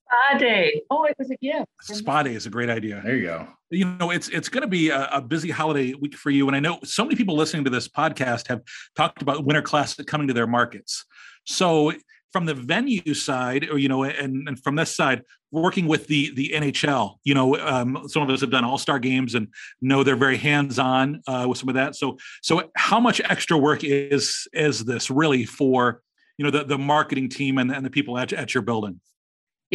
Spa 0.06 0.38
day? 0.38 0.82
Oh, 0.90 1.04
it 1.04 1.14
was 1.18 1.30
a 1.30 1.36
gift. 1.36 1.66
Spa 1.82 2.22
day 2.22 2.34
is 2.34 2.46
a 2.46 2.50
great 2.50 2.70
idea. 2.70 3.00
There 3.04 3.16
you 3.16 3.24
go. 3.24 3.48
You 3.70 3.84
know, 3.84 4.10
it's 4.10 4.28
it's 4.28 4.48
going 4.48 4.62
to 4.62 4.68
be 4.68 4.90
a, 4.90 5.08
a, 5.12 5.20
busy 5.20 5.50
holiday 5.50 5.94
week 5.94 6.16
for 6.16 6.30
you, 6.30 6.46
and 6.46 6.56
I 6.56 6.60
know 6.60 6.78
so 6.84 7.04
many 7.04 7.16
people 7.16 7.36
listening 7.36 7.64
to 7.64 7.70
this 7.70 7.88
podcast 7.88 8.46
have 8.48 8.62
talked 8.94 9.22
about 9.22 9.44
Winter 9.44 9.62
Classic 9.62 10.06
coming 10.06 10.28
to 10.28 10.34
their 10.34 10.46
markets. 10.46 11.04
So, 11.44 11.92
from 12.32 12.46
the 12.46 12.54
venue 12.54 13.14
side, 13.14 13.68
or 13.68 13.78
you 13.78 13.88
know, 13.88 14.04
and, 14.04 14.48
and 14.48 14.62
from 14.62 14.76
this 14.76 14.94
side, 14.94 15.22
working 15.50 15.88
with 15.88 16.06
the 16.06 16.32
the 16.34 16.52
NHL, 16.54 17.16
you 17.24 17.34
know, 17.34 17.56
um, 17.58 18.04
some 18.06 18.22
of 18.22 18.30
us 18.30 18.40
have 18.40 18.50
done 18.50 18.64
All 18.64 18.78
Star 18.78 19.00
games 19.00 19.34
and 19.34 19.48
know 19.80 20.04
they're 20.04 20.14
very 20.16 20.36
hands 20.36 20.78
on 20.78 21.22
uh, 21.26 21.46
with 21.48 21.58
some 21.58 21.68
of 21.68 21.74
that. 21.74 21.96
So, 21.96 22.18
so 22.42 22.70
how 22.76 23.00
much 23.00 23.20
extra 23.24 23.58
work 23.58 23.82
is 23.82 24.46
is 24.52 24.84
this 24.84 25.10
really 25.10 25.44
for? 25.44 26.02
you 26.38 26.44
know 26.44 26.50
the, 26.50 26.64
the 26.64 26.76
marketing 26.76 27.30
team 27.30 27.56
and, 27.56 27.72
and 27.72 27.82
the 27.82 27.88
people 27.88 28.18
at, 28.18 28.30
at 28.30 28.52
your 28.52 28.62
building 28.62 29.00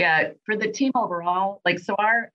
yeah 0.01 0.29
for 0.45 0.57
the 0.57 0.67
team 0.67 0.91
overall 0.95 1.61
like 1.63 1.77
so 1.77 1.93
our 1.99 2.31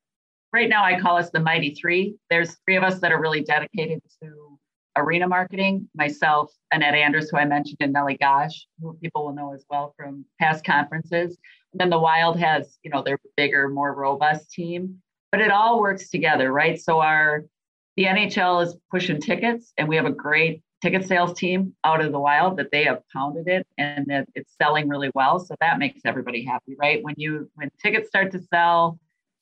right 0.52 0.68
now 0.68 0.85
i 0.85 0.98
call 0.98 1.16
us 1.16 1.31
the 1.31 1.40
mighty 1.40 1.74
three. 1.74 2.16
There's 2.31 2.57
three 2.64 2.76
of 2.76 2.85
us 2.85 3.00
that 3.00 3.11
are 3.11 3.20
really 3.20 3.42
dedicated 3.42 4.00
to 4.22 4.59
arena 4.96 5.26
marketing 5.26 5.88
myself 5.94 6.50
annette 6.72 6.94
anders 6.94 7.29
who 7.29 7.37
i 7.38 7.44
mentioned 7.44 7.79
and 7.81 7.92
nellie 7.92 8.16
gosh 8.18 8.66
who 8.81 8.96
people 9.02 9.26
will 9.26 9.35
know 9.35 9.52
as 9.52 9.64
well 9.68 9.94
from 9.98 10.24
past 10.40 10.64
conferences. 10.64 11.37
And 11.72 11.81
then 11.81 11.90
the 11.90 11.98
wild 11.98 12.38
has 12.38 12.79
you 12.85 12.90
know 12.92 13.02
their 13.02 13.18
bigger 13.37 13.68
more 13.68 13.92
robust 13.94 14.52
team 14.52 15.02
but 15.33 15.40
it 15.40 15.50
all 15.50 15.81
works 15.81 16.09
together 16.09 16.52
right? 16.52 16.81
So 16.81 17.00
our 17.00 17.44
the 17.96 18.05
nhl 18.05 18.64
is 18.64 18.76
pushing 18.92 19.20
tickets 19.20 19.72
and 19.76 19.88
we 19.88 19.96
have 19.96 20.07
a 20.07 20.18
great 20.26 20.62
ticket 20.87 21.09
sales 21.09 21.37
team 21.37 21.75
out 21.83 22.01
of 22.01 22.12
the 22.12 22.20
wild 22.20 22.57
that 22.57 22.70
they 22.70 22.85
have 22.85 23.03
pounded 23.12 23.49
it 23.49 23.66
and 23.77 24.07
that 24.07 24.29
it's 24.37 24.55
selling 24.57 24.88
really 24.88 25.11
well. 25.16 25.40
So 25.40 25.57
that 25.61 25.81
makes 25.81 26.01
everybody 26.05 26.44
happy, 26.44 26.77
right? 26.79 27.03
When 27.03 27.16
you 27.18 27.51
when 27.57 27.70
tickets 27.83 28.07
start 28.07 28.31
to 28.33 28.40
sell, 28.40 29.01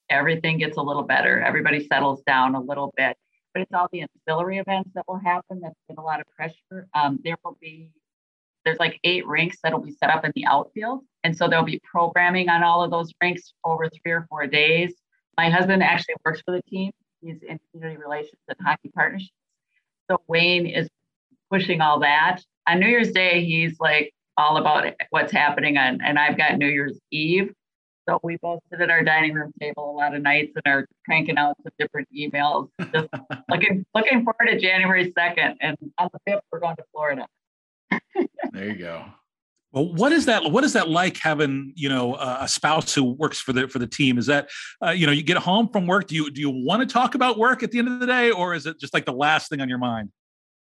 everything 0.08 0.56
gets 0.56 0.78
a 0.78 0.80
little 0.80 1.02
better. 1.02 1.42
Everybody 1.42 1.86
settles 1.86 2.22
down 2.26 2.54
a 2.54 2.60
little 2.60 2.94
bit. 2.96 3.18
But 3.52 3.60
it's 3.60 3.74
all 3.74 3.88
the 3.92 4.00
ancillary 4.00 4.56
events 4.56 4.90
that 4.94 5.04
will 5.06 5.18
happen 5.18 5.60
that's 5.60 5.78
been 5.86 5.98
a 5.98 6.02
lot 6.02 6.18
of 6.18 6.26
pressure. 6.34 6.88
Um, 6.94 7.20
there 7.22 7.36
will 7.44 7.58
be 7.60 7.90
there's 8.64 8.78
like 8.78 8.98
eight 9.04 9.26
rinks 9.26 9.58
that'll 9.62 9.80
be 9.80 9.92
set 9.92 10.08
up 10.08 10.24
in 10.24 10.32
the 10.34 10.46
outfield. 10.46 11.02
And 11.24 11.36
so 11.36 11.46
there'll 11.46 11.66
be 11.66 11.80
programming 11.84 12.48
on 12.48 12.62
all 12.62 12.82
of 12.82 12.90
those 12.90 13.12
rinks 13.22 13.52
over 13.64 13.90
three 13.90 14.12
or 14.12 14.26
four 14.30 14.46
days. 14.46 14.94
My 15.36 15.50
husband 15.50 15.82
actually 15.82 16.14
works 16.24 16.40
for 16.40 16.52
the 16.52 16.62
team. 16.62 16.90
He's 17.20 17.42
in 17.42 17.60
community 17.70 18.00
relations 18.00 18.40
and 18.48 18.56
hockey 18.64 18.90
partnerships. 18.94 19.34
So 20.10 20.22
Wayne 20.26 20.66
is 20.66 20.88
pushing 21.54 21.80
all 21.80 22.00
that. 22.00 22.40
On 22.68 22.80
New 22.80 22.88
Year's 22.88 23.12
Day, 23.12 23.44
he's 23.44 23.78
like 23.78 24.12
all 24.36 24.56
about 24.56 24.92
what's 25.10 25.32
happening 25.32 25.76
on, 25.76 26.00
and 26.04 26.18
I've 26.18 26.36
got 26.36 26.58
New 26.58 26.66
Year's 26.66 26.98
Eve. 27.12 27.52
So 28.08 28.18
we 28.22 28.36
both 28.42 28.60
sit 28.70 28.80
at 28.80 28.90
our 28.90 29.02
dining 29.02 29.34
room 29.34 29.52
table 29.60 29.90
a 29.90 29.96
lot 29.96 30.14
of 30.14 30.22
nights 30.22 30.52
and 30.56 30.74
are 30.74 30.86
cranking 31.06 31.38
out 31.38 31.56
some 31.62 31.72
different 31.78 32.08
emails. 32.14 32.68
Just 32.92 33.08
looking 33.48 33.86
looking 33.94 34.24
forward 34.24 34.50
to 34.50 34.58
January 34.58 35.12
second, 35.16 35.56
and 35.60 35.76
on 35.98 36.08
the 36.12 36.18
fifth 36.26 36.42
we're 36.50 36.58
going 36.58 36.76
to 36.76 36.82
Florida. 36.92 37.26
there 38.52 38.70
you 38.70 38.74
go. 38.74 39.04
Well, 39.72 39.92
what 39.92 40.12
is 40.12 40.26
that? 40.26 40.50
What 40.50 40.64
is 40.64 40.72
that 40.72 40.88
like 40.88 41.16
having 41.18 41.72
you 41.76 41.88
know 41.88 42.16
a 42.16 42.48
spouse 42.48 42.94
who 42.94 43.04
works 43.04 43.40
for 43.40 43.52
the 43.52 43.68
for 43.68 43.78
the 43.78 43.86
team? 43.86 44.18
Is 44.18 44.26
that 44.26 44.48
uh, 44.84 44.90
you 44.90 45.06
know 45.06 45.12
you 45.12 45.22
get 45.22 45.36
home 45.36 45.68
from 45.68 45.86
work? 45.86 46.08
Do 46.08 46.16
you 46.16 46.30
do 46.30 46.40
you 46.40 46.50
want 46.50 46.80
to 46.80 46.92
talk 46.92 47.14
about 47.14 47.38
work 47.38 47.62
at 47.62 47.70
the 47.70 47.78
end 47.78 47.88
of 47.88 48.00
the 48.00 48.06
day, 48.06 48.32
or 48.32 48.54
is 48.54 48.66
it 48.66 48.80
just 48.80 48.92
like 48.92 49.04
the 49.04 49.12
last 49.12 49.48
thing 49.48 49.60
on 49.60 49.68
your 49.68 49.78
mind? 49.78 50.10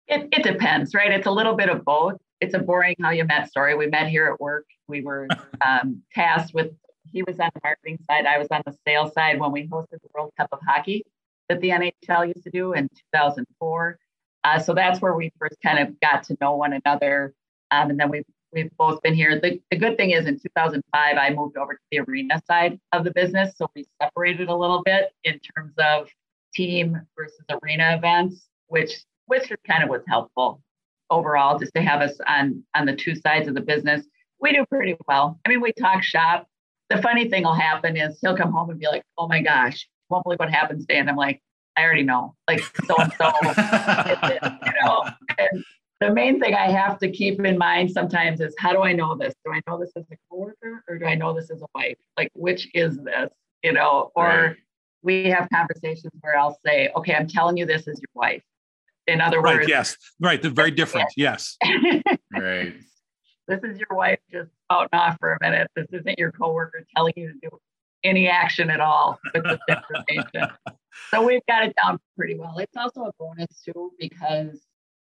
It, 0.07 0.27
it 0.31 0.43
depends, 0.43 0.93
right? 0.93 1.11
It's 1.11 1.27
a 1.27 1.31
little 1.31 1.55
bit 1.55 1.69
of 1.69 1.83
both. 1.85 2.19
It's 2.41 2.53
a 2.53 2.59
boring 2.59 2.95
how 3.01 3.11
you 3.11 3.23
met 3.23 3.49
story. 3.49 3.75
We 3.75 3.87
met 3.87 4.09
here 4.09 4.27
at 4.27 4.39
work. 4.39 4.65
We 4.87 5.01
were 5.01 5.27
um, 5.65 6.01
tasked 6.13 6.53
with, 6.53 6.71
he 7.11 7.23
was 7.23 7.39
on 7.39 7.49
the 7.53 7.61
marketing 7.63 7.99
side, 8.09 8.25
I 8.25 8.37
was 8.37 8.47
on 8.51 8.61
the 8.65 8.75
sales 8.85 9.13
side 9.13 9.39
when 9.39 9.51
we 9.51 9.67
hosted 9.67 10.01
the 10.01 10.09
World 10.13 10.31
Cup 10.37 10.49
of 10.51 10.59
Hockey 10.67 11.05
that 11.49 11.61
the 11.61 11.69
NHL 11.69 12.27
used 12.27 12.43
to 12.43 12.49
do 12.49 12.73
in 12.73 12.89
2004. 13.13 13.97
Uh, 14.43 14.59
so 14.59 14.73
that's 14.73 15.01
where 15.01 15.13
we 15.13 15.31
first 15.39 15.55
kind 15.63 15.79
of 15.79 15.99
got 16.01 16.23
to 16.23 16.37
know 16.41 16.55
one 16.55 16.73
another. 16.85 17.33
Um, 17.71 17.91
and 17.91 17.99
then 17.99 18.09
we've, 18.09 18.25
we've 18.51 18.71
both 18.77 19.01
been 19.01 19.13
here. 19.13 19.39
The, 19.39 19.61
the 19.71 19.77
good 19.77 19.95
thing 19.97 20.11
is 20.11 20.25
in 20.25 20.39
2005, 20.39 20.83
I 21.17 21.29
moved 21.33 21.57
over 21.57 21.73
to 21.73 21.79
the 21.91 21.99
arena 21.99 22.41
side 22.45 22.79
of 22.91 23.03
the 23.03 23.11
business. 23.11 23.53
So 23.57 23.67
we 23.75 23.85
separated 24.01 24.49
a 24.49 24.55
little 24.55 24.83
bit 24.83 25.11
in 25.23 25.39
terms 25.39 25.73
of 25.77 26.09
team 26.53 26.99
versus 27.17 27.45
arena 27.61 27.95
events, 27.95 28.47
which 28.67 28.91
which 29.27 29.51
is 29.51 29.57
kind 29.67 29.83
of 29.83 29.89
was 29.89 30.01
helpful 30.07 30.61
overall, 31.09 31.59
just 31.59 31.73
to 31.75 31.81
have 31.81 32.01
us 32.01 32.17
on 32.27 32.63
on 32.75 32.85
the 32.85 32.95
two 32.95 33.15
sides 33.15 33.47
of 33.47 33.53
the 33.53 33.61
business. 33.61 34.05
We 34.39 34.51
do 34.51 34.65
pretty 34.65 34.97
well. 35.07 35.39
I 35.45 35.49
mean, 35.49 35.61
we 35.61 35.71
talk 35.73 36.03
shop. 36.03 36.47
The 36.89 37.01
funny 37.01 37.29
thing 37.29 37.43
will 37.43 37.53
happen 37.53 37.95
is 37.95 38.19
he'll 38.21 38.35
come 38.35 38.51
home 38.51 38.69
and 38.69 38.79
be 38.79 38.87
like, 38.87 39.03
"Oh 39.17 39.27
my 39.27 39.41
gosh, 39.41 39.87
won't 40.09 40.23
believe 40.23 40.39
what 40.39 40.49
happened 40.49 40.81
today," 40.81 40.99
and 40.99 41.09
I'm 41.09 41.15
like, 41.15 41.41
"I 41.77 41.83
already 41.83 42.03
know." 42.03 42.35
Like 42.47 42.61
so 42.85 42.95
and 42.97 43.13
so, 43.13 43.31
you 44.65 44.71
know. 44.81 45.05
And 45.37 45.63
the 46.01 46.13
main 46.13 46.39
thing 46.39 46.53
I 46.53 46.69
have 46.69 46.99
to 46.99 47.09
keep 47.09 47.39
in 47.39 47.57
mind 47.57 47.91
sometimes 47.91 48.41
is 48.41 48.53
how 48.59 48.73
do 48.73 48.81
I 48.81 48.91
know 48.91 49.15
this? 49.15 49.33
Do 49.45 49.53
I 49.53 49.61
know 49.67 49.79
this 49.79 49.91
as 49.95 50.03
a 50.11 50.15
coworker 50.29 50.83
or 50.87 50.97
do 50.97 51.05
I 51.05 51.15
know 51.15 51.33
this 51.33 51.49
as 51.49 51.61
a 51.61 51.65
wife? 51.73 51.97
Like, 52.17 52.29
which 52.33 52.67
is 52.73 52.97
this? 52.97 53.29
You 53.63 53.71
know, 53.71 54.11
or 54.15 54.27
right. 54.27 54.55
we 55.03 55.29
have 55.29 55.47
conversations 55.53 56.11
where 56.19 56.37
I'll 56.37 56.59
say, 56.65 56.89
okay, 56.97 57.13
I'm 57.13 57.27
telling 57.27 57.55
you 57.55 57.65
this 57.65 57.87
as 57.87 58.01
your 58.01 58.09
wife 58.13 58.43
in 59.07 59.21
other 59.21 59.39
right, 59.41 59.57
words, 59.57 59.69
yes, 59.69 59.97
right. 60.19 60.41
They're 60.41 60.51
very 60.51 60.71
different. 60.71 61.09
Yes. 61.17 61.57
right. 62.31 62.73
This 63.45 63.59
is 63.65 63.77
your 63.77 63.97
wife 63.97 64.19
just 64.31 64.49
out 64.69 64.87
and 64.93 65.01
off 65.01 65.17
for 65.19 65.33
a 65.33 65.37
minute. 65.41 65.69
This 65.75 65.87
isn't 65.91 66.17
your 66.17 66.31
coworker 66.31 66.85
telling 66.95 67.11
you 67.17 67.27
to 67.27 67.39
do 67.41 67.49
any 68.01 68.29
action 68.29 68.69
at 68.69 68.79
all 68.79 69.19
with 69.33 69.43
this 69.43 69.59
information. 69.67 70.55
so 71.11 71.25
we've 71.25 71.45
got 71.45 71.65
it 71.65 71.75
down 71.83 71.99
pretty 72.17 72.35
well. 72.35 72.57
It's 72.59 72.77
also 72.77 73.01
a 73.01 73.11
bonus 73.19 73.61
too 73.61 73.91
because 73.99 74.61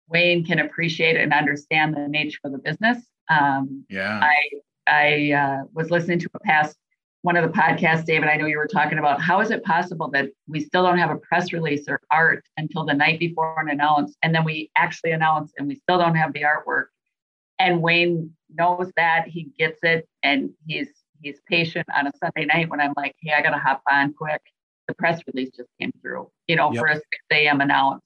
Wayne 0.09 0.45
can 0.45 0.61
appreciate 0.61 1.17
and 1.17 1.33
understand 1.33 1.97
the 1.97 2.07
nature 2.07 2.39
of 2.45 2.53
the 2.53 2.59
business. 2.59 2.99
Um, 3.29 3.85
yeah. 3.89 4.21
I 4.23 4.43
I 4.87 5.33
uh, 5.33 5.65
was 5.73 5.91
listening 5.91 6.19
to 6.21 6.31
a 6.35 6.41
past 6.41 6.77
one 7.23 7.37
of 7.37 7.45
the 7.45 7.57
podcasts, 7.57 8.05
David, 8.05 8.29
I 8.29 8.37
know 8.37 8.47
you 8.47 8.57
were 8.57 8.67
talking 8.67 8.99
about 8.99 9.21
how 9.21 9.41
is 9.41 9.51
it 9.51 9.63
possible 9.63 10.11
that 10.13 10.31
we 10.49 10.61
still 10.61 10.83
don't 10.83 10.99
have 10.99 11.11
a 11.11 11.17
press 11.17 11.53
release 11.53 11.87
or 11.87 12.01
art 12.11 12.45
until 12.57 12.85
the 12.85 12.95
night 12.95 13.19
before 13.19 13.61
an 13.61 13.69
announce, 13.69 14.17
and 14.23 14.35
then 14.35 14.45
we 14.45 14.71
actually 14.77 15.11
announce 15.11 15.53
and 15.59 15.69
we 15.69 15.75
still 15.75 15.99
don't 15.99 16.15
have 16.15 16.33
the 16.33 16.43
artwork. 16.43 16.87
And 17.59 17.83
Wayne 17.83 18.35
knows 18.55 18.91
that 18.97 19.29
he 19.29 19.51
gets 19.59 19.81
it, 19.83 20.09
and 20.23 20.51
he's 20.67 20.89
he's 21.21 21.41
patient 21.47 21.87
on 21.95 22.07
a 22.07 22.13
Sunday 22.23 22.47
night 22.47 22.71
when 22.71 22.81
I'm 22.81 22.95
like, 22.97 23.15
hey, 23.21 23.35
I 23.35 23.43
gotta 23.43 23.59
hop 23.59 23.83
on 23.91 24.15
quick. 24.15 24.41
The 24.89 24.95
press 24.95 25.21
release 25.27 25.51
just 25.55 25.69
came 25.79 25.93
through, 26.01 26.31
you 26.49 26.57
know, 26.57 26.73
yep. 26.73 26.81
for 26.81 26.87
a 26.89 26.95
6 26.95 27.05
a.m. 27.33 27.61
announce 27.61 28.03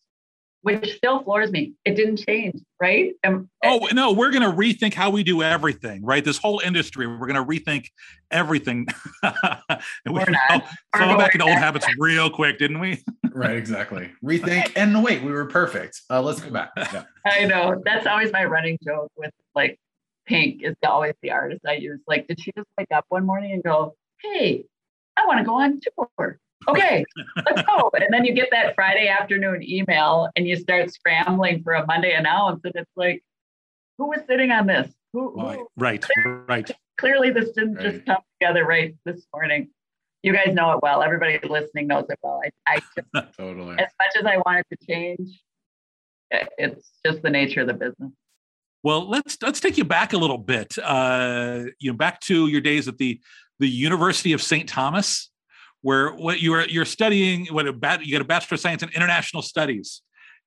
which 0.65 0.97
still 0.97 1.23
floors 1.23 1.51
me. 1.51 1.75
It 1.85 1.95
didn't 1.95 2.25
change, 2.27 2.63
right? 2.81 3.13
Um, 3.23 3.51
oh 3.63 3.87
no, 3.93 4.13
we're 4.13 4.31
going 4.31 4.43
to 4.43 4.57
rethink 4.57 4.95
how 4.95 5.11
we 5.11 5.23
do 5.23 5.43
everything, 5.43 6.03
right? 6.03 6.25
This 6.25 6.39
whole 6.39 6.61
industry, 6.65 7.07
we're 7.07 7.27
going 7.27 7.35
to 7.35 7.45
rethink 7.45 7.89
everything. 8.31 8.87
and 9.23 9.35
we 10.07 10.13
we're 10.13 10.25
not. 10.31 10.65
fell 10.97 11.19
back 11.19 11.35
into 11.35 11.45
old 11.45 11.59
habits 11.59 11.87
real 11.99 12.31
quick, 12.31 12.59
didn't 12.59 12.81
we? 12.81 13.05
right, 13.33 13.57
exactly. 13.57 14.11
Rethink 14.25 14.73
and 14.75 15.05
wait, 15.05 15.23
we 15.23 15.33
were 15.33 15.45
perfect. 15.45 16.01
Uh, 16.09 16.23
let's 16.23 16.41
go 16.41 16.51
back. 16.51 16.71
Yeah. 16.77 17.05
I 17.27 17.45
know 17.45 17.83
that's 17.85 18.07
always 18.07 18.33
my 18.33 18.47
running 18.47 18.79
joke 18.83 19.13
with 19.17 19.33
like 19.55 19.79
Pink 20.25 20.63
is 20.63 20.75
always 20.83 21.13
the 21.21 21.31
artist 21.31 21.61
I 21.67 21.75
use. 21.75 22.01
Like, 22.09 22.27
did 22.27 22.41
she 22.41 22.53
just 22.57 22.69
wake 22.79 22.89
up 22.91 23.05
one 23.11 23.27
morning 23.27 23.53
and 23.53 23.63
go, 23.63 23.97
"Hey, 24.23 24.65
I 25.15 25.27
want 25.27 25.41
to 25.41 25.45
go 25.45 25.57
on 25.57 25.79
tour"? 26.19 26.39
Okay, 26.69 27.05
let's 27.37 27.63
go. 27.63 27.91
And 27.95 28.13
then 28.13 28.25
you 28.25 28.35
get 28.35 28.49
that 28.51 28.75
Friday 28.75 29.09
afternoon 29.09 29.63
email 29.63 30.29
and 30.37 30.47
you 30.47 30.57
start 30.57 30.93
scrambling 30.93 31.63
for 31.63 31.75
a 31.75 31.87
Monday 31.87 32.13
announce. 32.13 32.61
And 32.65 32.75
it's 32.75 32.91
like, 32.97 33.23
who 33.99 34.09
was 34.09 34.21
sitting 34.29 34.51
on 34.51 34.67
this? 34.67 34.93
Who, 35.13 35.39
who? 35.39 35.69
Right, 35.77 36.05
right. 36.49 36.71
Clearly, 36.97 37.31
this 37.31 37.51
didn't 37.51 37.77
right. 37.77 37.93
just 37.93 38.07
come 38.07 38.19
together 38.41 38.65
right 38.65 38.95
this 39.05 39.27
morning. 39.33 39.71
You 40.23 40.33
guys 40.33 40.55
know 40.55 40.73
it 40.73 40.81
well. 40.83 41.03
Everybody 41.03 41.39
listening 41.49 41.87
knows 41.87 42.07
it 42.09 42.19
well. 42.23 42.41
I, 42.45 42.77
I 42.77 42.81
just, 42.97 43.37
totally. 43.37 43.75
As 43.79 43.91
much 44.01 44.17
as 44.19 44.25
I 44.27 44.39
wanted 44.39 44.65
to 44.71 44.87
change, 44.87 45.43
it's 46.31 46.91
just 47.05 47.23
the 47.23 47.31
nature 47.31 47.61
of 47.61 47.67
the 47.67 47.75
business. 47.75 48.11
Well, 48.83 49.09
let's 49.09 49.39
let's 49.41 49.61
take 49.61 49.79
you 49.79 49.85
back 49.85 50.13
a 50.13 50.19
little 50.19 50.39
bit. 50.39 50.77
Uh, 50.83 51.65
you 51.79 51.91
know, 51.91 51.97
back 51.97 52.21
to 52.23 52.49
your 52.49 52.61
days 52.61 52.89
at 52.89 52.99
the 52.99 53.21
the 53.59 53.69
University 53.69 54.33
of 54.33 54.43
St. 54.43 54.69
Thomas 54.69 55.31
where 55.85 56.15
what 56.15 56.41
you're 56.41 56.67
you're 56.67 56.87
studying 56.87 57.47
what 57.49 57.67
a 57.67 57.73
bat, 57.73 58.05
you 58.05 58.11
get 58.11 58.23
a 58.23 58.25
bachelor 58.25 58.55
of 58.55 58.61
science 58.61 58.83
in 58.83 58.89
international 58.89 59.43
studies 59.43 60.01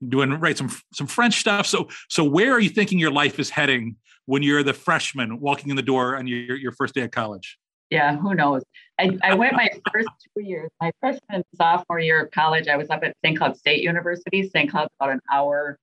doing 0.09 0.31
right 0.31 0.57
some 0.57 0.69
some 0.93 1.05
french 1.05 1.39
stuff. 1.39 1.67
So 1.67 1.89
so 2.09 2.23
where 2.23 2.51
are 2.53 2.59
you 2.59 2.69
thinking 2.69 2.97
your 2.97 3.11
life 3.11 3.39
is 3.39 3.51
heading 3.51 3.97
when 4.25 4.41
you're 4.41 4.63
the 4.63 4.73
freshman 4.73 5.39
walking 5.39 5.69
in 5.69 5.75
the 5.75 5.83
door 5.83 6.17
on 6.17 6.25
your 6.25 6.57
your 6.57 6.71
first 6.71 6.95
day 6.95 7.01
of 7.01 7.11
college? 7.11 7.59
Yeah 7.91 8.17
who 8.17 8.33
knows? 8.33 8.63
I, 8.99 9.15
I 9.21 9.35
went 9.35 9.53
my 9.53 9.69
first 9.93 10.09
two 10.35 10.43
years 10.43 10.71
my 10.81 10.91
freshman 10.99 11.43
sophomore 11.55 11.99
year 11.99 12.23
of 12.23 12.31
college 12.31 12.67
i 12.67 12.75
was 12.75 12.89
up 12.89 13.03
at 13.03 13.15
st 13.23 13.37
cloud 13.37 13.55
state 13.55 13.83
university. 13.83 14.49
St 14.49 14.71
cloud's 14.71 14.89
about 14.99 15.13
an 15.13 15.21
hour 15.31 15.77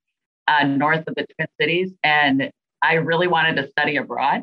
uh, 0.49 0.64
north 0.64 1.05
of 1.07 1.14
the 1.14 1.27
twin 1.37 1.47
cities. 1.61 1.93
And 2.03 2.51
i 2.83 2.95
really 2.95 3.29
wanted 3.29 3.55
to 3.62 3.69
study 3.69 3.99
abroad 3.99 4.43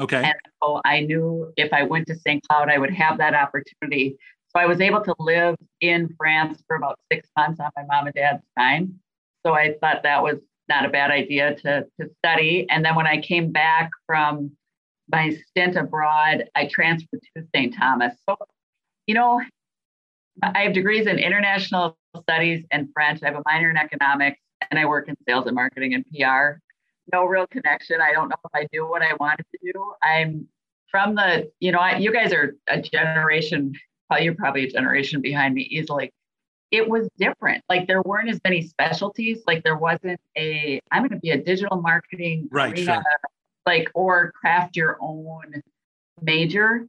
Okay. 0.00 0.22
And 0.24 0.34
so 0.62 0.80
I 0.84 1.00
knew 1.00 1.52
if 1.56 1.72
I 1.72 1.82
went 1.82 2.06
to 2.08 2.14
St. 2.16 2.42
Cloud, 2.48 2.70
I 2.70 2.78
would 2.78 2.92
have 2.92 3.18
that 3.18 3.34
opportunity. 3.34 4.16
So 4.48 4.60
I 4.60 4.66
was 4.66 4.80
able 4.80 5.02
to 5.02 5.14
live 5.18 5.56
in 5.80 6.08
France 6.18 6.62
for 6.66 6.76
about 6.76 6.98
six 7.12 7.28
months 7.36 7.60
on 7.60 7.70
my 7.76 7.84
mom 7.84 8.06
and 8.06 8.14
dad's 8.14 8.42
time. 8.58 8.98
So 9.46 9.52
I 9.52 9.74
thought 9.80 10.02
that 10.02 10.22
was 10.22 10.36
not 10.68 10.86
a 10.86 10.88
bad 10.88 11.10
idea 11.10 11.54
to, 11.56 11.86
to 12.00 12.10
study. 12.18 12.66
And 12.70 12.84
then 12.84 12.94
when 12.94 13.06
I 13.06 13.20
came 13.20 13.52
back 13.52 13.90
from 14.06 14.52
my 15.10 15.36
stint 15.48 15.76
abroad, 15.76 16.44
I 16.54 16.66
transferred 16.66 17.20
to 17.36 17.44
St. 17.54 17.74
Thomas. 17.76 18.14
So, 18.28 18.36
you 19.06 19.14
know, 19.14 19.40
I 20.42 20.62
have 20.62 20.72
degrees 20.72 21.06
in 21.06 21.18
international 21.18 21.98
studies 22.22 22.64
and 22.70 22.88
French. 22.94 23.22
I 23.22 23.26
have 23.26 23.36
a 23.36 23.42
minor 23.44 23.70
in 23.70 23.76
economics 23.76 24.40
and 24.70 24.78
I 24.78 24.86
work 24.86 25.08
in 25.08 25.16
sales 25.28 25.46
and 25.46 25.54
marketing 25.54 25.94
and 25.94 26.04
PR 26.06 26.60
no 27.12 27.24
real 27.24 27.46
connection. 27.46 28.00
I 28.00 28.12
don't 28.12 28.28
know 28.28 28.36
if 28.44 28.50
I 28.54 28.66
knew 28.72 28.86
what 28.88 29.02
I 29.02 29.14
wanted 29.14 29.46
to 29.52 29.72
do. 29.72 29.94
I'm 30.02 30.46
from 30.90 31.14
the, 31.14 31.50
you 31.60 31.72
know, 31.72 31.78
I, 31.78 31.96
you 31.98 32.12
guys 32.12 32.32
are 32.32 32.56
a 32.68 32.80
generation, 32.80 33.74
well, 34.08 34.20
you're 34.20 34.34
probably 34.34 34.64
a 34.64 34.70
generation 34.70 35.20
behind 35.20 35.54
me 35.54 35.62
easily. 35.62 36.12
It 36.70 36.88
was 36.88 37.08
different. 37.18 37.64
Like 37.68 37.86
there 37.86 38.02
weren't 38.02 38.28
as 38.28 38.40
many 38.44 38.62
specialties. 38.62 39.42
Like 39.46 39.62
there 39.64 39.76
wasn't 39.76 40.20
a, 40.36 40.80
I'm 40.90 41.02
going 41.02 41.10
to 41.10 41.18
be 41.18 41.30
a 41.30 41.38
digital 41.38 41.80
marketing, 41.80 42.48
right, 42.50 42.72
arena, 42.72 42.94
sure. 42.94 43.02
like, 43.66 43.88
or 43.94 44.32
craft 44.32 44.76
your 44.76 44.98
own 45.00 45.62
major. 46.22 46.86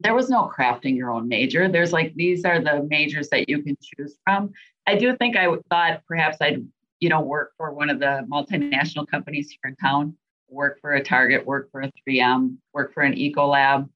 There 0.00 0.14
was 0.14 0.28
no 0.28 0.52
crafting 0.54 0.96
your 0.96 1.10
own 1.10 1.26
major. 1.26 1.68
There's 1.68 1.92
like, 1.92 2.14
these 2.14 2.44
are 2.44 2.60
the 2.60 2.86
majors 2.88 3.28
that 3.30 3.48
you 3.48 3.62
can 3.62 3.76
choose 3.80 4.16
from. 4.24 4.52
I 4.86 4.96
do 4.96 5.16
think 5.16 5.36
I 5.36 5.48
thought 5.70 6.02
perhaps 6.06 6.36
I'd, 6.40 6.66
you 7.00 7.08
know, 7.08 7.20
work 7.20 7.52
for 7.56 7.72
one 7.72 7.90
of 7.90 7.98
the 7.98 8.26
multinational 8.30 9.06
companies 9.06 9.50
here 9.50 9.70
in 9.70 9.76
town 9.76 10.16
work 10.48 10.80
for 10.80 10.92
a 10.92 11.02
Target, 11.02 11.46
work 11.46 11.70
for 11.70 11.82
a 11.82 11.92
3M, 12.08 12.56
work 12.72 12.94
for 12.94 13.02
an 13.02 13.14
Ecolab. 13.14 13.88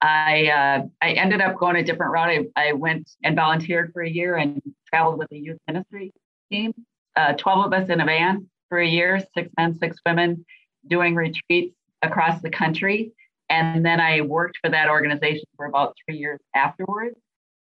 I 0.00 0.48
uh, 0.48 0.86
I 1.00 1.12
ended 1.12 1.40
up 1.40 1.56
going 1.56 1.76
a 1.76 1.84
different 1.84 2.12
route. 2.12 2.46
I, 2.56 2.68
I 2.68 2.72
went 2.72 3.10
and 3.22 3.36
volunteered 3.36 3.92
for 3.92 4.02
a 4.02 4.10
year 4.10 4.36
and 4.36 4.60
traveled 4.88 5.18
with 5.18 5.28
the 5.30 5.38
youth 5.38 5.58
ministry 5.68 6.12
team. 6.50 6.72
Uh, 7.14 7.34
Twelve 7.34 7.66
of 7.66 7.72
us 7.72 7.88
in 7.88 8.00
a 8.00 8.04
van 8.04 8.48
for 8.68 8.78
a 8.78 8.86
year, 8.86 9.20
six 9.34 9.48
men, 9.56 9.78
six 9.78 9.96
women, 10.04 10.44
doing 10.88 11.14
retreats 11.14 11.76
across 12.02 12.42
the 12.42 12.50
country. 12.50 13.12
And 13.48 13.84
then 13.84 14.00
I 14.00 14.22
worked 14.22 14.58
for 14.62 14.70
that 14.70 14.88
organization 14.88 15.44
for 15.56 15.66
about 15.66 15.94
three 16.04 16.16
years 16.16 16.40
afterwards. 16.54 17.16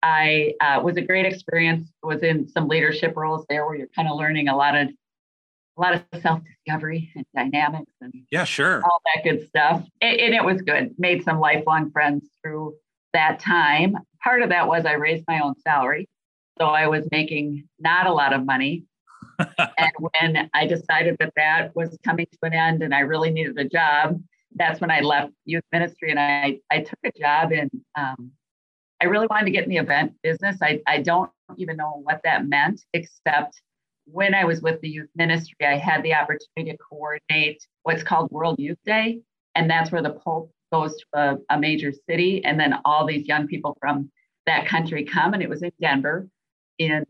I 0.06 0.54
uh, 0.62 0.82
was 0.84 0.98
a 0.98 1.02
great 1.02 1.26
experience. 1.26 1.89
Was 2.04 2.22
in 2.22 2.48
some 2.48 2.68
leadership 2.68 3.13
roles 3.15 3.44
there, 3.50 3.65
where 3.65 3.76
you're 3.76 3.88
kind 3.96 4.08
of 4.08 4.15
learning 4.15 4.50
a 4.50 4.56
lot 4.56 4.76
of 4.76 4.89
a 5.78 5.82
lot 5.82 5.96
of 5.96 6.22
self 6.22 6.41
discovery 6.44 7.12
and 7.15 7.26
dynamics 7.36 7.91
and 8.02 8.13
yeah, 8.30 8.44
sure, 8.44 8.84
all 8.84 9.02
that 9.15 9.24
good 9.24 9.48
stuff. 9.48 9.84
And, 10.02 10.20
and, 10.20 10.36
it 10.36 10.44
was 10.44 10.62
good. 10.62 10.94
Made 11.00 11.24
some 11.24 11.39
lifelong 11.39 11.91
friends 11.91 12.28
through 12.41 12.76
that 13.13 13.39
time. 13.39 13.98
Part 14.24 14.44
of 14.44 14.50
that 14.50 14.68
was 14.68 14.86
I 14.86 14.94
raised 14.94 15.24
my 15.28 15.39
own 15.39 15.56
salary, 15.62 16.08
so 16.60 16.68
I 16.68 16.86
was 16.86 17.08
making 17.12 17.68
not 17.80 18.06
a 18.06 18.13
lot 18.13 18.32
of 18.32 18.46
money. 18.46 18.84
and 19.39 19.91
when 19.98 20.52
I 20.54 20.68
decided 20.68 21.18
that 21.20 21.34
that 21.36 21.76
was 21.76 21.98
coming 22.06 22.28
to 22.32 22.38
an 22.44 22.54
end 22.54 22.84
and 22.84 22.94
I 22.94 23.00
really 23.00 23.32
needed 23.32 23.58
a 23.58 23.68
job, 23.68 24.22
that's 24.56 24.80
when 24.80 24.91
I 24.91 25.00
left 25.00 25.32
youth 25.46 25.63
ministry 25.72 26.12
and 26.12 26.20
I 26.20 26.60
I 26.70 26.82
took 26.82 27.00
a 27.04 27.12
job 27.20 27.52
in. 27.52 27.72
Um, 27.98 28.34
I 29.01 29.05
really 29.05 29.27
wanted 29.27 29.45
to 29.45 29.51
get 29.51 29.63
in 29.63 29.69
the 29.69 29.77
event 29.77 30.13
business. 30.23 30.58
I, 30.62 30.81
I 30.88 31.01
don't 31.01 31.29
even 31.58 31.77
know 31.77 32.01
what 32.03 32.21
that 32.23 32.47
meant, 32.47 32.81
except 32.93 33.62
when 34.05 34.34
I 34.34 34.45
was 34.45 34.62
with 34.62 34.79
the 34.81 34.89
youth 34.89 35.10
ministry, 35.15 35.65
I 35.65 35.77
had 35.77 36.03
the 36.03 36.13
opportunity 36.13 36.71
to 36.71 36.77
coordinate 36.77 37.65
what's 37.84 38.03
called 38.03 38.31
World 38.31 38.60
Youth 38.60 38.77
Day. 38.86 39.21
And 39.55 39.69
that's 39.69 39.91
where 39.91 40.01
the 40.01 40.12
Pope 40.12 40.51
goes 40.71 40.95
to 40.95 41.05
a, 41.13 41.38
a, 41.55 41.60
major 41.60 41.91
city. 42.08 42.43
And 42.43 42.60
then 42.60 42.75
all 42.86 43.05
these 43.05 43.27
young 43.27 43.47
people 43.47 43.77
from 43.79 44.12
that 44.45 44.67
country 44.67 45.05
come. 45.05 45.34
And 45.34 45.41
it 45.41 45.49
was 45.49 45.63
in 45.63 45.71
Denver 45.81 46.27
in, 46.77 47.05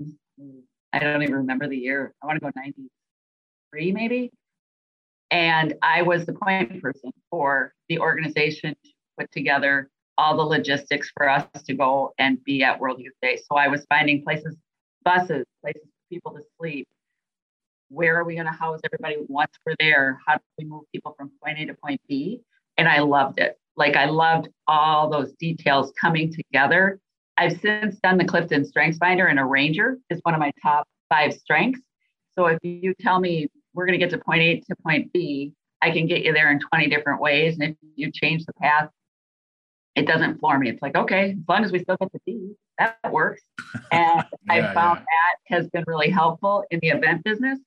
I 0.94 1.00
don't 1.00 1.24
even 1.24 1.36
remember 1.36 1.68
the 1.68 1.78
year. 1.78 2.14
I 2.22 2.28
want 2.28 2.38
to 2.38 2.46
go 2.46 2.52
93 2.56 3.92
maybe. 3.92 4.32
And 5.32 5.74
I 5.82 6.04
was 6.04 6.26
the 6.26 6.34
point 6.34 6.82
person 6.82 7.12
for 7.30 7.74
the 7.90 8.00
organization 8.00 8.76
to 8.84 8.92
put 9.20 9.32
together 9.32 9.90
all 10.18 10.38
the 10.38 10.44
logistics 10.44 11.12
for 11.16 11.30
us 11.30 11.46
to 11.66 11.74
go 11.74 12.14
and 12.18 12.44
be 12.44 12.64
at 12.64 12.80
World 12.80 13.00
Youth 13.00 13.14
Day. 13.22 13.38
So 13.38 13.58
I 13.58 13.68
was 13.68 13.86
finding 13.90 14.24
places, 14.24 14.56
buses, 15.04 15.46
places 15.62 15.88
people 16.10 16.32
to 16.34 16.42
sleep? 16.60 16.88
Where 17.90 18.18
are 18.18 18.24
we 18.24 18.36
going 18.36 18.48
to 18.48 18.52
house 18.52 18.80
everybody 18.84 19.18
once 19.28 19.52
we're 19.66 19.76
there? 19.80 20.20
How 20.26 20.36
do 20.36 20.42
we 20.58 20.66
move 20.66 20.84
people 20.92 21.14
from 21.18 21.32
point 21.44 21.60
A 21.60 21.66
to 21.66 21.74
point 21.74 22.02
B? 22.08 22.42
And 22.78 22.88
I 22.88 23.00
loved 23.00 23.40
it. 23.40 23.58
Like 23.78 23.96
I 23.96 24.06
loved 24.06 24.50
all 24.68 25.10
those 25.10 25.34
details 25.34 25.92
coming 26.00 26.34
together. 26.34 27.00
I've 27.38 27.60
since 27.60 28.00
done 28.00 28.18
the 28.18 28.26
Clifton 28.26 28.66
Strengths 28.66 28.98
Finder 28.98 29.28
and 29.28 29.40
Arranger 29.40 29.98
is 30.10 30.20
one 30.24 30.34
of 30.34 30.40
my 30.40 30.52
top 30.62 30.88
five 31.10 31.34
strengths. 31.34 31.82
So 32.34 32.48
if 32.48 32.60
you 32.64 32.94
tell 33.00 33.20
me 33.20 33.48
we're 33.74 33.86
going 33.86 34.00
to 34.00 34.04
get 34.04 34.12
to 34.12 34.24
point 34.24 34.42
A 34.42 34.60
to 34.62 34.76
point 34.84 35.12
B, 35.14 35.54
I 35.82 35.92
can 35.92 36.08
get 36.08 36.24
you 36.24 36.34
there 36.34 36.52
in 36.52 36.60
20 36.60 36.88
different 36.88 37.22
ways. 37.22 37.60
And 37.60 37.72
if 37.72 37.76
you 37.96 38.12
change 38.12 38.46
the 38.46 38.54
path, 38.54 38.90
it 39.96 40.06
doesn't 40.08 40.40
floor 40.40 40.60
me. 40.60 40.70
It's 40.70 40.82
like, 40.82 40.96
okay, 40.96 41.32
as 41.32 41.48
long 41.48 41.64
as 41.64 41.72
we 41.72 41.80
still 41.80 41.98
get 42.00 42.12
the 42.12 42.20
D, 42.26 42.54
that 42.78 42.98
works. 43.12 43.42
And 43.92 44.24
yeah, 44.48 44.70
I 44.70 44.74
found 44.74 45.00
yeah. 45.00 45.06
that 45.06 45.56
has 45.56 45.68
been 45.70 45.84
really 45.88 46.10
helpful 46.10 46.64
in 46.72 46.80
the 46.82 46.90
event 46.90 47.24
business. 47.24 47.60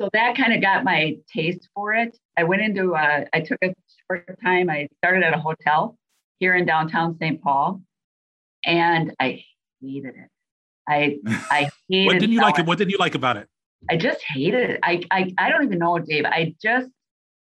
So 0.00 0.08
that 0.12 0.36
kind 0.36 0.52
of 0.52 0.60
got 0.60 0.84
my 0.84 1.16
taste 1.32 1.68
for 1.74 1.94
it. 1.94 2.16
I 2.36 2.44
went 2.44 2.62
into, 2.62 2.94
a, 2.94 3.26
I 3.32 3.40
took 3.40 3.58
a 3.62 3.74
short 4.06 4.38
time. 4.42 4.70
I 4.70 4.88
started 4.98 5.24
at 5.24 5.34
a 5.34 5.38
hotel 5.38 5.98
here 6.38 6.54
in 6.54 6.64
downtown 6.64 7.16
St. 7.18 7.42
Paul, 7.42 7.82
and 8.64 9.14
I 9.18 9.42
hated 9.80 10.14
it. 10.14 10.28
I 10.88 11.18
I 11.50 11.70
hated. 11.88 12.06
what 12.06 12.18
didn't 12.18 12.32
you 12.32 12.40
like? 12.40 12.58
It. 12.58 12.66
What 12.66 12.78
did 12.78 12.90
you 12.90 12.98
like 12.98 13.14
about 13.14 13.36
it? 13.36 13.48
I 13.90 13.96
just 13.96 14.22
hated 14.22 14.70
it. 14.70 14.80
I 14.82 15.02
I 15.10 15.32
I 15.38 15.50
don't 15.50 15.64
even 15.64 15.78
know, 15.78 15.98
Dave. 15.98 16.24
I 16.24 16.54
just 16.62 16.88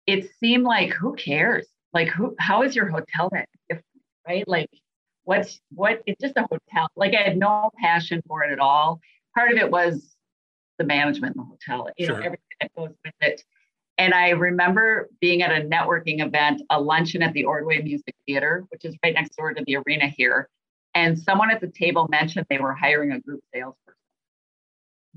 it 0.07 0.29
seemed 0.39 0.63
like 0.63 0.93
who 0.93 1.15
cares? 1.15 1.67
Like 1.93 2.07
who? 2.09 2.35
How 2.39 2.63
is 2.63 2.75
your 2.75 2.87
hotel 2.87 3.29
that? 3.31 3.47
Right, 4.27 4.47
like 4.47 4.69
what's 5.25 5.59
what 5.71 6.01
it's 6.05 6.21
just 6.21 6.37
a 6.37 6.47
hotel. 6.49 6.87
Like 6.95 7.13
i 7.13 7.21
had 7.21 7.37
no 7.37 7.71
passion 7.77 8.21
for 8.27 8.43
it 8.43 8.51
at 8.51 8.59
all. 8.59 9.01
Part 9.35 9.51
of 9.51 9.57
it 9.57 9.69
was 9.69 10.15
the 10.77 10.85
management 10.85 11.35
in 11.35 11.41
the 11.41 11.47
hotel 11.47 11.89
you 11.97 12.05
sure. 12.05 12.15
know 12.15 12.25
everything 12.25 12.43
that 12.61 12.71
goes 12.75 12.89
with 13.03 13.13
it. 13.21 13.43
And 13.97 14.13
i 14.13 14.29
remember 14.29 15.09
being 15.19 15.41
at 15.41 15.51
a 15.51 15.65
networking 15.65 16.25
event 16.25 16.61
a 16.69 16.79
luncheon 16.79 17.21
at 17.21 17.33
the 17.33 17.45
ordway 17.45 17.81
music 17.81 18.15
theater 18.25 18.63
which 18.69 18.85
is 18.85 18.95
right 19.03 19.13
next 19.13 19.35
door 19.35 19.53
to 19.53 19.63
the 19.65 19.77
arena 19.77 20.07
here. 20.07 20.49
And 20.93 21.19
someone 21.19 21.51
at 21.51 21.59
the 21.59 21.67
table 21.67 22.07
mentioned 22.09 22.45
they 22.49 22.57
were 22.57 22.73
hiring 22.73 23.11
a 23.11 23.19
group 23.19 23.41
salesperson. 23.53 23.93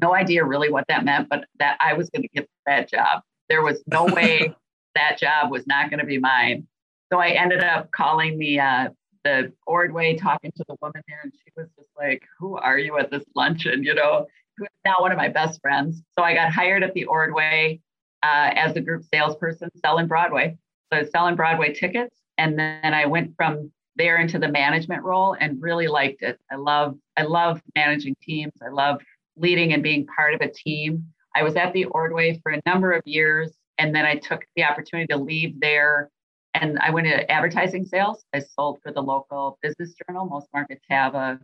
No 0.01 0.12
idea 0.14 0.44
really 0.44 0.71
what 0.71 0.85
that 0.88 1.05
meant 1.05 1.29
but 1.29 1.44
that 1.59 1.77
i 1.81 1.92
was 1.92 2.11
going 2.11 2.23
to 2.23 2.29
get 2.29 2.49
that 2.66 2.90
job. 2.90 3.23
There 3.49 3.62
was 3.62 3.83
no 3.87 4.05
way 4.14 4.55
that 4.94 5.18
job 5.18 5.51
was 5.51 5.66
not 5.66 5.90
going 5.90 6.01
to 6.01 6.07
be 6.07 6.18
mine 6.18 6.66
so 7.12 7.18
I 7.18 7.29
ended 7.29 7.62
up 7.62 7.90
calling 7.92 8.38
the 8.38 8.61
uh, 8.61 8.88
the 9.25 9.53
Ordway 9.66 10.16
talking 10.16 10.53
to 10.57 10.64
the 10.68 10.77
woman 10.81 11.03
there, 11.09 11.21
and 11.23 11.33
she 11.33 11.53
was 11.57 11.68
just 11.77 11.88
like, 11.97 12.23
"Who 12.38 12.57
are 12.57 12.79
you 12.79 12.99
at 12.99 13.11
this 13.11 13.25
luncheon?" 13.35 13.83
You 13.83 13.94
know, 13.94 14.27
who's 14.57 14.68
now 14.85 14.97
one 14.99 15.12
of 15.12 15.18
my 15.18 15.29
best 15.29 15.61
friends. 15.61 16.03
So 16.16 16.23
I 16.23 16.35
got 16.35 16.53
hired 16.53 16.83
at 16.83 16.94
the 16.94 17.05
Ordway 17.05 17.81
uh, 18.23 18.51
as 18.55 18.77
a 18.77 18.81
group 18.81 19.05
salesperson 19.05 19.71
selling 19.81 20.07
Broadway. 20.07 20.57
So 20.92 21.05
selling 21.05 21.37
Broadway 21.37 21.73
tickets, 21.73 22.16
and 22.38 22.59
then 22.59 22.94
I 22.94 23.07
went 23.07 23.35
from 23.37 23.71
there 23.97 24.18
into 24.18 24.38
the 24.38 24.49
management 24.49 25.03
role 25.03 25.37
and 25.38 25.61
really 25.61 25.88
liked 25.88 26.23
it. 26.23 26.38
I 26.51 26.57
love 26.57 26.97
I 27.16 27.23
love 27.23 27.61
managing 27.75 28.16
teams. 28.23 28.53
I 28.62 28.68
love 28.68 29.01
leading 29.37 29.73
and 29.73 29.83
being 29.83 30.07
part 30.07 30.35
of 30.35 30.40
a 30.40 30.49
team. 30.49 31.05
I 31.35 31.42
was 31.42 31.57
at 31.57 31.73
the 31.73 31.85
Ordway 31.87 32.40
for 32.42 32.53
a 32.53 32.61
number 32.66 32.92
of 32.92 33.03
years, 33.07 33.53
and 33.79 33.94
then 33.94 34.05
I 34.05 34.16
took 34.16 34.44
the 34.57 34.64
opportunity 34.64 35.07
to 35.12 35.18
leave 35.18 35.61
there 35.61 36.11
and 36.55 36.79
I 36.79 36.91
went 36.91 37.07
into 37.07 37.31
advertising 37.31 37.85
sales. 37.85 38.25
I 38.35 38.41
sold 38.41 38.81
for 38.83 38.93
the 38.93 39.01
local 39.03 39.59
business 39.63 39.95
journal. 40.07 40.27
Most 40.27 40.49
markets 40.53 40.85
have 40.89 41.15
a, 41.15 41.39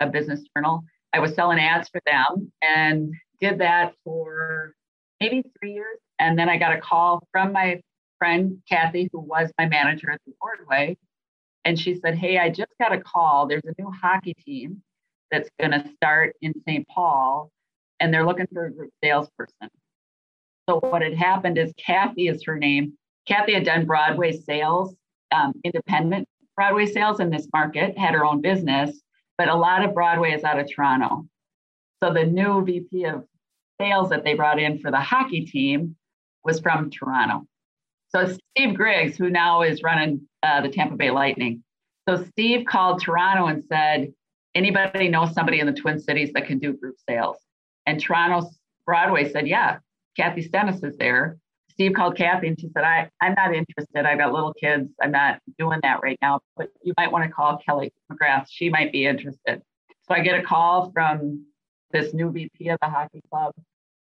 a 0.00 0.06
business 0.06 0.42
journal. 0.56 0.82
I 1.12 1.18
was 1.20 1.34
selling 1.34 1.58
ads 1.58 1.88
for 1.88 2.00
them 2.06 2.52
and 2.62 3.12
did 3.40 3.58
that 3.58 3.94
for 4.04 4.74
maybe 5.20 5.42
three 5.58 5.72
years. 5.72 5.98
And 6.18 6.38
then 6.38 6.48
I 6.48 6.56
got 6.58 6.72
a 6.72 6.80
call 6.80 7.26
from 7.32 7.52
my 7.52 7.80
friend 8.18 8.62
Kathy, 8.68 9.08
who 9.12 9.20
was 9.20 9.50
my 9.58 9.66
manager 9.66 10.10
at 10.10 10.20
the 10.26 10.32
Ordway. 10.40 10.96
And 11.64 11.78
she 11.78 11.94
said, 11.94 12.14
Hey, 12.16 12.38
I 12.38 12.50
just 12.50 12.72
got 12.80 12.92
a 12.92 13.00
call. 13.00 13.46
There's 13.46 13.64
a 13.64 13.74
new 13.80 13.90
hockey 13.90 14.34
team 14.34 14.82
that's 15.30 15.50
going 15.58 15.72
to 15.72 15.84
start 15.96 16.34
in 16.42 16.52
St. 16.66 16.86
Paul, 16.88 17.50
and 18.00 18.12
they're 18.12 18.26
looking 18.26 18.46
for 18.52 18.66
a 18.66 18.72
group 18.72 18.90
salesperson. 19.02 19.68
So, 20.68 20.80
what 20.80 21.02
had 21.02 21.14
happened 21.14 21.58
is 21.58 21.72
Kathy 21.76 22.28
is 22.28 22.44
her 22.44 22.58
name. 22.58 22.94
Kathy 23.26 23.54
had 23.54 23.64
done 23.64 23.86
Broadway 23.86 24.32
sales, 24.32 24.94
um, 25.32 25.52
independent 25.64 26.26
Broadway 26.56 26.86
sales 26.86 27.20
in 27.20 27.30
this 27.30 27.48
market, 27.52 27.96
had 27.96 28.14
her 28.14 28.24
own 28.24 28.40
business, 28.40 29.00
but 29.38 29.48
a 29.48 29.54
lot 29.54 29.84
of 29.84 29.94
Broadway 29.94 30.32
is 30.32 30.44
out 30.44 30.58
of 30.58 30.70
Toronto. 30.70 31.26
So 32.02 32.12
the 32.12 32.24
new 32.24 32.64
VP 32.64 33.04
of 33.04 33.24
sales 33.80 34.10
that 34.10 34.24
they 34.24 34.34
brought 34.34 34.58
in 34.58 34.78
for 34.78 34.90
the 34.90 35.00
hockey 35.00 35.46
team 35.46 35.96
was 36.44 36.60
from 36.60 36.90
Toronto. 36.90 37.46
So 38.14 38.36
Steve 38.56 38.74
Griggs, 38.74 39.16
who 39.16 39.30
now 39.30 39.62
is 39.62 39.82
running 39.82 40.22
uh, 40.42 40.60
the 40.62 40.68
Tampa 40.68 40.96
Bay 40.96 41.10
Lightning. 41.10 41.62
So 42.08 42.24
Steve 42.24 42.66
called 42.66 43.00
Toronto 43.00 43.46
and 43.46 43.62
said, 43.64 44.12
anybody 44.54 45.08
know 45.08 45.26
somebody 45.26 45.60
in 45.60 45.66
the 45.66 45.72
Twin 45.72 46.00
Cities 46.00 46.32
that 46.34 46.46
can 46.46 46.58
do 46.58 46.72
group 46.72 46.96
sales? 47.08 47.36
And 47.86 48.00
Toronto 48.00 48.50
Broadway 48.84 49.30
said, 49.30 49.46
yeah, 49.46 49.78
Kathy 50.16 50.42
Stennis 50.42 50.82
is 50.82 50.96
there. 50.96 51.38
Steve 51.80 51.94
called 51.94 52.14
Kathy 52.14 52.48
and 52.48 52.60
she 52.60 52.68
said, 52.74 52.84
I, 52.84 53.08
I'm 53.22 53.32
not 53.32 53.54
interested. 53.54 54.04
I've 54.04 54.18
got 54.18 54.34
little 54.34 54.52
kids. 54.52 54.90
I'm 55.00 55.12
not 55.12 55.40
doing 55.58 55.78
that 55.82 56.02
right 56.02 56.18
now, 56.20 56.40
but 56.54 56.68
you 56.82 56.92
might 56.98 57.10
want 57.10 57.24
to 57.24 57.30
call 57.30 57.56
Kelly 57.56 57.90
McGrath. 58.12 58.48
She 58.50 58.68
might 58.68 58.92
be 58.92 59.06
interested. 59.06 59.62
So 60.02 60.14
I 60.14 60.20
get 60.20 60.38
a 60.38 60.42
call 60.42 60.90
from 60.92 61.46
this 61.90 62.12
new 62.12 62.30
VP 62.30 62.68
of 62.68 62.78
the 62.82 62.88
hockey 62.90 63.22
club 63.30 63.54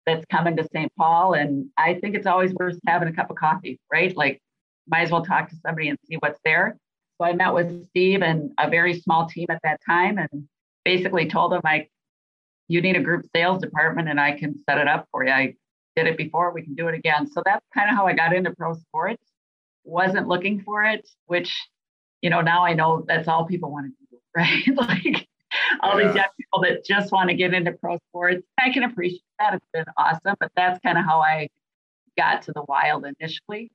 that's 0.05 0.25
coming 0.25 0.57
to 0.57 0.67
St. 0.73 0.91
Paul. 0.97 1.35
And 1.35 1.67
I 1.77 1.93
think 1.93 2.15
it's 2.15 2.27
always 2.27 2.53
worth 2.55 2.77
having 2.85 3.07
a 3.07 3.13
cup 3.13 3.29
of 3.29 3.37
coffee, 3.37 3.79
right? 3.89 4.13
Like, 4.13 4.41
might 4.85 5.03
as 5.03 5.11
well 5.11 5.23
talk 5.23 5.49
to 5.49 5.55
somebody 5.65 5.87
and 5.87 5.97
see 6.03 6.17
what's 6.17 6.41
there. 6.43 6.75
So 7.17 7.25
I 7.25 7.31
met 7.31 7.53
with 7.53 7.87
Steve 7.91 8.23
and 8.23 8.51
a 8.59 8.69
very 8.69 8.99
small 8.99 9.25
team 9.25 9.45
at 9.49 9.61
that 9.63 9.79
time 9.85 10.17
and 10.17 10.49
basically 10.83 11.29
told 11.29 11.53
him, 11.53 11.61
like, 11.63 11.89
you 12.67 12.81
need 12.81 12.97
a 12.97 13.01
group 13.01 13.25
sales 13.33 13.61
department 13.61 14.09
and 14.09 14.19
I 14.19 14.37
can 14.37 14.55
set 14.69 14.79
it 14.79 14.89
up 14.89 15.07
for 15.13 15.23
you. 15.23 15.31
I 15.31 15.55
did 15.95 16.07
it 16.07 16.17
before, 16.17 16.51
we 16.53 16.61
can 16.61 16.75
do 16.75 16.87
it 16.87 16.95
again. 16.95 17.27
So 17.27 17.41
that's 17.45 17.65
kind 17.73 17.89
of 17.89 17.95
how 17.95 18.07
I 18.07 18.13
got 18.13 18.33
into 18.33 18.51
pro 18.51 18.73
sports. 18.75 19.23
Wasn't 19.83 20.27
looking 20.27 20.61
for 20.61 20.83
it, 20.83 21.07
which, 21.25 21.55
you 22.21 22.29
know, 22.29 22.41
now 22.41 22.63
I 22.63 22.73
know 22.73 23.03
that's 23.07 23.27
all 23.27 23.45
people 23.45 23.71
want 23.71 23.87
to 23.87 24.07
do, 24.11 24.19
right? 24.35 24.75
like 24.75 25.27
all 25.81 25.99
yeah. 25.99 26.07
these 26.07 26.15
young 26.15 26.27
people 26.37 26.61
that 26.61 26.85
just 26.85 27.11
want 27.11 27.29
to 27.29 27.35
get 27.35 27.53
into 27.53 27.71
pro 27.71 27.97
sports. 28.09 28.45
I 28.59 28.71
can 28.71 28.83
appreciate 28.83 29.23
that. 29.39 29.55
It's 29.55 29.65
been 29.73 29.85
awesome, 29.97 30.35
but 30.39 30.51
that's 30.55 30.79
kind 30.79 30.97
of 30.97 31.05
how 31.05 31.19
I 31.21 31.49
got 32.17 32.43
to 32.43 32.51
the 32.53 32.63
wild 32.67 33.05
initially. 33.19 33.71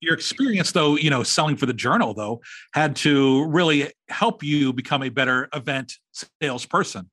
Your 0.00 0.14
experience, 0.14 0.72
though, 0.72 0.96
you 0.96 1.10
know, 1.10 1.22
selling 1.22 1.56
for 1.56 1.66
the 1.66 1.72
journal, 1.72 2.12
though, 2.12 2.40
had 2.74 2.96
to 2.96 3.46
really 3.46 3.92
help 4.08 4.42
you 4.42 4.72
become 4.72 5.02
a 5.02 5.10
better 5.10 5.48
event 5.54 5.92
salesperson. 6.40 7.08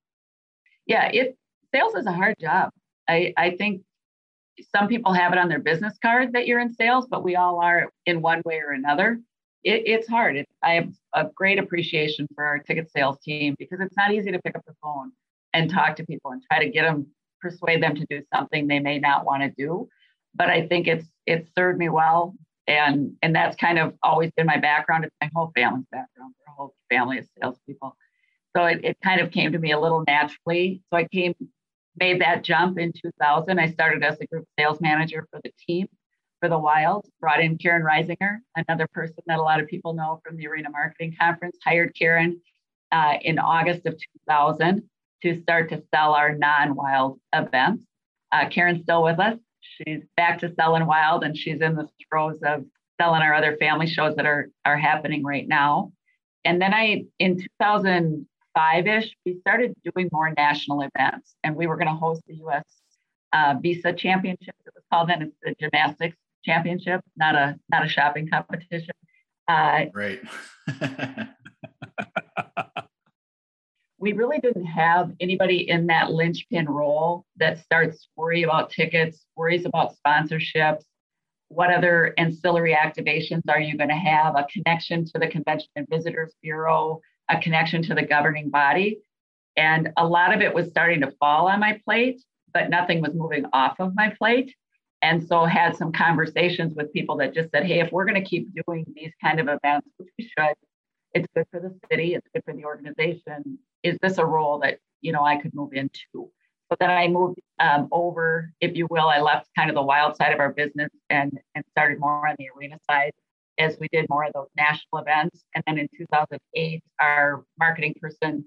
Yeah, 0.88 1.10
it 1.14 1.38
sales 1.74 1.94
is 1.94 2.08
a 2.08 2.12
hard 2.12 2.36
job. 2.40 2.72
I, 3.08 3.34
I 3.38 3.52
think 3.52 3.84
some 4.76 4.88
people 4.88 5.14
have 5.14 5.32
it 5.32 5.40
on 5.40 5.50
their 5.50 5.60
business 5.60 5.98
card 6.02 6.34
that 6.34 6.48
you're 6.48 6.60
in 6.60 6.74
sales, 6.74 7.08
but 7.10 7.24
we 7.24 7.36
all 7.36 7.60
are 7.62 7.92
in 8.06 8.22
one 8.22 8.42
way 8.46 8.60
or 8.60 8.72
another 8.72 9.20
it, 9.64 9.84
it's 9.86 10.08
hard. 10.08 10.38
It, 10.38 10.48
I 10.64 10.74
have 10.74 10.90
a 11.14 11.26
great 11.36 11.60
appreciation 11.60 12.28
for 12.36 12.46
our 12.46 12.60
ticket 12.60 12.90
sales 12.92 13.18
team 13.24 13.56
because 13.58 13.80
it's 13.80 13.96
not 13.98 14.14
easy 14.14 14.32
to 14.32 14.42
pick 14.42 14.56
up 14.56 14.64
the 14.66 14.74
phone 14.82 15.12
and 15.54 15.70
talk 15.70 15.96
to 15.98 16.06
people 16.06 16.32
and 16.32 16.42
try 16.50 16.64
to 16.64 16.70
get 16.70 16.84
them, 16.84 17.08
persuade 17.42 17.82
them 17.82 17.96
to 17.96 18.06
do 18.10 18.22
something 18.34 18.68
they 18.68 18.80
may 18.80 19.00
not 19.00 19.26
want 19.26 19.44
to 19.44 19.50
do. 19.50 19.88
But 20.36 20.50
I 20.50 20.68
think 20.68 20.88
it's 20.88 21.08
it's 21.26 21.50
served 21.58 21.80
me 21.80 21.90
well, 21.90 22.36
and 22.68 23.14
and 23.24 23.36
that's 23.36 23.56
kind 23.56 23.80
of 23.80 23.96
always 24.04 24.32
been 24.38 24.46
my 24.46 24.58
background. 24.58 25.04
It's 25.04 25.16
my 25.20 25.30
whole 25.36 25.52
family's 25.56 25.86
background. 25.92 26.36
Our 26.48 26.54
whole 26.54 26.76
family 26.90 27.18
is 27.18 27.28
salespeople, 27.42 27.98
so 28.56 28.66
it, 28.66 28.80
it 28.84 28.98
kind 29.04 29.22
of 29.22 29.32
came 29.32 29.52
to 29.52 29.60
me 29.60 29.72
a 29.72 29.80
little 29.80 30.04
naturally. 30.08 30.84
So 30.90 30.98
I 30.98 31.06
came 31.06 31.34
made 31.98 32.22
that 32.22 32.44
jump 32.44 32.78
in 32.78 32.92
2000. 32.94 33.60
I 33.60 33.72
started 33.72 34.04
as 34.04 34.20
a 34.20 34.26
group 34.28 34.46
sales 34.58 34.80
manager 34.82 35.28
for 35.32 35.40
the 35.44 35.52
team 35.68 35.88
for 36.40 36.50
the 36.50 36.58
Wild, 36.58 37.06
brought 37.20 37.42
in 37.42 37.58
Karen 37.58 37.84
Reisinger, 37.84 38.38
another 38.56 38.88
person 38.94 39.18
that 39.28 39.40
a 39.40 39.42
lot 39.42 39.60
of 39.60 39.68
people 39.68 39.94
know 39.94 40.22
from 40.26 40.38
the 40.38 40.48
Arena 40.48 40.70
Marketing 40.70 41.16
Conference, 41.20 41.58
hired 41.64 41.94
Karen 41.96 42.40
uh, 42.92 43.16
in 43.22 43.40
August 43.40 43.86
of 43.86 43.94
2000 44.28 44.84
to 45.24 45.42
start 45.42 45.70
to 45.70 45.84
sell 45.94 46.14
our 46.14 46.34
non-wild 46.36 47.20
events. 47.34 47.84
Uh, 48.32 48.48
Karen's 48.48 48.84
still 48.84 49.04
with 49.04 49.20
us. 49.20 49.38
She's 49.60 50.04
back 50.16 50.40
to 50.40 50.54
selling 50.56 50.86
wild, 50.86 51.24
and 51.24 51.38
she's 51.38 51.62
in 51.62 51.76
the 51.76 51.88
throes 52.10 52.40
of 52.44 52.64
selling 53.00 53.22
our 53.22 53.34
other 53.34 53.58
family 53.58 53.88
shows 53.88 54.16
that 54.16 54.26
are 54.26 54.50
are 54.66 54.78
happening 54.78 55.24
right 55.24 55.48
now. 55.48 55.92
And 56.46 56.62
then 56.62 56.74
I, 56.74 57.04
in 57.20 57.46
2005-ish, 58.58 59.16
we 59.26 59.40
started 59.40 59.74
doing 59.84 60.10
more 60.12 60.34
national 60.36 60.82
events, 60.82 61.36
and 61.44 61.56
we 61.56 61.68
were 61.68 61.76
going 61.76 61.88
to 61.88 61.94
host 61.94 62.22
the 62.28 62.36
U.S. 62.36 62.64
Uh, 63.34 63.56
VISA 63.62 63.94
Championship. 63.94 64.56
It 64.66 64.74
was 64.76 64.84
called 64.92 65.10
then. 65.10 65.22
It's 65.22 65.36
the 65.44 65.56
gymnastics 65.60 66.18
championship, 66.44 67.02
not 67.16 67.36
a 67.36 67.58
not 67.72 67.86
a 67.86 67.90
shopping 67.90 68.28
competition. 68.30 68.94
Uh, 69.48 69.86
right. 69.94 70.20
we 74.00 74.14
really 74.14 74.40
didn't 74.40 74.66
have 74.66 75.12
anybody 75.20 75.70
in 75.70 75.88
that 75.88 76.12
linchpin 76.12 76.66
role 76.68 77.26
that 77.38 77.60
starts 77.60 78.08
worry 78.16 78.44
about 78.44 78.72
tickets, 78.72 79.26
worries 79.36 79.66
about 79.66 79.96
sponsorships. 80.06 80.84
What 81.50 81.74
other 81.74 82.14
ancillary 82.18 82.76
activations 82.76 83.42
are 83.50 83.60
you 83.60 83.76
going 83.76 83.90
to 83.90 83.96
have? 83.96 84.36
A 84.36 84.46
connection 84.52 85.04
to 85.06 85.20
the 85.20 85.28
Convention 85.28 85.70
and 85.76 85.88
Visitors 85.90 86.34
Bureau, 86.44 87.02
a 87.30 87.40
connection 87.40 87.82
to 87.84 87.94
the 87.94 88.02
governing 88.02 88.50
body. 88.50 89.00
And 89.56 89.90
a 89.98 90.06
lot 90.06 90.34
of 90.34 90.42
it 90.42 90.54
was 90.54 90.70
starting 90.70 91.02
to 91.02 91.12
fall 91.20 91.48
on 91.48 91.60
my 91.60 91.80
plate, 91.86 92.22
but 92.54 92.70
nothing 92.70 93.02
was 93.02 93.14
moving 93.14 93.46
off 93.54 93.80
of 93.80 93.94
my 93.96 94.14
plate. 94.18 94.56
And 95.02 95.26
so 95.26 95.46
had 95.46 95.78
some 95.78 95.92
conversations 95.92 96.74
with 96.76 96.92
people 96.92 97.18
that 97.18 97.34
just 97.34 97.52
said 97.52 97.66
hey 97.66 97.80
if 97.80 97.92
we're 97.92 98.06
going 98.06 98.22
to 98.22 98.28
keep 98.28 98.50
doing 98.66 98.86
these 98.96 99.14
kind 99.24 99.40
of 99.40 99.48
events 99.48 99.88
which 99.98 100.10
we 100.18 100.26
should. 100.26 100.56
It's 101.14 101.28
good 101.36 101.46
for 101.52 101.60
the 101.60 101.74
city 101.90 102.16
it's 102.16 102.28
good 102.34 102.44
for 102.44 102.54
the 102.54 102.66
organization. 102.66 103.58
Is 103.82 103.98
this 104.02 104.18
a 104.18 104.26
role 104.26 104.60
that 104.60 104.80
you 105.02 105.12
know 105.12 105.24
i 105.24 105.38
could 105.38 105.54
move 105.54 105.74
into? 105.74 105.98
So 106.14 106.76
then 106.80 106.90
i 106.90 107.08
moved 107.08 107.40
um, 107.60 107.88
over 107.92 108.52
if 108.60 108.76
you 108.76 108.88
will. 108.90 109.08
I 109.08 109.22
left 109.22 109.48
kind 109.58 109.70
of 109.70 109.76
the 109.76 109.82
wild 109.82 110.18
side 110.18 110.34
of 110.34 110.40
our 110.40 110.52
business 110.52 110.90
and 111.10 111.40
and 111.56 111.64
started 111.72 112.00
more 112.00 112.28
on 112.28 112.36
the 112.38 112.50
arena 112.56 112.78
side 112.90 113.14
as 113.60 113.78
we 113.80 113.88
did 113.92 114.06
more 114.10 114.24
of 114.24 114.34
those 114.34 114.48
national 114.56 115.02
events 115.02 115.44
and 115.56 115.64
then 115.68 115.78
in 115.78 115.88
2008 115.98 116.84
our 117.00 117.44
marketing 117.60 117.94
person 118.02 118.46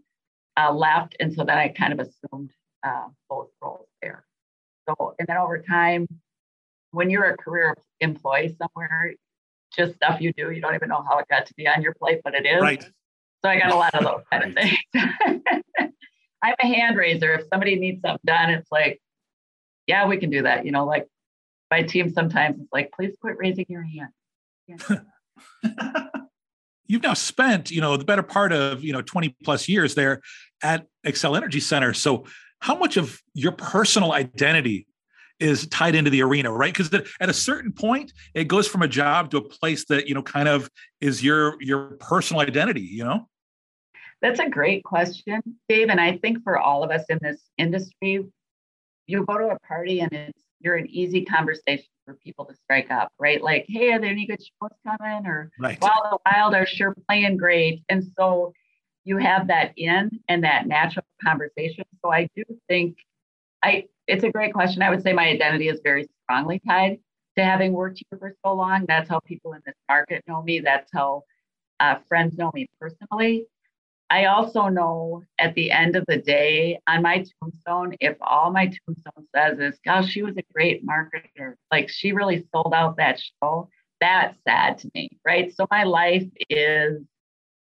uh, 0.57 0.73
left 0.73 1.17
and 1.21 1.33
so 1.33 1.45
then 1.45 1.59
i 1.59 1.69
kind 1.69 1.93
of 1.93 2.01
assumed 2.01 2.51
uh, 2.85 3.07
both 3.29 3.49
roles 3.63 3.87
there 4.01 4.25
so 4.89 5.15
and 5.19 5.29
then 5.29 5.37
over 5.37 5.59
time 5.59 6.07
when 6.93 7.11
you're 7.11 7.25
a 7.25 7.37
career 7.37 7.75
employee 8.01 8.55
somewhere, 8.59 9.15
just 9.75 9.95
stuff 9.95 10.21
you 10.21 10.33
do, 10.35 10.51
you 10.51 10.61
don't 10.61 10.75
even 10.75 10.89
know 10.89 11.05
how 11.09 11.19
it 11.19 11.27
got 11.29 11.47
to 11.47 11.55
be 11.55 11.67
on 11.67 11.83
your 11.83 11.95
plate, 11.95 12.21
but 12.23 12.35
it 12.35 12.47
is. 12.47 12.61
Right. 12.61 12.85
So 13.43 13.51
I 13.51 13.59
got 13.59 13.73
a 13.73 13.77
lot 13.77 13.95
of 13.95 14.05
those 14.05 14.23
kind 14.31 14.45
of 14.45 14.55
things. 14.55 14.79
I'm 16.43 16.55
a 16.61 16.67
hand 16.67 16.97
raiser. 16.97 17.35
If 17.35 17.47
somebody 17.49 17.77
needs 17.77 18.03
something 18.03 18.21
done, 18.25 18.51
it's 18.51 18.71
like, 18.71 19.01
yeah, 19.87 20.07
we 20.07 20.19
can 20.19 20.31
do 20.31 20.43
that. 20.43 20.65
You 20.65 20.73
know, 20.73 20.85
like 20.85 21.09
my 21.71 21.83
team 21.83 22.13
sometimes 22.13 22.61
it's 22.61 22.73
like, 22.73 22.93
please 22.93 23.17
quit 23.21 23.37
raising 23.39 23.67
your 23.69 23.83
hand. 23.83 24.11
You've 26.87 27.03
now 27.03 27.15
spent, 27.15 27.71
you 27.71 27.81
know, 27.81 27.97
the 27.97 28.05
better 28.05 28.23
part 28.23 28.53
of, 28.53 28.85
you 28.85 28.93
know, 28.93 29.01
20 29.03 29.37
plus 29.45 29.69
years 29.69 29.95
there 29.95 30.21
at 30.63 30.87
Xcel 31.07 31.37
Energy 31.37 31.61
Center. 31.61 31.95
So 31.95 32.27
how 32.61 32.77
much 32.77 32.97
of 32.97 33.21
your 33.35 33.53
personal 33.53 34.13
identity 34.13 34.87
is 35.41 35.67
tied 35.67 35.95
into 35.95 36.11
the 36.11 36.23
arena, 36.23 36.53
right? 36.53 36.73
Because 36.73 36.93
at 37.21 37.29
a 37.29 37.33
certain 37.33 37.73
point, 37.73 38.13
it 38.35 38.45
goes 38.45 38.69
from 38.69 38.83
a 38.83 38.89
job 38.89 39.31
to 39.31 39.39
a 39.39 39.43
place 39.43 39.85
that 39.87 40.07
you 40.07 40.15
know 40.15 40.23
kind 40.23 40.49
of 40.49 40.71
is 41.01 41.23
your 41.23 41.61
your 41.61 41.97
personal 41.99 42.41
identity. 42.41 42.83
You 42.83 43.05
know. 43.05 43.29
That's 44.21 44.39
a 44.39 44.49
great 44.49 44.85
question, 44.85 45.43
Dave. 45.69 45.89
And 45.89 46.01
I 46.01 46.19
think 46.19 46.45
for 46.45 46.57
all 46.57 46.85
of 46.85 46.93
us 46.93 47.05
in 47.09 47.19
this 47.21 47.41
industry, 47.59 48.25
you 49.09 49.25
go 49.25 49.37
to 49.39 49.49
a 49.49 49.59
party 49.67 50.01
and 50.01 50.13
it's 50.13 50.45
you're 50.63 50.77
an 50.77 50.89
easy 50.89 51.25
conversation 51.25 51.87
for 52.05 52.15
people 52.15 52.45
to 52.45 52.55
strike 52.55 52.91
up, 52.91 53.13
right? 53.19 53.43
Like, 53.43 53.67
hey, 53.69 53.93
are 53.93 54.01
there 54.01 54.11
any 54.11 54.27
good 54.27 54.41
shows 54.41 54.71
coming? 54.87 55.27
Or 55.27 55.51
right. 55.59 55.81
wow, 55.81 56.03
the 56.11 56.19
Wild 56.27 56.55
are 56.55 56.67
sure 56.67 56.95
playing 57.09 57.37
great. 57.37 57.83
And 57.89 58.05
so 58.19 58.53
you 59.05 59.19
have 59.19 59.49
that 59.49 59.73
in 59.77 60.11
and 60.29 60.45
that 60.45 60.67
natural 60.67 61.05
conversation. 61.23 61.85
So 62.05 62.13
I 62.13 62.29
do 62.37 62.45
think 62.69 62.99
I 63.63 63.85
it's 64.07 64.25
a 64.25 64.31
great 64.31 64.53
question. 64.53 64.83
I 64.83 64.91
would 64.91 65.03
say 65.03 65.13
my 65.13 65.29
identity 65.29 65.69
is 65.69 65.81
very 65.83 66.09
strongly 66.25 66.61
tied 66.67 66.99
to 67.37 67.45
having 67.45 67.73
worked 67.73 68.03
here 68.11 68.19
for 68.19 68.35
so 68.45 68.53
long. 68.55 68.85
That's 68.87 69.09
how 69.09 69.21
people 69.21 69.53
in 69.55 69.63
this 69.65 69.75
market 69.89 70.23
know 70.27 70.43
me. 70.43 70.61
That's 70.61 70.91
how 70.93 71.23
uh, 71.81 71.97
friends 72.09 72.37
know 72.37 72.51
me 72.55 72.69
personally. 72.81 73.47
I 74.13 74.27
also 74.27 74.69
know 74.69 75.23
at 75.39 75.55
the 75.55 75.71
end 75.71 75.97
of 75.97 76.05
the 76.07 76.19
day 76.19 76.79
on 76.87 77.01
my 77.01 77.25
tombstone, 77.41 77.97
if 77.99 78.15
all 78.21 78.53
my 78.53 78.67
tombstone 78.67 79.27
says 79.35 79.59
is, 79.59 79.81
gosh, 79.87 80.11
she 80.11 80.23
was 80.23 80.37
a 80.37 80.43
great 80.53 80.87
marketer, 80.87 81.55
like 81.73 81.89
she 81.89 82.13
really 82.13 82.47
sold 82.55 82.75
out 82.75 82.99
that 82.99 83.19
show, 83.19 83.71
that's 84.03 84.37
sad 84.47 84.77
to 84.81 84.91
me, 84.95 85.09
right? 85.25 85.51
So 85.57 85.67
my 85.71 85.85
life 85.85 86.27
is 86.51 87.01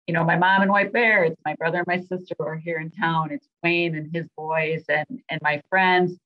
you 0.07 0.12
know, 0.12 0.22
my 0.22 0.37
mom 0.37 0.61
and 0.61 0.70
White 0.70 0.92
Bear, 0.92 1.24
it's 1.24 1.40
my 1.46 1.54
brother 1.54 1.78
and 1.78 1.87
my 1.87 1.96
sister 1.96 2.35
who 2.38 2.44
are 2.44 2.57
here 2.57 2.78
in 2.78 2.90
town, 2.90 3.30
it's 3.33 3.48
Wayne 3.62 3.94
and 3.94 4.14
his 4.14 4.28
boys 4.37 4.85
and 4.90 5.22
and 5.30 5.40
my 5.42 5.62
friends. 5.70 6.18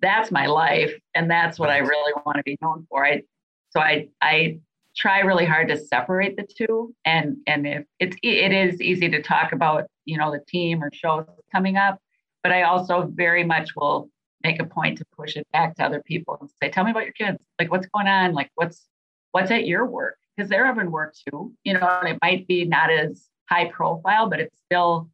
That's 0.00 0.30
my 0.30 0.46
life. 0.46 0.92
And 1.16 1.28
that's 1.28 1.58
what 1.58 1.68
I 1.68 1.78
really 1.78 2.12
want 2.24 2.36
to 2.36 2.44
be 2.44 2.56
known 2.62 2.86
for. 2.88 3.04
I 3.04 3.22
so 3.70 3.80
I 3.80 4.10
I 4.22 4.60
try 4.98 5.20
really 5.20 5.46
hard 5.46 5.68
to 5.68 5.78
separate 5.78 6.36
the 6.36 6.46
two. 6.46 6.94
And 7.04 7.36
and 7.46 7.66
if 7.66 7.84
it's 8.00 8.16
it 8.22 8.52
is 8.52 8.80
easy 8.80 9.08
to 9.08 9.22
talk 9.22 9.52
about, 9.52 9.86
you 10.04 10.18
know, 10.18 10.32
the 10.32 10.42
team 10.48 10.82
or 10.82 10.90
shows 10.92 11.26
coming 11.52 11.76
up, 11.76 11.98
but 12.42 12.52
I 12.52 12.62
also 12.62 13.10
very 13.14 13.44
much 13.44 13.70
will 13.76 14.10
make 14.44 14.60
a 14.60 14.64
point 14.64 14.98
to 14.98 15.04
push 15.16 15.36
it 15.36 15.46
back 15.52 15.76
to 15.76 15.84
other 15.84 16.02
people 16.04 16.36
and 16.40 16.50
say, 16.62 16.70
tell 16.70 16.84
me 16.84 16.90
about 16.92 17.04
your 17.04 17.12
kids. 17.12 17.38
Like 17.58 17.70
what's 17.70 17.86
going 17.86 18.06
on? 18.06 18.34
Like 18.34 18.50
what's 18.54 18.86
what's 19.32 19.50
at 19.50 19.66
your 19.66 19.86
work? 19.86 20.18
because 20.38 20.48
they're 20.48 20.66
having 20.66 20.90
work 20.90 21.14
too. 21.28 21.52
You 21.64 21.74
know, 21.74 21.98
and 22.00 22.08
it 22.08 22.18
might 22.22 22.46
be 22.46 22.64
not 22.64 22.90
as 22.90 23.28
high 23.48 23.66
profile, 23.66 24.28
but 24.28 24.40
it's 24.40 24.56
still 24.64 25.10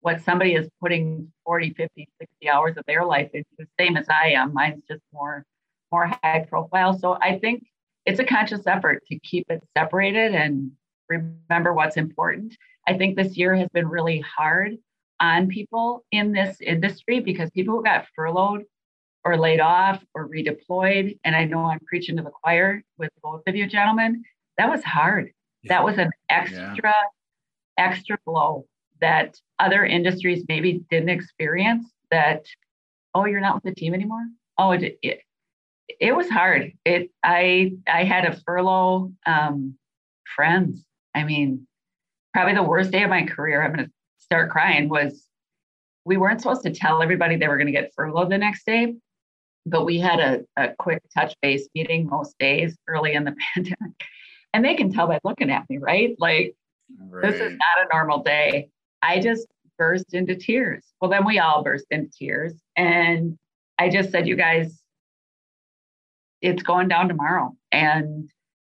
what 0.00 0.22
somebody 0.22 0.54
is 0.54 0.68
putting 0.80 1.32
40, 1.44 1.72
50, 1.74 2.08
60 2.20 2.48
hours 2.48 2.76
of 2.76 2.84
their 2.86 3.04
life 3.04 3.30
into, 3.32 3.48
the 3.58 3.66
same 3.80 3.96
as 3.96 4.06
I 4.08 4.32
am. 4.32 4.52
Mine's 4.52 4.84
just 4.88 5.02
more 5.12 5.44
more 5.90 6.10
high 6.22 6.44
profile. 6.48 6.98
So 6.98 7.16
I 7.22 7.38
think 7.38 7.64
it's 8.06 8.20
a 8.20 8.24
conscious 8.24 8.66
effort 8.66 9.02
to 9.08 9.18
keep 9.18 9.46
it 9.50 9.62
separated 9.76 10.34
and 10.34 10.70
remember 11.08 11.72
what's 11.72 11.96
important. 11.96 12.56
I 12.86 12.96
think 12.96 13.16
this 13.16 13.36
year 13.36 13.54
has 13.56 13.68
been 13.72 13.88
really 13.88 14.20
hard 14.20 14.76
on 15.20 15.48
people 15.48 16.04
in 16.12 16.32
this 16.32 16.60
industry 16.60 17.20
because 17.20 17.50
people 17.50 17.74
who 17.74 17.82
got 17.82 18.06
furloughed 18.14 18.64
or 19.24 19.36
laid 19.36 19.60
off 19.60 20.04
or 20.14 20.28
redeployed. 20.28 21.18
And 21.24 21.34
I 21.34 21.44
know 21.44 21.64
I'm 21.64 21.80
preaching 21.80 22.16
to 22.16 22.22
the 22.22 22.30
choir 22.30 22.82
with 22.96 23.10
both 23.22 23.42
of 23.46 23.56
you 23.56 23.66
gentlemen. 23.66 24.22
That 24.56 24.70
was 24.70 24.84
hard. 24.84 25.32
Yeah. 25.62 25.74
That 25.74 25.84
was 25.84 25.98
an 25.98 26.10
extra, 26.28 26.62
yeah. 26.84 26.92
extra 27.76 28.18
blow 28.24 28.66
that 29.00 29.36
other 29.58 29.84
industries 29.84 30.44
maybe 30.48 30.84
didn't 30.90 31.08
experience 31.08 31.86
that, 32.10 32.46
oh, 33.14 33.24
you're 33.24 33.40
not 33.40 33.56
with 33.56 33.64
the 33.64 33.74
team 33.74 33.94
anymore. 33.94 34.24
Oh, 34.58 34.70
it, 34.70 34.96
it, 35.02 35.20
it 35.88 36.14
was 36.14 36.28
hard. 36.28 36.72
It, 36.84 37.10
I, 37.22 37.72
I 37.86 38.04
had 38.04 38.24
a 38.24 38.36
furlough 38.40 39.12
um, 39.26 39.76
friends. 40.34 40.84
I 41.14 41.24
mean, 41.24 41.66
probably 42.32 42.54
the 42.54 42.62
worst 42.62 42.90
day 42.90 43.02
of 43.02 43.10
my 43.10 43.24
career. 43.24 43.62
I'm 43.62 43.76
to 43.76 43.90
start 44.18 44.50
crying 44.50 44.88
was 44.88 45.26
we 46.04 46.16
weren't 46.16 46.40
supposed 46.40 46.62
to 46.62 46.70
tell 46.70 47.02
everybody 47.02 47.36
they 47.36 47.48
were 47.48 47.56
going 47.56 47.66
to 47.66 47.72
get 47.72 47.92
furloughed 47.94 48.30
the 48.30 48.38
next 48.38 48.66
day, 48.66 48.94
but 49.64 49.84
we 49.84 49.98
had 49.98 50.20
a, 50.20 50.44
a 50.56 50.74
quick 50.78 51.02
touch 51.14 51.34
base 51.42 51.68
meeting 51.74 52.06
most 52.06 52.38
days 52.38 52.76
early 52.88 53.14
in 53.14 53.24
the 53.24 53.34
pandemic. 53.54 54.04
And 54.52 54.64
they 54.64 54.74
can 54.74 54.92
tell 54.92 55.06
by 55.06 55.18
looking 55.24 55.50
at 55.50 55.68
me, 55.68 55.78
right? 55.78 56.14
Like, 56.18 56.54
right. 57.08 57.30
this 57.30 57.40
is 57.40 57.52
not 57.52 57.84
a 57.84 57.88
normal 57.92 58.22
day. 58.22 58.70
I 59.02 59.20
just 59.20 59.46
burst 59.78 60.14
into 60.14 60.34
tears. 60.34 60.84
Well, 61.00 61.10
then 61.10 61.26
we 61.26 61.38
all 61.38 61.62
burst 61.62 61.86
into 61.90 62.10
tears. 62.10 62.54
And 62.76 63.36
I 63.78 63.90
just 63.90 64.10
said, 64.10 64.26
you 64.26 64.36
guys, 64.36 64.80
it's 66.40 66.62
going 66.62 66.88
down 66.88 67.08
tomorrow. 67.08 67.54
And 67.72 68.30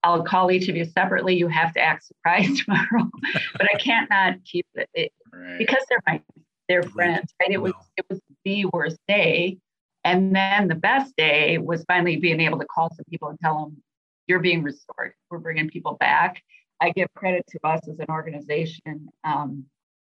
I'll 0.03 0.23
call 0.23 0.51
each 0.51 0.69
of 0.69 0.77
you 0.77 0.85
separately. 0.85 1.37
You 1.37 1.49
have 1.49 1.73
to 1.75 1.81
act 1.81 2.07
surprised 2.07 2.59
tomorrow, 2.65 3.11
but 3.53 3.69
I 3.73 3.79
can't 3.79 4.09
not 4.11 4.37
keep 4.45 4.67
it, 4.75 4.89
it 4.95 5.13
right. 5.33 5.59
because 5.59 5.85
they're 5.89 6.03
my 6.07 6.23
they're 6.69 6.83
friends, 6.83 7.33
right? 7.41 7.51
It 7.51 7.61
was 7.61 7.73
it 7.97 8.05
was 8.09 8.21
the 8.45 8.67
worst 8.67 8.99
day, 9.09 9.59
and 10.05 10.35
then 10.35 10.69
the 10.69 10.75
best 10.75 11.15
day 11.17 11.59
was 11.59 11.85
finally 11.89 12.17
being 12.17 12.41
able 12.41 12.59
to 12.59 12.67
call 12.67 12.91
some 12.91 13.05
people 13.11 13.29
and 13.29 13.39
tell 13.41 13.65
them 13.65 13.83
you're 14.27 14.39
being 14.39 14.63
restored. 14.63 15.15
We're 15.31 15.39
bringing 15.39 15.69
people 15.69 15.97
back. 15.99 16.43
I 16.81 16.91
give 16.91 17.09
credit 17.15 17.45
to 17.49 17.59
us 17.67 17.89
as 17.89 17.99
an 17.99 18.07
organization. 18.09 19.09
Um, 19.25 19.65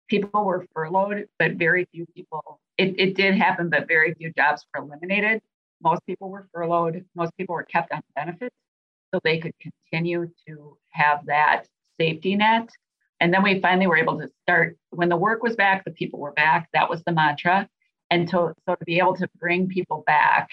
people 0.08 0.46
were 0.46 0.66
furloughed, 0.74 1.26
but 1.38 1.54
very 1.54 1.86
few 1.92 2.06
people. 2.16 2.60
It, 2.78 3.00
it 3.00 3.16
did 3.16 3.36
happen, 3.36 3.70
but 3.70 3.88
very 3.88 4.14
few 4.14 4.32
jobs 4.34 4.66
were 4.74 4.84
eliminated. 4.84 5.42
Most 5.86 6.06
people 6.08 6.30
were 6.30 6.48
furloughed. 6.52 7.06
Most 7.16 7.32
people 7.38 7.54
were 7.56 7.64
kept 7.64 7.92
on 7.94 8.02
benefits 8.16 8.56
so 9.14 9.20
they 9.24 9.40
could 9.40 9.54
continue 9.62 10.30
to 10.48 10.78
have 10.90 11.26
that 11.28 11.68
safety 12.00 12.36
net. 12.36 12.70
And 13.20 13.34
then 13.34 13.44
we 13.44 13.62
finally 13.62 13.88
were 13.88 13.98
able 13.98 14.20
to 14.20 14.30
start 14.42 14.78
when 14.90 15.10
the 15.10 15.16
work 15.16 15.44
was 15.44 15.56
back, 15.56 15.86
the 15.86 15.92
people 15.92 16.20
were 16.20 16.34
back. 16.34 16.68
That 16.74 16.90
was 16.90 17.02
the 17.06 17.14
mantra. 17.14 17.70
And 18.10 18.28
to, 18.30 18.54
so 18.68 18.76
to 18.76 18.86
be 18.86 18.98
able 18.98 19.16
to 19.16 19.30
bring 19.40 19.68
people 19.68 20.04
back 20.06 20.50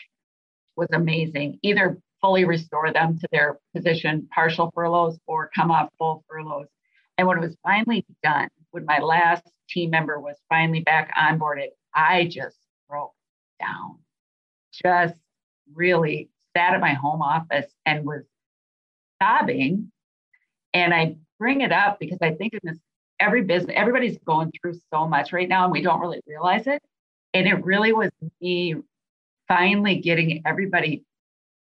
was 0.77 0.89
amazing. 0.93 1.59
Either 1.63 1.99
fully 2.21 2.45
restore 2.45 2.93
them 2.93 3.19
to 3.19 3.29
their 3.33 3.59
position, 3.75 4.29
partial 4.33 4.71
furloughs, 4.75 5.19
or 5.27 5.51
come 5.55 5.71
off 5.71 5.91
full 5.99 6.25
furloughs. 6.29 6.69
And 7.19 7.27
when 7.27 7.39
it 7.39 7.41
was 7.41 7.57
finally 7.63 8.07
done, 8.23 8.49
when 8.71 8.85
my 8.85 9.01
last 9.01 9.43
team 9.69 9.91
member 9.91 10.21
was 10.21 10.37
finally 10.49 10.81
back 10.81 11.15
onboarded, 11.17 11.69
I 11.95 12.29
just 12.31 12.57
broke 12.89 13.13
down. 13.61 13.99
Just 14.73 15.15
really 15.75 16.31
sat 16.57 16.75
at 16.75 16.81
my 16.81 16.95
home 16.95 17.23
office 17.23 17.71
and 17.87 18.05
was 18.05 18.23
sobbing. 19.23 19.91
And 20.75 20.95
I 20.95 21.17
bring 21.39 21.61
it 21.61 21.73
up 21.73 21.99
because 21.99 22.19
I 22.23 22.33
think 22.33 22.55
in 22.55 22.61
this 22.63 22.79
every 23.21 23.43
business, 23.43 23.75
everybody's 23.77 24.19
going 24.27 24.51
through 24.61 24.75
so 24.93 25.07
much 25.07 25.33
right 25.33 25.49
now 25.49 25.65
and 25.65 25.73
we 25.73 25.83
don't 25.83 26.01
really 26.01 26.21
realize 26.27 26.67
it. 26.67 26.83
And 27.35 27.47
it 27.47 27.65
really 27.65 27.93
was 27.93 28.11
me 28.41 28.77
finally 29.49 29.97
getting 29.97 30.43
everybody 30.45 31.05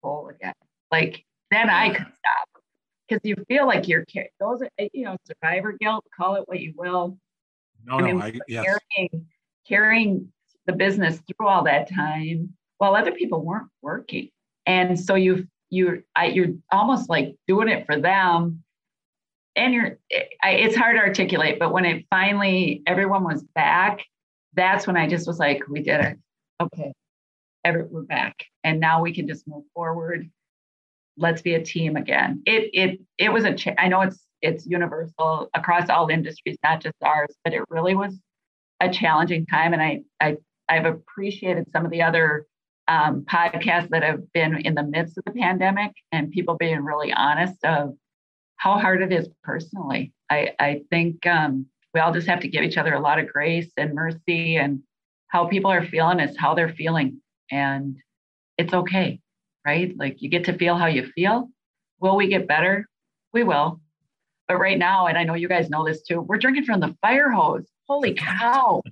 full 0.02 0.28
again. 0.28 0.54
Like 0.90 1.24
then 1.50 1.70
I 1.70 1.90
could 1.90 2.06
stop 2.06 2.62
because 3.08 3.20
you 3.24 3.36
feel 3.48 3.66
like 3.66 3.88
you're 3.88 4.04
those 4.40 4.62
are 4.62 4.68
you 4.92 5.04
know 5.04 5.16
survivor 5.24 5.72
guilt, 5.72 6.04
call 6.16 6.36
it 6.36 6.44
what 6.46 6.60
you 6.60 6.74
will. 6.76 7.18
No, 7.84 7.98
I 7.98 8.02
mean, 8.02 8.18
no, 8.18 8.24
I, 8.24 8.38
yes. 8.48 8.64
carrying 8.64 9.26
carrying 9.66 10.32
the 10.66 10.72
business 10.72 11.20
through 11.20 11.46
all 11.46 11.64
that 11.64 11.88
time 11.88 12.52
while 12.78 12.94
other 12.94 13.12
people 13.12 13.44
weren't 13.44 13.68
working, 13.82 14.28
and 14.66 14.98
so 14.98 15.14
you 15.14 15.46
you 15.70 16.02
I, 16.14 16.26
you're 16.26 16.54
almost 16.72 17.08
like 17.08 17.36
doing 17.46 17.68
it 17.68 17.86
for 17.86 17.98
them. 17.98 18.62
And 19.56 19.72
you're 19.72 19.98
I, 20.42 20.50
it's 20.50 20.76
hard 20.76 20.96
to 20.96 21.02
articulate 21.02 21.58
but 21.58 21.72
when 21.72 21.84
it 21.84 22.04
finally 22.10 22.82
everyone 22.86 23.24
was 23.24 23.42
back 23.54 24.04
that's 24.54 24.86
when 24.86 24.96
i 24.96 25.06
just 25.06 25.26
was 25.26 25.38
like 25.38 25.62
we 25.68 25.82
did 25.82 26.00
it. 26.00 26.18
Okay. 26.60 26.92
Every, 27.64 27.82
we're 27.84 28.02
back. 28.02 28.44
And 28.64 28.80
now 28.80 29.02
we 29.02 29.12
can 29.14 29.26
just 29.26 29.46
move 29.48 29.64
forward. 29.74 30.30
Let's 31.16 31.42
be 31.42 31.54
a 31.54 31.62
team 31.62 31.96
again. 31.96 32.42
It 32.46 32.70
it 32.72 33.00
it 33.18 33.32
was 33.32 33.44
a 33.44 33.54
cha- 33.54 33.74
i 33.78 33.88
know 33.88 34.02
it's 34.02 34.20
it's 34.42 34.66
universal 34.66 35.48
across 35.54 35.88
all 35.88 36.08
industries 36.08 36.58
not 36.62 36.80
just 36.82 36.96
ours 37.02 37.34
but 37.42 37.54
it 37.54 37.62
really 37.70 37.94
was 37.94 38.14
a 38.80 38.90
challenging 38.90 39.46
time. 39.46 39.72
And 39.72 39.82
i 39.82 40.02
i 40.20 40.36
i've 40.68 40.84
appreciated 40.84 41.70
some 41.72 41.84
of 41.84 41.90
the 41.90 42.02
other 42.02 42.46
um, 42.88 43.22
podcasts 43.22 43.88
that 43.90 44.02
have 44.02 44.32
been 44.32 44.56
in 44.64 44.74
the 44.74 44.82
midst 44.82 45.18
of 45.18 45.24
the 45.24 45.32
pandemic 45.32 45.92
and 46.12 46.30
people 46.30 46.56
being 46.56 46.84
really 46.84 47.12
honest 47.12 47.64
of 47.64 47.94
how 48.56 48.78
hard 48.78 49.02
it 49.02 49.12
is 49.12 49.28
personally. 49.42 50.12
I, 50.30 50.52
I 50.58 50.82
think 50.90 51.26
um, 51.26 51.66
we 51.94 52.00
all 52.00 52.12
just 52.12 52.26
have 52.26 52.40
to 52.40 52.48
give 52.48 52.62
each 52.62 52.78
other 52.78 52.94
a 52.94 53.00
lot 53.00 53.18
of 53.18 53.28
grace 53.28 53.70
and 53.76 53.94
mercy 53.94 54.56
and 54.56 54.82
how 55.28 55.46
people 55.46 55.70
are 55.70 55.84
feeling 55.84 56.20
is 56.20 56.36
how 56.36 56.54
they're 56.54 56.74
feeling. 56.74 57.20
And 57.50 57.96
it's 58.58 58.72
okay, 58.72 59.20
right? 59.66 59.94
Like 59.96 60.22
you 60.22 60.28
get 60.28 60.44
to 60.44 60.56
feel 60.56 60.76
how 60.76 60.86
you 60.86 61.06
feel. 61.14 61.48
Will 62.00 62.16
we 62.16 62.28
get 62.28 62.48
better? 62.48 62.86
We 63.32 63.44
will. 63.44 63.80
But 64.48 64.58
right 64.58 64.78
now, 64.78 65.06
and 65.06 65.18
I 65.18 65.24
know 65.24 65.34
you 65.34 65.48
guys 65.48 65.68
know 65.68 65.84
this 65.84 66.02
too, 66.02 66.20
we're 66.20 66.38
drinking 66.38 66.64
from 66.64 66.80
the 66.80 66.96
fire 67.02 67.30
hose. 67.30 67.66
Holy 67.88 68.14
cow. 68.14 68.82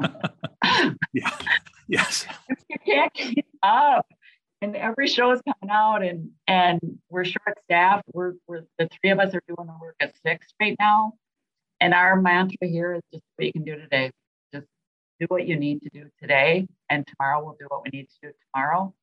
Yes. 1.88 2.26
You 2.68 2.76
can't 2.84 3.14
keep 3.14 3.46
up. 3.62 4.06
And 4.62 4.74
every 4.76 5.06
show 5.06 5.30
is 5.32 5.40
coming 5.42 5.74
out 5.74 6.02
and 6.02 6.30
and 6.46 6.80
we're 7.10 7.24
short 7.24 7.58
staffed. 7.64 8.04
We're 8.12 8.34
we're 8.46 8.62
the 8.78 8.88
three 8.88 9.10
of 9.10 9.18
us 9.18 9.34
are 9.34 9.42
doing 9.46 9.66
the 9.66 9.74
work 9.80 9.96
at 10.00 10.14
six 10.24 10.46
right 10.60 10.76
now. 10.78 11.12
And 11.80 11.94
our 11.94 12.20
mantra 12.20 12.66
here 12.66 12.94
is 12.94 13.02
just 13.12 13.24
what 13.36 13.46
you 13.46 13.52
can 13.52 13.64
do 13.64 13.76
today. 13.76 14.10
Just 14.54 14.66
do 15.20 15.26
what 15.28 15.46
you 15.46 15.56
need 15.56 15.82
to 15.82 15.90
do 15.90 16.08
today. 16.20 16.66
And 16.90 17.06
tomorrow 17.06 17.44
we'll 17.44 17.56
do 17.58 17.66
what 17.68 17.82
we 17.84 17.90
need 17.96 18.08
to 18.08 18.28
do 18.28 18.32
tomorrow. 18.52 18.94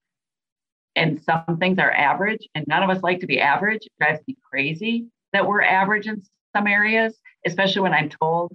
And 0.96 1.22
some 1.24 1.58
things 1.60 1.80
are 1.80 1.92
average, 1.92 2.48
and 2.56 2.66
none 2.68 2.84
of 2.84 2.90
us 2.90 3.02
like 3.02 3.20
to 3.22 3.28
be 3.28 3.40
average. 3.40 3.86
It 3.86 3.92
drives 4.00 4.20
me 4.28 4.38
crazy 4.50 5.08
that 5.34 5.48
we're 5.48 5.64
average 5.64 6.08
in 6.08 6.22
some 6.56 6.68
areas, 6.68 7.20
especially 7.46 7.82
when 7.82 7.94
I'm 7.94 8.10
told 8.10 8.54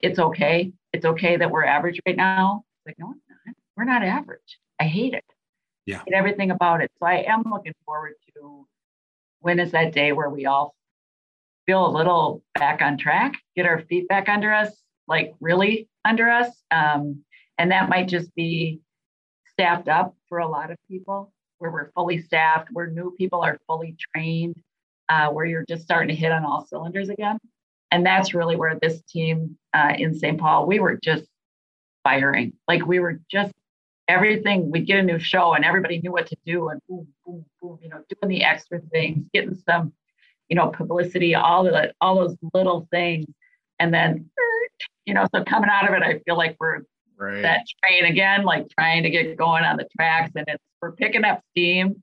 it's 0.00 0.18
okay. 0.18 0.72
It's 0.92 1.04
okay 1.04 1.36
that 1.36 1.50
we're 1.50 1.64
average 1.64 2.00
right 2.06 2.16
now. 2.16 2.64
It's 2.86 2.86
like, 2.86 2.98
no, 2.98 3.14
we're 3.80 3.84
not 3.84 4.02
average. 4.02 4.58
I 4.78 4.84
hate 4.84 5.14
it. 5.14 5.24
Yeah. 5.86 6.02
Hate 6.06 6.12
everything 6.12 6.50
about 6.50 6.82
it. 6.82 6.90
So 6.98 7.06
I 7.06 7.24
am 7.26 7.44
looking 7.50 7.72
forward 7.86 8.12
to 8.34 8.66
when 9.40 9.58
is 9.58 9.72
that 9.72 9.94
day 9.94 10.12
where 10.12 10.28
we 10.28 10.44
all 10.44 10.74
feel 11.64 11.86
a 11.86 11.88
little 11.88 12.42
back 12.56 12.82
on 12.82 12.98
track, 12.98 13.38
get 13.56 13.64
our 13.64 13.80
feet 13.80 14.06
back 14.06 14.28
under 14.28 14.52
us, 14.52 14.82
like 15.08 15.32
really 15.40 15.88
under 16.04 16.28
us. 16.28 16.50
Um, 16.70 17.24
and 17.56 17.70
that 17.70 17.88
might 17.88 18.06
just 18.06 18.34
be 18.34 18.82
staffed 19.50 19.88
up 19.88 20.14
for 20.28 20.40
a 20.40 20.48
lot 20.48 20.70
of 20.70 20.76
people 20.86 21.32
where 21.56 21.70
we're 21.70 21.90
fully 21.92 22.20
staffed, 22.20 22.68
where 22.72 22.88
new 22.88 23.14
people 23.16 23.40
are 23.40 23.58
fully 23.66 23.96
trained, 24.14 24.56
uh, 25.08 25.30
where 25.30 25.46
you're 25.46 25.64
just 25.66 25.84
starting 25.84 26.14
to 26.14 26.20
hit 26.20 26.32
on 26.32 26.44
all 26.44 26.66
cylinders 26.66 27.08
again. 27.08 27.38
And 27.90 28.04
that's 28.04 28.34
really 28.34 28.56
where 28.56 28.78
this 28.78 29.00
team 29.08 29.56
uh, 29.72 29.94
in 29.96 30.12
St. 30.12 30.38
Paul, 30.38 30.66
we 30.66 30.80
were 30.80 30.98
just 31.02 31.24
firing. 32.04 32.52
Like 32.68 32.84
we 32.86 33.00
were 33.00 33.20
just 33.30 33.54
everything 34.10 34.70
we'd 34.70 34.86
get 34.86 34.98
a 34.98 35.02
new 35.02 35.18
show 35.18 35.54
and 35.54 35.64
everybody 35.64 36.00
knew 36.00 36.10
what 36.10 36.26
to 36.26 36.36
do 36.44 36.68
and 36.68 36.80
boom, 36.88 37.06
boom, 37.24 37.44
boom, 37.62 37.78
you 37.80 37.88
know, 37.88 38.02
doing 38.08 38.28
the 38.28 38.44
extra 38.44 38.80
things, 38.92 39.24
getting 39.32 39.54
some, 39.54 39.92
you 40.48 40.56
know, 40.56 40.68
publicity, 40.68 41.34
all 41.34 41.62
the 41.62 41.92
all 42.00 42.16
those 42.16 42.36
little 42.52 42.88
things. 42.90 43.26
And 43.78 43.94
then, 43.94 44.28
you 45.06 45.14
know, 45.14 45.26
so 45.34 45.44
coming 45.44 45.70
out 45.70 45.88
of 45.88 45.94
it, 45.94 46.02
I 46.02 46.18
feel 46.26 46.36
like 46.36 46.56
we're 46.58 46.80
right. 47.16 47.42
that 47.42 47.64
train 47.82 48.10
again, 48.10 48.42
like 48.44 48.68
trying 48.68 49.04
to 49.04 49.10
get 49.10 49.36
going 49.36 49.62
on 49.62 49.76
the 49.76 49.88
tracks. 49.96 50.32
And 50.34 50.44
it's 50.48 50.62
we're 50.82 50.92
picking 50.92 51.24
up 51.24 51.40
steam 51.52 52.02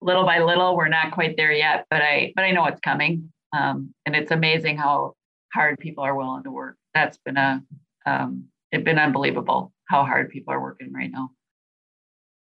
little 0.00 0.24
by 0.24 0.38
little. 0.38 0.76
We're 0.76 0.88
not 0.88 1.10
quite 1.10 1.36
there 1.36 1.52
yet, 1.52 1.86
but 1.90 2.02
I 2.02 2.32
but 2.36 2.44
I 2.44 2.52
know 2.52 2.66
it's 2.66 2.80
coming. 2.80 3.32
Um, 3.52 3.92
and 4.06 4.14
it's 4.14 4.30
amazing 4.30 4.78
how 4.78 5.14
hard 5.52 5.78
people 5.80 6.04
are 6.04 6.14
willing 6.14 6.44
to 6.44 6.50
work. 6.52 6.76
That's 6.94 7.18
been 7.18 7.36
a 7.36 7.62
um, 8.06 8.44
it's 8.70 8.84
been 8.84 8.98
unbelievable 8.98 9.71
how 9.92 10.06
hard 10.06 10.30
people 10.30 10.54
are 10.54 10.62
working 10.62 10.90
right 10.90 11.10
now. 11.12 11.28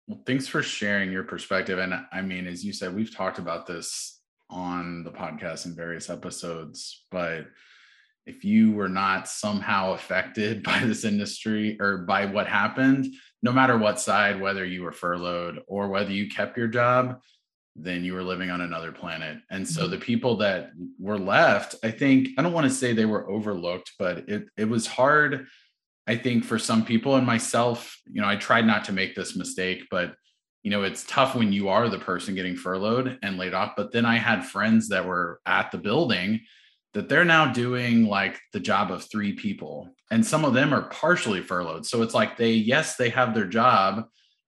Well, 0.07 0.23
thanks 0.25 0.47
for 0.47 0.63
sharing 0.63 1.11
your 1.11 1.23
perspective. 1.23 1.77
And 1.77 1.93
I 2.11 2.21
mean, 2.23 2.47
as 2.47 2.65
you 2.65 2.73
said, 2.73 2.95
we've 2.95 3.15
talked 3.15 3.37
about 3.37 3.67
this 3.67 4.19
on 4.49 5.03
the 5.03 5.11
podcast 5.11 5.67
in 5.67 5.75
various 5.75 6.09
episodes, 6.09 7.05
but 7.11 7.45
if 8.25 8.43
you 8.43 8.71
were 8.71 8.89
not 8.89 9.27
somehow 9.27 9.93
affected 9.93 10.63
by 10.71 10.79
this 10.79 11.05
industry 11.05 11.77
or 11.79 11.99
by 11.99 12.25
what 12.25 12.47
happened, 12.47 13.13
no 13.43 13.51
matter 13.51 13.77
what 13.77 13.99
side, 13.99 14.41
whether 14.41 14.65
you 14.65 14.81
were 14.81 14.91
furloughed 14.91 15.59
or 15.67 15.89
whether 15.89 16.11
you 16.11 16.29
kept 16.29 16.57
your 16.57 16.67
job, 16.67 17.21
then 17.75 18.03
you 18.03 18.15
were 18.15 18.23
living 18.23 18.49
on 18.49 18.61
another 18.61 18.91
planet. 18.91 19.37
And 19.51 19.67
so 19.67 19.83
mm-hmm. 19.83 19.91
the 19.91 19.97
people 19.99 20.37
that 20.37 20.71
were 20.97 21.19
left, 21.19 21.75
I 21.83 21.91
think, 21.91 22.29
I 22.35 22.41
don't 22.41 22.53
want 22.53 22.65
to 22.65 22.73
say 22.73 22.93
they 22.93 23.05
were 23.05 23.29
overlooked, 23.29 23.91
but 23.99 24.27
it 24.27 24.47
it 24.57 24.65
was 24.65 24.87
hard, 24.87 25.45
I 26.07 26.15
think, 26.15 26.45
for 26.45 26.57
some 26.57 26.85
people 26.85 27.15
and 27.15 27.25
myself. 27.25 27.99
You 28.11 28.21
know, 28.21 28.27
I 28.27 28.37
tried 28.37 28.65
not 28.65 28.85
to 28.85 28.93
make 28.93 29.15
this 29.15 29.35
mistake, 29.35 29.83
but 29.91 30.15
you 30.63 30.71
know, 30.71 30.83
it's 30.83 31.05
tough 31.05 31.35
when 31.35 31.53
you 31.53 31.69
are 31.69 31.87
the 31.87 31.99
person 31.99 32.35
getting 32.35 32.55
furloughed 32.55 33.19
and 33.23 33.37
laid 33.37 33.53
off. 33.53 33.73
But 33.77 33.91
then 33.91 34.05
I 34.05 34.17
had 34.17 34.45
friends 34.45 34.89
that 34.89 35.05
were 35.05 35.39
at 35.45 35.71
the 35.71 35.77
building 35.77 36.41
that 36.93 37.07
they're 37.07 37.25
now 37.25 37.51
doing 37.51 38.05
like 38.05 38.39
the 38.53 38.59
job 38.59 38.91
of 38.91 39.03
three 39.03 39.33
people. 39.33 39.89
And 40.09 40.25
some 40.25 40.43
of 40.43 40.53
them 40.53 40.73
are 40.73 40.89
partially 40.89 41.41
furloughed. 41.41 41.85
So 41.85 42.01
it's 42.01 42.13
like 42.13 42.37
they, 42.37 42.51
yes, 42.51 42.95
they 42.95 43.09
have 43.09 43.33
their 43.33 43.45
job, 43.45 44.05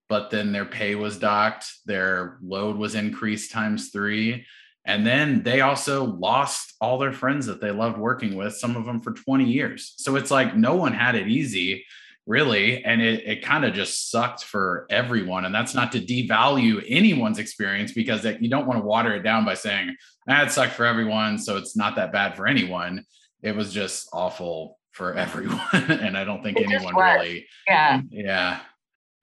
but 0.07 0.29
then 0.29 0.51
their 0.51 0.65
pay 0.65 0.95
was 0.95 1.17
docked, 1.17 1.67
their 1.85 2.37
load 2.41 2.75
was 2.75 2.95
increased 2.95 3.51
times 3.51 3.89
three. 3.91 4.45
And 4.89 5.05
then 5.05 5.43
they 5.43 5.61
also 5.61 6.03
lost 6.03 6.73
all 6.81 6.97
their 6.97 7.13
friends 7.13 7.45
that 7.45 7.61
they 7.61 7.69
loved 7.69 7.97
working 7.97 8.35
with, 8.35 8.55
some 8.55 8.75
of 8.75 8.85
them 8.85 8.99
for 8.99 9.11
20 9.11 9.45
years. 9.45 9.93
So 9.97 10.15
it's 10.15 10.31
like 10.31 10.55
no 10.55 10.75
one 10.75 10.93
had 10.93 11.13
it 11.13 11.27
easy, 11.27 11.85
really. 12.25 12.83
And 12.83 13.01
it, 13.01 13.23
it 13.25 13.43
kind 13.43 13.65
of 13.65 13.73
just 13.73 14.09
sucked 14.09 14.43
for 14.43 14.87
everyone. 14.89 15.45
And 15.45 15.53
that's 15.53 15.75
not 15.75 15.91
to 15.91 16.01
devalue 16.01 16.83
anyone's 16.87 17.37
experience 17.37 17.91
because 17.93 18.23
that 18.23 18.41
you 18.41 18.49
don't 18.49 18.65
want 18.65 18.79
to 18.79 18.85
water 18.85 19.13
it 19.13 19.21
down 19.21 19.45
by 19.45 19.53
saying, 19.53 19.95
ah, 20.27 20.43
it 20.43 20.51
sucked 20.51 20.73
for 20.73 20.85
everyone. 20.85 21.37
So 21.37 21.57
it's 21.57 21.77
not 21.77 21.95
that 21.97 22.11
bad 22.11 22.35
for 22.35 22.47
anyone. 22.47 23.05
It 23.43 23.55
was 23.55 23.71
just 23.71 24.09
awful 24.11 24.79
for 24.91 25.13
everyone. 25.13 25.61
and 25.73 26.17
I 26.17 26.23
don't 26.23 26.41
think 26.41 26.59
it 26.59 26.65
anyone 26.71 26.95
really. 26.95 27.45
Yeah. 27.67 28.01
Yeah 28.09 28.59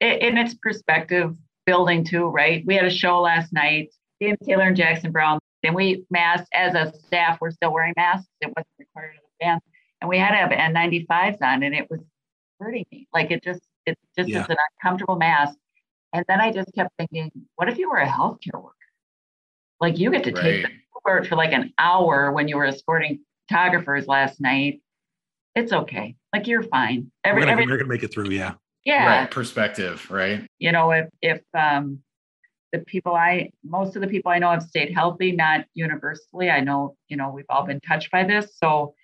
in 0.01 0.37
its 0.37 0.55
perspective 0.55 1.35
building 1.65 2.05
too, 2.05 2.27
right? 2.27 2.65
We 2.67 2.75
had 2.75 2.85
a 2.85 2.91
show 2.91 3.21
last 3.21 3.53
night, 3.53 3.91
James 4.21 4.39
Taylor 4.45 4.65
and 4.65 4.77
Jackson 4.77 5.13
Browne, 5.13 5.39
and 5.67 5.75
we 5.75 6.05
masked 6.11 6.49
as 6.53 6.75
a 6.75 6.93
staff. 6.99 7.39
We're 7.41 7.51
still 7.51 7.73
wearing 7.73 7.95
masks. 7.97 8.29
It 8.41 8.49
wasn't 8.49 8.67
required 8.79 9.17
of 9.17 9.23
the 9.23 9.45
band, 9.45 9.61
and 10.01 10.09
we 10.09 10.19
had 10.19 10.31
to 10.31 10.37
have 10.37 10.51
N95s 10.51 11.43
on, 11.43 11.63
and 11.63 11.75
it 11.75 11.91
was 11.91 12.01
hurting 12.61 12.87
me. 12.91 13.09
Like 13.13 13.31
it 13.31 13.43
just, 13.43 13.63
it 13.85 13.99
just 14.17 14.29
yeah. 14.29 14.43
is 14.43 14.49
an 14.49 14.57
uncomfortable 14.83 15.17
mask. 15.17 15.57
And 16.13 16.25
then 16.29 16.41
I 16.41 16.53
just 16.53 16.73
kept 16.75 16.91
thinking, 16.99 17.31
what 17.57 17.69
if 17.69 17.79
you 17.79 17.91
were 17.91 17.99
a 17.99 18.09
healthcare 18.09 18.55
worker? 18.55 18.73
Like 19.81 19.99
you 19.99 20.11
get 20.11 20.25
to 20.25 20.33
right. 20.33 20.43
take 20.43 20.63
the 20.63 20.71
Uber 21.05 21.25
for 21.25 21.37
like 21.37 21.53
an 21.53 21.73
hour 21.79 22.33
when 22.33 22.49
you 22.49 22.57
were 22.57 22.65
escorting 22.65 23.21
photographers 23.49 24.07
last 24.07 24.41
night. 24.41 24.81
It's 25.55 25.73
okay. 25.73 26.17
Like 26.33 26.47
you're 26.47 26.63
fine. 26.63 27.11
Every, 27.25 27.41
we're, 27.41 27.47
gonna, 27.47 27.53
every, 27.53 27.67
we're 27.67 27.79
gonna 27.79 27.89
make 27.89 28.03
it 28.03 28.13
through. 28.13 28.31
Yeah 28.31 28.55
yeah 28.87 29.23
right. 29.23 29.31
perspective 29.31 30.09
right 30.11 30.47
you 30.59 30.73
know 30.73 30.93
if 30.93 31.07
if 31.21 31.43
um 31.53 31.99
the 32.73 32.79
people 32.81 33.15
i 33.15 33.51
most 33.65 33.97
of 33.97 34.03
the 34.03 34.09
people 34.09 34.31
i 34.31 34.39
know 34.39 34.51
have 34.51 34.63
stayed 34.63 34.93
healthy 34.93 35.33
not 35.33 35.65
universally. 35.75 36.51
I 36.51 36.61
know 36.61 36.97
you 37.09 37.17
know 37.17 37.31
we've 37.31 37.47
all 37.49 37.65
been 37.65 37.81
touched 37.81 38.11
by 38.11 38.25
this. 38.25 38.57
So 38.63 38.95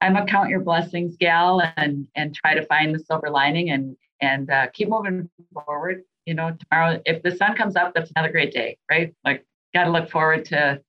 i'm 0.00 0.16
a 0.16 0.24
count 0.26 0.48
your 0.48 0.60
blessings 0.60 1.16
gal 1.18 1.62
and 1.76 2.06
and 2.14 2.34
try 2.34 2.54
to 2.54 2.66
find 2.66 2.94
the 2.94 2.98
silver 2.98 3.30
lining 3.30 3.70
and 3.70 3.96
and 4.20 4.50
uh, 4.50 4.68
keep 4.72 4.88
moving 4.88 5.28
forward. 5.52 6.02
You 6.26 6.34
know 6.34 6.56
tomorrow 6.70 7.00
if 7.04 7.22
the 7.22 7.36
sun 7.36 7.56
comes 7.56 7.76
up 7.76 7.94
that's 7.94 8.10
another 8.14 8.32
great 8.32 8.52
day 8.52 8.78
right? 8.90 9.14
Like 9.24 9.44
got 9.74 9.84
to 9.84 9.90
look 9.90 10.10
forward 10.10 10.44
to 10.46 10.80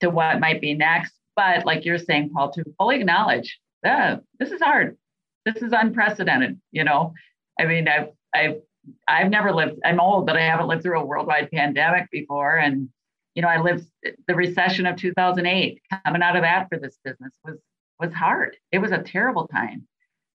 to 0.00 0.10
what 0.10 0.40
might 0.40 0.60
be 0.60 0.74
next. 0.74 1.12
But 1.36 1.66
like 1.66 1.84
you're 1.84 1.98
saying 1.98 2.30
paul 2.30 2.50
to 2.52 2.64
fully 2.78 2.96
acknowledge 2.96 3.58
uh, 3.86 4.16
this 4.38 4.50
is 4.50 4.60
hard. 4.60 4.96
This 5.44 5.56
is 5.62 5.72
unprecedented 5.72 6.60
you 6.72 6.84
know? 6.84 7.14
I 7.58 7.64
mean, 7.66 7.88
I've 7.88 8.08
I've 8.34 8.60
I've 9.08 9.30
never 9.30 9.52
lived. 9.52 9.78
I'm 9.84 10.00
old, 10.00 10.26
but 10.26 10.36
I 10.36 10.42
haven't 10.42 10.68
lived 10.68 10.82
through 10.82 11.00
a 11.00 11.04
worldwide 11.04 11.50
pandemic 11.50 12.10
before. 12.10 12.56
And 12.56 12.88
you 13.34 13.42
know, 13.42 13.48
I 13.48 13.60
lived 13.60 13.86
the 14.26 14.34
recession 14.34 14.86
of 14.86 14.96
2008. 14.96 15.80
Coming 16.04 16.22
out 16.22 16.36
of 16.36 16.42
that 16.42 16.68
for 16.68 16.78
this 16.78 16.98
business 17.04 17.32
was 17.44 17.58
was 18.00 18.12
hard. 18.12 18.56
It 18.72 18.78
was 18.78 18.92
a 18.92 19.02
terrible 19.02 19.46
time. 19.48 19.86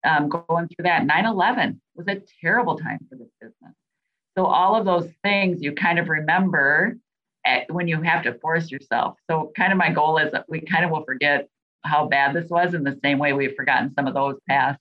Um, 0.02 0.28
going 0.28 0.68
through 0.68 0.84
that 0.84 1.06
9/11 1.06 1.80
was 1.94 2.08
a 2.08 2.22
terrible 2.40 2.76
time 2.76 2.98
for 3.08 3.16
this 3.16 3.30
business. 3.40 3.74
So 4.36 4.46
all 4.46 4.74
of 4.74 4.84
those 4.84 5.10
things 5.22 5.62
you 5.62 5.72
kind 5.72 5.98
of 5.98 6.08
remember 6.08 6.96
at, 7.44 7.70
when 7.72 7.88
you 7.88 8.00
have 8.02 8.22
to 8.24 8.34
force 8.38 8.70
yourself. 8.70 9.16
So 9.30 9.52
kind 9.56 9.72
of 9.72 9.78
my 9.78 9.90
goal 9.90 10.18
is 10.18 10.32
that 10.32 10.46
we 10.48 10.60
kind 10.60 10.84
of 10.84 10.90
will 10.90 11.04
forget 11.04 11.48
how 11.84 12.06
bad 12.06 12.34
this 12.34 12.48
was 12.50 12.74
in 12.74 12.84
the 12.84 12.98
same 13.02 13.18
way 13.18 13.32
we've 13.32 13.54
forgotten 13.54 13.92
some 13.94 14.06
of 14.06 14.14
those 14.14 14.36
past 14.48 14.78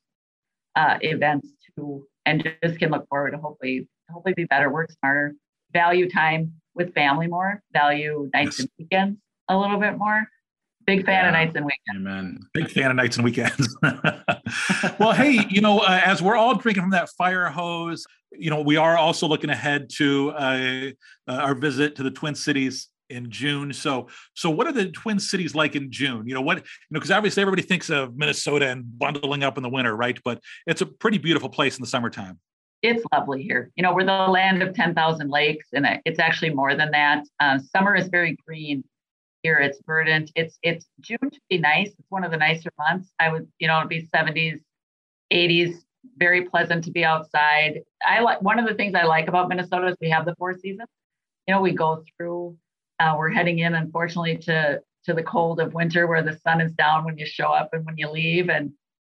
uh, 0.76 0.97
events 1.01 1.47
too 1.76 2.05
and 2.26 2.43
just 2.63 2.80
can 2.80 2.91
look 2.91 3.07
forward 3.09 3.32
to 3.32 3.38
hopefully 3.38 3.88
hopefully 4.11 4.34
be 4.34 4.45
better, 4.45 4.70
work 4.70 4.91
smarter, 4.91 5.36
value 5.74 6.09
time 6.09 6.53
with 6.76 6.93
family 6.93 7.28
more, 7.28 7.61
value 7.74 8.30
nights 8.34 8.59
yes. 8.59 8.59
and 8.59 8.70
weekends 8.78 9.20
a 9.49 9.57
little 9.57 9.80
bit 9.80 9.97
more. 9.97 10.28
Big 10.86 11.05
fan 11.05 11.24
yeah. 11.24 11.28
of 11.28 11.34
nights 11.34 11.55
and 11.55 11.65
weekends. 11.65 12.07
Amen. 12.07 12.39
Big 12.53 12.72
fan 12.72 12.89
of 12.89 12.95
nights 12.95 13.17
and 13.17 13.24
weekends. 13.24 13.78
well, 14.99 15.13
hey, 15.13 15.45
you 15.49 15.61
know, 15.61 15.80
uh, 15.80 16.01
as 16.03 16.22
we're 16.22 16.36
all 16.36 16.55
drinking 16.55 16.82
from 16.82 16.91
that 16.91 17.09
fire 17.09 17.45
hose, 17.45 18.05
you 18.32 18.49
know, 18.49 18.61
we 18.61 18.76
are 18.76 18.97
also 18.97 19.28
looking 19.28 19.51
ahead 19.51 19.89
to 19.97 20.32
uh, 20.32 20.89
uh, 21.28 21.32
our 21.32 21.53
visit 21.53 21.95
to 21.97 22.03
the 22.03 22.09
Twin 22.09 22.34
Cities 22.34 22.88
in 23.10 23.30
June. 23.32 23.74
So, 23.74 24.07
so 24.34 24.49
what 24.49 24.68
are 24.68 24.72
the 24.72 24.89
Twin 24.89 25.20
Cities 25.20 25.55
like 25.55 25.76
in 25.76 25.91
June? 25.91 26.28
You 26.28 26.36
know 26.36 26.41
what? 26.41 26.57
You 26.57 26.64
know, 26.91 26.99
because 26.99 27.12
obviously 27.12 27.41
everybody 27.41 27.64
thinks 27.64 27.89
of 27.89 28.16
Minnesota 28.16 28.68
and 28.68 28.84
bundling 28.97 29.43
up 29.43 29.57
in 29.57 29.64
the 29.64 29.70
winter, 29.70 29.95
right? 29.95 30.18
But 30.24 30.41
it's 30.68 30.82
a 30.82 30.86
pretty 30.86 31.18
beautiful 31.18 31.49
place 31.49 31.78
in 31.78 31.82
the 31.82 31.88
summertime. 31.88 32.39
It's 32.82 33.03
lovely 33.12 33.43
here. 33.43 33.72
You 33.76 33.84
know, 33.84 33.93
we're 33.93 34.05
the 34.05 34.28
land 34.28 34.62
of 34.62 34.74
ten 34.74 34.95
thousand 34.95 35.30
lakes, 35.30 35.68
and 35.74 35.86
it's 36.05 36.20
actually 36.20 36.53
more 36.53 36.76
than 36.76 36.91
that. 36.91 37.26
Uh, 37.39 37.60
summer 37.76 37.95
is 37.95 38.07
very 38.07 38.38
green 38.47 38.84
here. 39.43 39.57
It's 39.57 39.82
verdant. 39.86 40.32
It's 40.36 40.57
it's 40.64 40.86
June 41.01 41.18
to 41.22 41.39
be 41.49 41.57
nice. 41.57 41.89
It's 41.89 42.10
one 42.10 42.24
of 42.24 42.32
the 42.32 42.38
nicer 42.38 42.70
months. 42.78 43.12
I 43.20 43.30
would, 43.30 43.47
you 43.60 43.68
know, 43.68 43.78
it'd 43.80 43.89
be 43.89 44.07
seventies, 44.16 44.62
eighties. 45.30 45.84
Very 46.18 46.45
pleasant 46.45 46.86
to 46.86 46.91
be 46.91 47.03
outside. 47.03 47.82
I 48.07 48.22
like 48.22 48.41
one 48.41 48.57
of 48.57 48.66
the 48.66 48.74
things 48.74 48.95
I 48.95 49.03
like 49.03 49.28
about 49.28 49.49
Minnesota 49.49 49.88
is 49.88 49.97
we 49.99 50.10
have 50.12 50.26
the 50.26 50.34
four 50.36 50.57
seasons. 50.57 50.88
You 51.45 51.55
know, 51.55 51.62
we 51.62 51.74
go 51.74 52.05
through 52.16 52.55
uh, 53.00 53.16
we're 53.18 53.30
heading 53.30 53.60
in, 53.60 53.76
unfortunately, 53.76 54.38
to 54.38 54.82
to 55.06 55.14
the 55.14 55.24
cold 55.24 55.60
of 55.60 55.74
winter 55.74 56.08
where 56.08 56.22
the 56.22 56.38
sun 56.39 56.62
is 56.62 56.74
down 56.74 57.06
when 57.06 57.18
you 57.18 57.26
show 57.26 57.47
up 57.47 57.70
and 57.74 57.86
when 57.86 57.97
you 57.97 58.10
leave. 58.10 58.50
And 58.50 58.72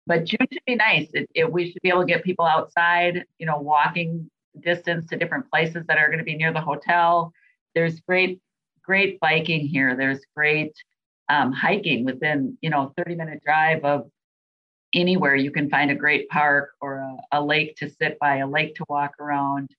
but 0.06 0.24
June 0.24 0.46
should 0.52 0.64
be 0.66 0.76
nice. 0.76 1.08
It, 1.12 1.28
it, 1.34 1.52
we 1.52 1.70
should 1.70 1.82
be 1.82 1.88
able 1.88 2.00
to 2.00 2.06
get 2.06 2.24
people 2.24 2.46
outside, 2.46 3.24
you 3.38 3.46
know, 3.46 3.58
walking 3.58 4.30
distance 4.60 5.06
to 5.08 5.16
different 5.16 5.50
places 5.50 5.84
that 5.86 5.98
are 5.98 6.06
going 6.06 6.18
to 6.18 6.24
be 6.24 6.36
near 6.36 6.52
the 6.52 6.60
hotel. 6.60 7.32
There's 7.74 8.00
great, 8.00 8.40
great 8.82 9.18
biking 9.20 9.66
here. 9.66 9.96
There's 9.96 10.20
great 10.36 10.72
um, 11.28 11.52
hiking 11.52 12.04
within, 12.04 12.58
you 12.60 12.70
know, 12.70 12.92
30 12.96 13.14
minute 13.14 13.42
drive 13.44 13.84
of 13.84 14.10
anywhere. 14.94 15.36
You 15.36 15.50
can 15.50 15.70
find 15.70 15.90
a 15.90 15.94
great 15.94 16.28
park 16.28 16.70
or 16.80 16.96
a, 16.96 17.40
a 17.40 17.42
lake 17.42 17.76
to 17.76 17.88
sit 17.88 18.18
by, 18.18 18.38
a 18.38 18.48
lake 18.48 18.74
to 18.76 18.84
walk 18.88 19.12
around. 19.20 19.70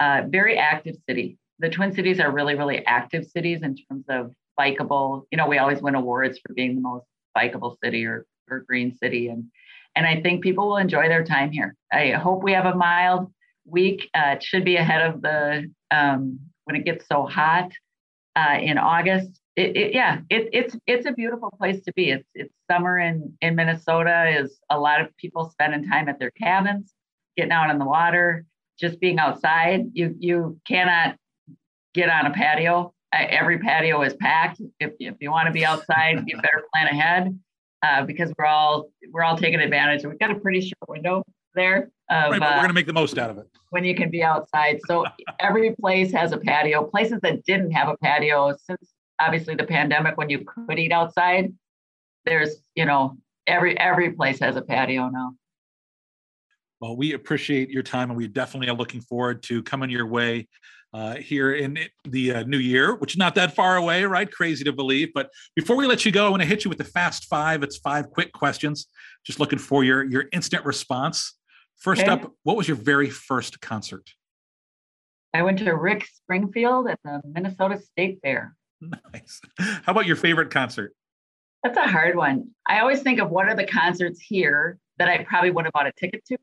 Uh, 0.00 0.22
very 0.28 0.58
active 0.58 0.96
city 1.08 1.38
the 1.64 1.70
Twin 1.70 1.94
Cities 1.94 2.20
are 2.20 2.30
really, 2.30 2.54
really 2.54 2.84
active 2.84 3.24
cities 3.24 3.62
in 3.62 3.74
terms 3.74 4.04
of 4.10 4.32
bikeable. 4.60 5.22
You 5.32 5.38
know, 5.38 5.48
we 5.48 5.56
always 5.56 5.80
win 5.80 5.94
awards 5.94 6.38
for 6.38 6.52
being 6.52 6.74
the 6.74 6.82
most 6.82 7.06
bikeable 7.36 7.76
city 7.82 8.04
or, 8.04 8.26
or 8.50 8.60
green 8.60 8.94
city. 8.94 9.28
And 9.28 9.44
and 9.96 10.06
I 10.06 10.20
think 10.20 10.42
people 10.42 10.68
will 10.68 10.76
enjoy 10.76 11.08
their 11.08 11.24
time 11.24 11.52
here. 11.52 11.74
I 11.90 12.10
hope 12.10 12.42
we 12.42 12.52
have 12.52 12.66
a 12.66 12.74
mild 12.74 13.32
week. 13.64 14.10
Uh, 14.14 14.34
it 14.36 14.42
should 14.42 14.64
be 14.64 14.76
ahead 14.76 15.08
of 15.08 15.22
the 15.22 15.70
um, 15.90 16.38
when 16.64 16.76
it 16.76 16.84
gets 16.84 17.06
so 17.08 17.24
hot 17.24 17.70
uh, 18.36 18.58
in 18.60 18.76
August. 18.76 19.40
It, 19.56 19.76
it, 19.76 19.94
yeah, 19.94 20.20
it, 20.28 20.50
it's 20.52 20.76
it's 20.86 21.06
a 21.06 21.12
beautiful 21.12 21.50
place 21.56 21.82
to 21.84 21.92
be. 21.94 22.10
It's 22.10 22.28
it's 22.34 22.52
summer 22.70 22.98
in 22.98 23.32
in 23.40 23.54
Minnesota. 23.54 24.38
Is 24.38 24.58
a 24.68 24.78
lot 24.78 25.00
of 25.00 25.16
people 25.16 25.48
spending 25.48 25.88
time 25.88 26.10
at 26.10 26.18
their 26.18 26.32
cabins, 26.32 26.92
getting 27.38 27.52
out 27.52 27.70
on 27.70 27.78
the 27.78 27.86
water, 27.86 28.44
just 28.78 29.00
being 29.00 29.18
outside. 29.18 29.86
You 29.94 30.14
you 30.18 30.60
cannot 30.66 31.16
get 31.94 32.08
on 32.10 32.26
a 32.26 32.30
patio. 32.30 32.92
Every 33.12 33.58
patio 33.58 34.02
is 34.02 34.14
packed. 34.14 34.60
If, 34.80 34.92
if 34.98 35.14
you 35.20 35.30
want 35.30 35.46
to 35.46 35.52
be 35.52 35.64
outside, 35.64 36.24
you 36.26 36.36
better 36.36 36.64
plan 36.72 36.88
ahead 36.88 37.38
uh, 37.82 38.04
because 38.04 38.32
we're 38.36 38.46
all 38.46 38.90
we're 39.12 39.22
all 39.22 39.38
taking 39.38 39.60
advantage. 39.60 40.04
We've 40.04 40.18
got 40.18 40.32
a 40.32 40.36
pretty 40.40 40.60
short 40.60 40.88
window 40.88 41.22
there. 41.54 41.90
Of, 42.10 42.32
right, 42.32 42.40
but 42.40 42.50
we're 42.50 42.56
going 42.56 42.68
to 42.68 42.74
make 42.74 42.86
the 42.86 42.92
most 42.92 43.16
out 43.16 43.30
of 43.30 43.38
it 43.38 43.46
when 43.70 43.84
you 43.84 43.94
can 43.94 44.10
be 44.10 44.22
outside. 44.22 44.80
So 44.86 45.04
every 45.40 45.74
place 45.76 46.12
has 46.12 46.32
a 46.32 46.38
patio. 46.38 46.84
Places 46.84 47.20
that 47.22 47.44
didn't 47.44 47.70
have 47.70 47.88
a 47.88 47.96
patio 47.98 48.54
since 48.66 48.92
obviously 49.20 49.54
the 49.54 49.64
pandemic, 49.64 50.16
when 50.16 50.28
you 50.28 50.44
could 50.44 50.78
eat 50.78 50.92
outside, 50.92 51.52
there's 52.24 52.56
you 52.74 52.84
know 52.84 53.16
every 53.46 53.78
every 53.78 54.12
place 54.12 54.40
has 54.40 54.56
a 54.56 54.62
patio 54.62 55.08
now. 55.08 55.34
Well, 56.80 56.96
we 56.96 57.12
appreciate 57.12 57.70
your 57.70 57.82
time, 57.82 58.10
and 58.10 58.16
we 58.16 58.26
definitely 58.26 58.68
are 58.68 58.76
looking 58.76 59.00
forward 59.00 59.42
to 59.44 59.62
coming 59.62 59.88
your 59.88 60.06
way 60.06 60.48
uh, 60.94 61.16
here 61.16 61.52
in 61.52 61.76
the 62.04 62.32
uh, 62.32 62.42
new 62.44 62.58
year, 62.58 62.94
which 62.94 63.14
is 63.14 63.18
not 63.18 63.34
that 63.34 63.54
far 63.54 63.76
away, 63.76 64.04
right? 64.04 64.30
Crazy 64.30 64.62
to 64.64 64.72
believe. 64.72 65.08
But 65.12 65.28
before 65.56 65.76
we 65.76 65.86
let 65.86 66.06
you 66.06 66.12
go, 66.12 66.26
I 66.26 66.28
want 66.28 66.42
to 66.42 66.48
hit 66.48 66.64
you 66.64 66.68
with 66.68 66.78
the 66.78 66.84
fast 66.84 67.24
five. 67.24 67.64
It's 67.64 67.76
five 67.78 68.10
quick 68.10 68.32
questions. 68.32 68.86
Just 69.26 69.40
looking 69.40 69.58
for 69.58 69.82
your 69.82 70.04
your 70.04 70.26
instant 70.32 70.64
response. 70.64 71.34
First 71.78 72.02
okay. 72.02 72.12
up, 72.12 72.32
what 72.44 72.56
was 72.56 72.68
your 72.68 72.76
very 72.76 73.10
first 73.10 73.60
concert? 73.60 74.08
I 75.34 75.42
went 75.42 75.58
to 75.58 75.72
Rick 75.72 76.06
Springfield 76.06 76.88
at 76.88 77.00
the 77.02 77.20
Minnesota 77.24 77.78
State 77.78 78.20
Fair. 78.22 78.54
Nice. 78.80 79.40
How 79.58 79.90
about 79.92 80.06
your 80.06 80.16
favorite 80.16 80.50
concert? 80.50 80.94
That's 81.64 81.76
a 81.76 81.88
hard 81.88 82.16
one. 82.16 82.50
I 82.68 82.80
always 82.80 83.02
think 83.02 83.18
of 83.18 83.30
what 83.30 83.48
are 83.48 83.56
the 83.56 83.66
concerts 83.66 84.20
here 84.20 84.78
that 84.98 85.08
I 85.08 85.24
probably 85.24 85.50
would 85.50 85.64
have 85.64 85.72
bought 85.72 85.86
a 85.86 85.92
ticket 85.92 86.24
to 86.26 86.36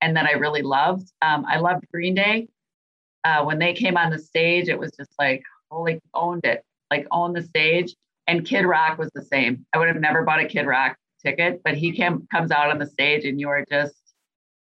and 0.00 0.16
that 0.16 0.24
I 0.24 0.32
really 0.32 0.62
loved. 0.62 1.12
Um, 1.20 1.44
I 1.46 1.58
loved 1.58 1.84
Green 1.92 2.14
Day. 2.14 2.48
Uh, 3.24 3.44
when 3.44 3.58
they 3.58 3.72
came 3.72 3.96
on 3.96 4.10
the 4.10 4.18
stage, 4.18 4.68
it 4.68 4.78
was 4.78 4.92
just 4.92 5.12
like, 5.18 5.42
holy, 5.70 6.00
owned 6.14 6.44
it, 6.44 6.62
like 6.90 7.06
owned 7.10 7.36
the 7.36 7.42
stage. 7.42 7.94
And 8.26 8.44
Kid 8.44 8.64
Rock 8.64 8.98
was 8.98 9.10
the 9.14 9.24
same. 9.24 9.64
I 9.72 9.78
would 9.78 9.88
have 9.88 10.00
never 10.00 10.22
bought 10.22 10.40
a 10.40 10.46
Kid 10.46 10.66
Rock 10.66 10.96
ticket, 11.22 11.62
but 11.64 11.76
he 11.76 11.92
came 11.92 12.26
comes 12.30 12.50
out 12.50 12.70
on 12.70 12.78
the 12.78 12.86
stage 12.86 13.24
and 13.24 13.40
you 13.40 13.48
are 13.48 13.64
just 13.70 13.94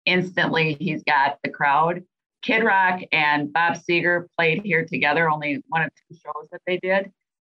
instantly 0.04 0.76
he's 0.78 1.02
got 1.04 1.38
the 1.42 1.50
crowd. 1.50 2.02
Kid 2.42 2.64
Rock 2.64 3.00
and 3.12 3.52
Bob 3.52 3.74
Seger 3.74 4.26
played 4.36 4.62
here 4.64 4.84
together, 4.84 5.30
only 5.30 5.62
one 5.68 5.82
of 5.82 5.90
two 5.90 6.16
shows 6.16 6.48
that 6.50 6.60
they 6.66 6.78
did. 6.78 7.10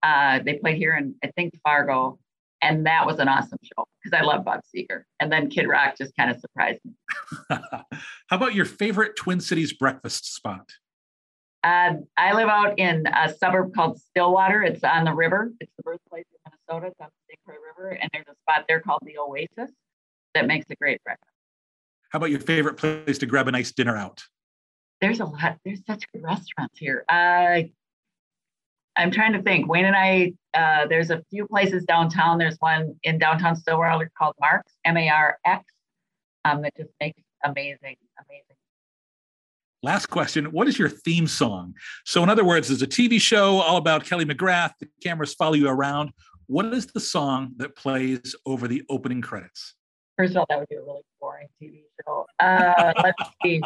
Uh, 0.03 0.39
they 0.45 0.53
played 0.53 0.77
here 0.77 0.95
in 0.95 1.15
I 1.23 1.31
think 1.35 1.53
Fargo, 1.63 2.19
and 2.61 2.85
that 2.85 3.05
was 3.05 3.17
an 3.19 3.27
awesome 3.27 3.57
show 3.63 3.85
because 4.03 4.17
I 4.17 4.23
love 4.23 4.45
Bob 4.45 4.61
Seger. 4.73 5.03
And 5.19 5.31
then 5.31 5.49
Kid 5.49 5.67
Rock 5.67 5.97
just 5.97 6.15
kind 6.15 6.29
of 6.29 6.39
surprised 6.39 6.81
me. 6.85 6.93
How 7.49 7.85
about 8.31 8.53
your 8.53 8.65
favorite 8.65 9.15
Twin 9.15 9.41
Cities 9.41 9.73
breakfast 9.73 10.35
spot? 10.35 10.69
Uh, 11.65 11.95
I 12.15 12.31
live 12.33 12.47
out 12.47 12.77
in 12.77 13.07
a 13.07 13.33
suburb 13.33 13.73
called 13.73 13.99
Stillwater. 13.99 14.61
It's 14.61 14.83
on 14.83 15.03
the 15.03 15.13
river. 15.13 15.51
It's 15.59 15.71
the 15.77 15.81
birthplace 15.81 16.25
of 16.45 16.51
Minnesota. 16.69 16.91
It's 16.91 17.01
on 17.01 17.07
the 17.07 17.33
St. 17.33 17.39
Croix 17.43 17.55
River, 17.55 17.97
and 17.99 18.07
there's 18.13 18.27
a 18.27 18.35
spot 18.43 18.65
there 18.67 18.79
called 18.81 18.99
the 19.01 19.17
Oasis 19.17 19.73
that 20.35 20.45
makes 20.45 20.67
a 20.69 20.75
great 20.75 21.03
breakfast. 21.03 21.31
How 22.11 22.17
about 22.17 22.29
your 22.29 22.39
favorite 22.39 22.75
place 22.77 23.17
to 23.17 23.25
grab 23.25 23.47
a 23.47 23.51
nice 23.51 23.71
dinner 23.71 23.97
out? 23.97 24.23
There's 25.01 25.21
a 25.21 25.25
lot. 25.25 25.57
There's 25.65 25.83
such 25.87 26.03
good 26.13 26.21
restaurants 26.21 26.77
here. 26.77 27.03
Uh, 27.09 27.63
I'm 28.95 29.09
trying 29.09 29.33
to 29.33 29.41
think. 29.41 29.67
Wayne 29.67 29.85
and 29.85 29.95
I, 29.95 30.33
uh, 30.53 30.85
there's 30.85 31.09
a 31.09 31.23
few 31.31 31.47
places 31.47 31.83
downtown. 31.85 32.37
There's 32.37 32.57
one 32.59 32.95
in 33.01 33.17
downtown 33.17 33.55
Stillwater 33.55 34.11
called 34.15 34.35
Marx, 34.39 34.71
M 34.85 34.97
A 34.97 35.09
R 35.09 35.39
X, 35.43 35.63
um, 36.45 36.61
that 36.61 36.75
just 36.77 36.91
makes 37.01 37.19
amazing, 37.43 37.97
amazing 38.19 38.55
Last 39.83 40.07
question 40.07 40.45
What 40.45 40.67
is 40.67 40.79
your 40.79 40.89
theme 40.89 41.27
song? 41.27 41.73
So, 42.05 42.23
in 42.23 42.29
other 42.29 42.43
words, 42.43 42.69
there's 42.69 42.81
a 42.81 42.87
TV 42.87 43.19
show 43.19 43.61
all 43.61 43.77
about 43.77 44.05
Kelly 44.05 44.25
McGrath. 44.25 44.73
The 44.79 44.87
cameras 45.03 45.33
follow 45.33 45.53
you 45.53 45.67
around. 45.67 46.11
What 46.47 46.73
is 46.73 46.87
the 46.87 46.99
song 46.99 47.53
that 47.57 47.75
plays 47.75 48.35
over 48.45 48.67
the 48.67 48.83
opening 48.89 49.21
credits? 49.21 49.75
First 50.17 50.31
of 50.31 50.37
all, 50.37 50.45
that 50.49 50.59
would 50.59 50.69
be 50.69 50.75
a 50.75 50.81
really 50.81 51.01
boring 51.19 51.47
TV 51.61 51.83
show. 52.05 52.25
Uh, 52.39 52.93
let's 53.03 53.31
see. 53.43 53.61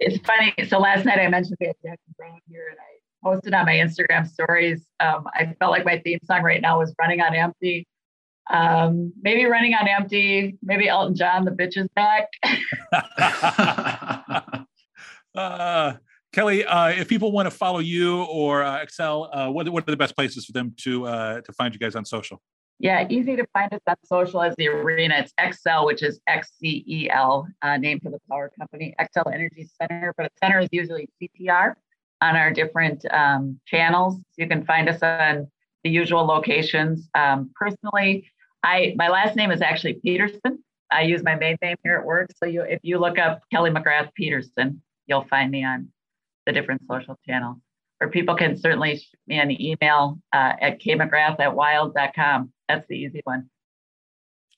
it's 0.00 0.18
funny. 0.26 0.54
So 0.68 0.78
last 0.78 1.04
night 1.04 1.18
I 1.18 1.28
mentioned 1.28 1.56
we 1.60 1.68
had 1.68 1.76
Jackson 1.84 2.14
Browne 2.18 2.40
here, 2.48 2.68
and 2.70 2.78
I 2.78 3.24
posted 3.24 3.54
on 3.54 3.66
my 3.66 3.74
Instagram 3.74 4.28
stories. 4.28 4.86
Um, 5.00 5.26
I 5.34 5.54
felt 5.58 5.70
like 5.70 5.84
my 5.84 5.98
theme 5.98 6.18
song 6.24 6.42
right 6.42 6.60
now 6.60 6.78
was 6.78 6.94
"Running 6.98 7.20
on 7.20 7.34
Empty." 7.34 7.86
Um, 8.50 9.12
maybe 9.22 9.44
"Running 9.44 9.74
on 9.74 9.86
Empty." 9.86 10.58
Maybe 10.62 10.88
Elton 10.88 11.14
John, 11.14 11.44
"The 11.44 11.52
Bitch 11.52 11.76
Is 11.76 11.88
Back." 11.94 12.28
Uh, 15.36 15.94
Kelly, 16.32 16.64
uh, 16.64 16.88
if 16.88 17.08
people 17.08 17.32
want 17.32 17.46
to 17.46 17.50
follow 17.50 17.78
you 17.78 18.24
or 18.24 18.62
uh, 18.62 18.84
Xcel, 18.84 19.28
uh, 19.32 19.50
what, 19.50 19.68
what 19.68 19.88
are 19.88 19.90
the 19.90 19.96
best 19.96 20.14
places 20.14 20.44
for 20.44 20.52
them 20.52 20.74
to 20.78 21.06
uh, 21.06 21.40
to 21.40 21.52
find 21.52 21.72
you 21.72 21.80
guys 21.80 21.94
on 21.94 22.04
social? 22.04 22.42
Yeah, 22.78 23.06
easy 23.08 23.36
to 23.36 23.46
find 23.54 23.72
us 23.72 23.80
on 23.86 23.96
social 24.04 24.42
as 24.42 24.54
the 24.56 24.68
arena. 24.68 25.14
It's 25.18 25.32
Xcel, 25.40 25.86
which 25.86 26.02
is 26.02 26.20
X 26.26 26.52
C 26.58 26.84
E 26.86 27.08
L, 27.10 27.48
uh, 27.62 27.78
name 27.78 28.00
for 28.00 28.10
the 28.10 28.18
power 28.28 28.50
company, 28.58 28.94
Xcel 29.00 29.32
Energy 29.32 29.66
Center. 29.80 30.12
But 30.18 30.30
center 30.42 30.60
is 30.60 30.68
usually 30.72 31.08
CTR 31.22 31.74
on 32.20 32.36
our 32.36 32.52
different 32.52 33.04
um, 33.12 33.58
channels. 33.66 34.18
You 34.36 34.46
can 34.46 34.64
find 34.64 34.88
us 34.90 35.02
on 35.02 35.50
the 35.84 35.90
usual 35.90 36.26
locations. 36.26 37.08
Um, 37.14 37.50
personally, 37.54 38.30
I 38.62 38.94
my 38.96 39.08
last 39.08 39.36
name 39.36 39.50
is 39.50 39.62
actually 39.62 39.94
Peterson. 39.94 40.62
I 40.90 41.02
use 41.02 41.22
my 41.22 41.34
main 41.34 41.56
name 41.62 41.76
here 41.82 41.96
at 41.96 42.04
work. 42.04 42.28
So 42.36 42.46
you, 42.46 42.62
if 42.62 42.80
you 42.82 42.98
look 42.98 43.18
up 43.18 43.40
Kelly 43.50 43.70
McGrath 43.70 44.12
Peterson, 44.14 44.82
you'll 45.06 45.26
find 45.28 45.50
me 45.50 45.64
on 45.64 45.88
the 46.46 46.52
different 46.52 46.82
social 46.90 47.18
channels. 47.26 47.58
Or 48.00 48.08
people 48.10 48.36
can 48.36 48.56
certainly 48.56 48.96
shoot 48.96 49.20
me 49.26 49.38
an 49.38 49.50
email 49.60 50.18
uh, 50.32 50.52
at 50.60 50.80
kmcgrath 50.80 51.40
at 51.40 51.54
wild.com. 51.54 52.52
That's 52.68 52.86
the 52.88 52.96
easy 52.96 53.22
one. 53.24 53.48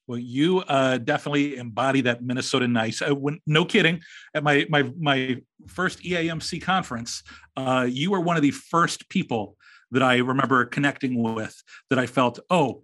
Well, 0.09 0.18
you 0.18 0.61
uh, 0.61 0.96
definitely 0.99 1.57
embody 1.57 2.01
that 2.01 2.22
Minnesota 2.22 2.66
nice. 2.66 3.03
Uh, 3.03 3.14
when, 3.14 3.40
no 3.46 3.64
kidding. 3.66 4.01
At 4.34 4.42
my 4.42 4.66
my 4.70 4.90
my 4.99 5.36
first 5.66 6.03
EAMC 6.03 6.62
conference, 6.62 7.22
uh, 7.57 7.86
you 7.88 8.11
were 8.11 8.20
one 8.20 8.36
of 8.36 8.42
the 8.42 8.51
first 8.51 9.09
people 9.11 9.57
that 9.90 10.03
I 10.03 10.16
remember 10.16 10.64
connecting 10.64 11.22
with. 11.22 11.62
That 11.90 11.99
I 11.99 12.07
felt, 12.07 12.38
oh, 12.49 12.82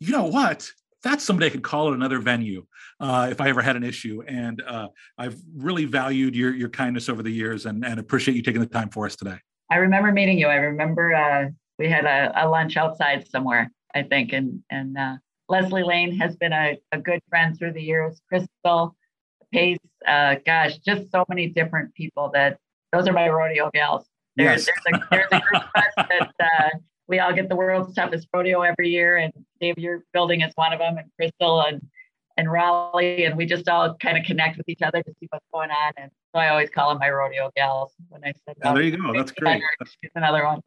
you 0.00 0.12
know 0.12 0.24
what? 0.26 0.68
That's 1.06 1.24
somebody 1.24 1.46
I 1.46 1.50
could 1.50 1.62
call 1.62 1.88
at 1.88 1.94
another 1.94 2.18
venue 2.18 2.66
uh, 3.00 3.28
if 3.30 3.40
I 3.40 3.48
ever 3.48 3.62
had 3.62 3.76
an 3.76 3.84
issue. 3.84 4.22
And 4.26 4.62
uh, 4.62 4.88
I've 5.16 5.40
really 5.56 5.84
valued 5.84 6.34
your 6.34 6.54
your 6.54 6.68
kindness 6.68 7.08
over 7.08 7.22
the 7.22 7.30
years 7.30 7.66
and, 7.66 7.84
and 7.84 8.00
appreciate 8.00 8.34
you 8.34 8.42
taking 8.42 8.60
the 8.60 8.66
time 8.66 8.90
for 8.90 9.06
us 9.06 9.16
today. 9.16 9.38
I 9.70 9.76
remember 9.76 10.12
meeting 10.12 10.38
you. 10.38 10.46
I 10.48 10.56
remember 10.56 11.14
uh, 11.14 11.48
we 11.78 11.88
had 11.88 12.04
a, 12.04 12.32
a, 12.44 12.48
lunch 12.48 12.76
outside 12.76 13.26
somewhere, 13.28 13.70
I 13.94 14.02
think, 14.02 14.32
and 14.32 14.62
and 14.70 14.96
uh, 14.96 15.16
Leslie 15.48 15.82
Lane 15.82 16.16
has 16.18 16.36
been 16.36 16.52
a, 16.52 16.78
a 16.92 16.98
good 16.98 17.20
friend 17.28 17.56
through 17.58 17.72
the 17.72 17.82
years. 17.82 18.20
Crystal 18.28 18.96
Pace, 19.52 19.78
uh, 20.06 20.36
gosh, 20.44 20.78
just 20.78 21.10
so 21.10 21.24
many 21.28 21.46
different 21.48 21.94
people 21.94 22.30
that 22.34 22.58
those 22.92 23.06
are 23.06 23.12
my 23.12 23.28
rodeo 23.28 23.70
gals. 23.72 24.06
There's, 24.36 24.66
yes. 24.66 24.76
there's, 24.84 25.00
a, 25.02 25.06
there's 25.10 25.26
a 25.32 25.40
group 25.40 25.62
of 25.64 25.70
us 25.74 25.92
that 25.96 26.32
uh, 26.40 26.68
we 27.08 27.18
all 27.20 27.32
get 27.32 27.48
the 27.48 27.56
world's 27.56 27.94
toughest 27.94 28.28
rodeo 28.32 28.62
every 28.62 28.88
year, 28.88 29.16
and 29.16 29.32
Dave, 29.60 29.78
your 29.78 30.04
building 30.12 30.40
is 30.40 30.52
one 30.56 30.72
of 30.72 30.78
them, 30.78 30.98
and 30.98 31.10
Crystal 31.16 31.62
and 31.62 31.80
and 32.36 32.50
Raleigh, 32.50 33.24
and 33.24 33.36
we 33.36 33.46
just 33.46 33.68
all 33.68 33.94
kind 33.94 34.18
of 34.18 34.24
connect 34.24 34.58
with 34.58 34.68
each 34.68 34.82
other 34.82 35.02
to 35.02 35.14
see 35.18 35.26
what's 35.30 35.46
going 35.52 35.70
on. 35.70 35.92
And 35.96 36.10
so 36.34 36.40
I 36.40 36.48
always 36.48 36.68
call 36.68 36.90
them 36.90 36.98
my 36.98 37.08
rodeo 37.08 37.50
gals 37.56 37.94
when 38.10 38.22
I 38.24 38.32
said, 38.44 38.56
oh, 38.62 38.74
there 38.74 38.82
you 38.82 38.96
go. 38.96 39.12
That's 39.14 39.32
great. 39.32 39.62
She's 40.02 40.10
another 40.14 40.44
one. 40.44 40.60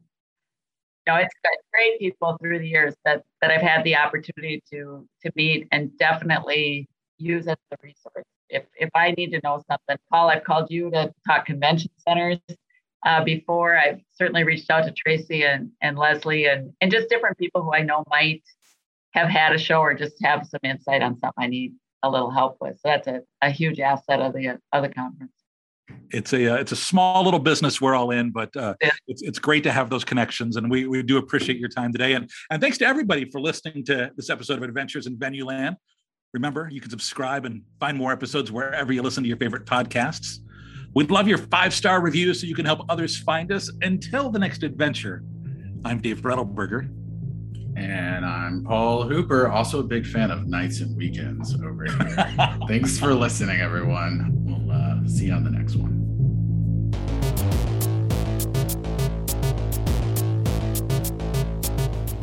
You 1.05 1.13
know, 1.13 1.19
it's 1.19 1.33
great 1.73 1.99
people 1.99 2.37
through 2.41 2.59
the 2.59 2.67
years 2.67 2.95
that 3.05 3.23
that 3.41 3.51
I've 3.51 3.61
had 3.61 3.83
the 3.83 3.95
opportunity 3.95 4.63
to 4.71 5.07
to 5.23 5.31
meet 5.35 5.67
and 5.71 5.95
definitely 5.97 6.87
use 7.17 7.47
as 7.47 7.57
a 7.71 7.75
resource. 7.83 8.25
If 8.49 8.63
if 8.75 8.89
I 8.95 9.11
need 9.11 9.31
to 9.31 9.41
know 9.43 9.63
something, 9.67 9.97
Paul, 10.11 10.29
I've 10.29 10.43
called 10.43 10.71
you 10.71 10.89
to 10.91 11.13
talk 11.27 11.45
convention 11.45 11.91
centers 11.97 12.39
uh, 13.05 13.23
before. 13.23 13.77
I've 13.77 14.01
certainly 14.15 14.43
reached 14.43 14.69
out 14.69 14.85
to 14.85 14.91
Tracy 14.91 15.43
and, 15.45 15.71
and 15.81 15.97
Leslie 15.97 16.45
and, 16.45 16.73
and 16.81 16.91
just 16.91 17.09
different 17.09 17.37
people 17.37 17.63
who 17.63 17.73
I 17.73 17.81
know 17.81 18.03
might 18.09 18.43
have 19.11 19.29
had 19.29 19.53
a 19.53 19.57
show 19.57 19.79
or 19.79 19.93
just 19.93 20.15
have 20.23 20.45
some 20.47 20.59
insight 20.63 21.01
on 21.01 21.17
something 21.17 21.43
I 21.43 21.47
need 21.47 21.73
a 22.03 22.09
little 22.09 22.31
help 22.31 22.57
with. 22.61 22.75
So 22.75 22.81
that's 22.85 23.07
a, 23.07 23.21
a 23.41 23.49
huge 23.49 23.79
asset 23.79 24.21
of 24.21 24.33
the 24.33 24.59
of 24.71 24.83
the 24.83 24.89
conference. 24.89 25.33
It's 26.11 26.33
a 26.33 26.53
uh, 26.53 26.57
it's 26.57 26.71
a 26.71 26.75
small 26.75 27.23
little 27.23 27.39
business 27.39 27.81
we're 27.81 27.95
all 27.95 28.11
in, 28.11 28.31
but 28.31 28.55
uh, 28.55 28.75
yeah. 28.81 28.91
it's 29.07 29.21
it's 29.21 29.39
great 29.39 29.63
to 29.63 29.71
have 29.71 29.89
those 29.89 30.05
connections, 30.05 30.55
and 30.55 30.69
we 30.69 30.87
we 30.87 31.01
do 31.01 31.17
appreciate 31.17 31.57
your 31.57 31.69
time 31.69 31.91
today. 31.91 32.13
And 32.13 32.29
and 32.51 32.61
thanks 32.61 32.77
to 32.79 32.85
everybody 32.85 33.29
for 33.29 33.41
listening 33.41 33.83
to 33.85 34.11
this 34.15 34.29
episode 34.29 34.57
of 34.57 34.63
Adventures 34.63 35.07
in 35.07 35.17
Venue 35.17 35.45
Land. 35.45 35.77
Remember, 36.33 36.69
you 36.71 36.79
can 36.79 36.91
subscribe 36.91 37.45
and 37.45 37.63
find 37.79 37.97
more 37.97 38.11
episodes 38.11 38.51
wherever 38.51 38.93
you 38.93 39.01
listen 39.01 39.23
to 39.23 39.27
your 39.27 39.37
favorite 39.37 39.65
podcasts. 39.65 40.39
We'd 40.95 41.11
love 41.11 41.27
your 41.27 41.37
five 41.37 41.73
star 41.73 42.01
reviews 42.01 42.41
so 42.41 42.47
you 42.47 42.55
can 42.55 42.65
help 42.65 42.81
others 42.89 43.15
find 43.15 43.51
us. 43.51 43.69
Until 43.81 44.31
the 44.31 44.39
next 44.39 44.63
adventure, 44.63 45.23
I'm 45.85 46.01
Dave 46.01 46.21
Rettelberger. 46.21 46.89
And 47.77 48.25
I'm 48.25 48.63
Paul 48.63 49.03
Hooper, 49.03 49.49
also 49.49 49.79
a 49.79 49.83
big 49.83 50.05
fan 50.05 50.31
of 50.31 50.47
nights 50.47 50.81
and 50.81 50.97
weekends 50.97 51.53
over 51.63 51.85
here. 51.85 52.57
Thanks 52.67 52.97
for 52.97 53.13
listening, 53.13 53.61
everyone. 53.61 54.31
We'll 54.43 54.71
uh, 54.75 55.07
see 55.07 55.27
you 55.27 55.33
on 55.33 55.43
the 55.43 55.51
next 55.51 55.75
one. 55.75 55.97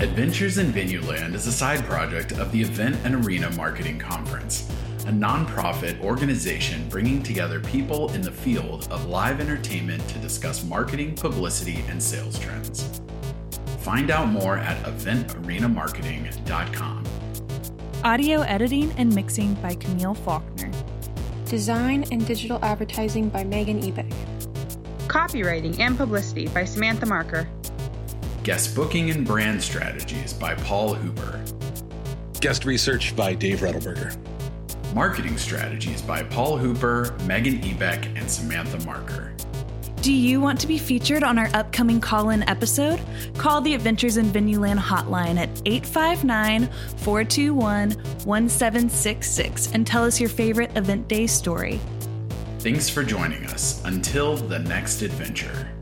Adventures 0.01 0.59
in 0.59 0.73
Venue 0.73 1.01
Land 1.03 1.35
is 1.35 1.47
a 1.47 1.53
side 1.53 1.85
project 1.85 2.33
of 2.33 2.51
the 2.53 2.61
Event 2.61 2.97
and 3.05 3.25
Arena 3.25 3.49
Marketing 3.53 3.99
Conference 3.99 4.71
a 5.07 5.11
nonprofit 5.11 6.01
organization 6.01 6.89
bringing 6.89 7.23
together 7.23 7.61
people 7.61 8.13
in 8.13 8.21
the 8.21 8.33
field 8.33 8.89
of 8.91 9.07
live 9.07 9.41
entertainment 9.41 10.07
to 10.09 10.19
discuss 10.19 10.65
marketing, 10.65 11.15
publicity, 11.15 11.85
and 11.89 12.03
sales 12.03 12.37
trends. 12.41 13.01
Find 13.79 14.11
out 14.11 14.29
more 14.29 14.59
at 14.59 14.77
eventarenamarketing.com. 14.85 17.05
Audio 18.03 18.41
editing 18.43 18.91
and 18.99 19.15
mixing 19.15 19.55
by 19.55 19.77
Camille 19.77 20.15
Faulkner. 20.15 20.73
Design 21.45 22.05
and 22.11 22.27
digital 22.27 22.59
advertising 22.65 23.29
by 23.29 23.45
Megan 23.45 23.81
Ebeck. 23.83 24.13
Copywriting 25.07 25.79
and 25.79 25.97
publicity 25.97 26.49
by 26.49 26.65
Samantha 26.65 27.07
Marker. 27.07 27.49
Guest 28.43 28.75
booking 28.75 29.11
and 29.11 29.25
brand 29.25 29.63
strategies 29.63 30.33
by 30.33 30.57
Paul 30.57 30.95
Hooper. 30.95 31.41
Guest 32.41 32.65
research 32.65 33.15
by 33.15 33.35
Dave 33.35 33.61
Rettelberger 33.61 34.17
Marketing 34.97 35.37
strategies 35.37 36.01
by 36.01 36.23
Paul 36.23 36.57
Hooper, 36.57 37.15
Megan 37.27 37.61
Ebeck, 37.61 38.07
and 38.19 38.31
Samantha 38.31 38.83
Marker. 38.87 39.35
Do 40.01 40.11
you 40.11 40.41
want 40.41 40.59
to 40.61 40.67
be 40.67 40.79
featured 40.79 41.23
on 41.23 41.39
our 41.39 41.51
upcoming 41.53 42.01
call 42.01 42.31
in 42.31 42.43
episode? 42.49 42.99
Call 43.37 43.61
the 43.61 43.75
Adventures 43.75 44.17
in 44.17 44.31
Venueland 44.31 44.79
hotline 44.79 45.37
at 45.37 45.51
859 45.67 46.71
421 46.97 47.91
1766 48.25 49.73
and 49.75 49.87
tell 49.87 50.03
us 50.03 50.19
your 50.19 50.31
favorite 50.31 50.75
event 50.79 51.09
day 51.09 51.27
story. 51.27 51.79
Thanks 52.61 52.89
for 52.89 53.03
joining 53.03 53.45
us. 53.49 53.85
Until 53.85 54.35
the 54.35 54.61
next 54.61 55.03
adventure. 55.03 55.76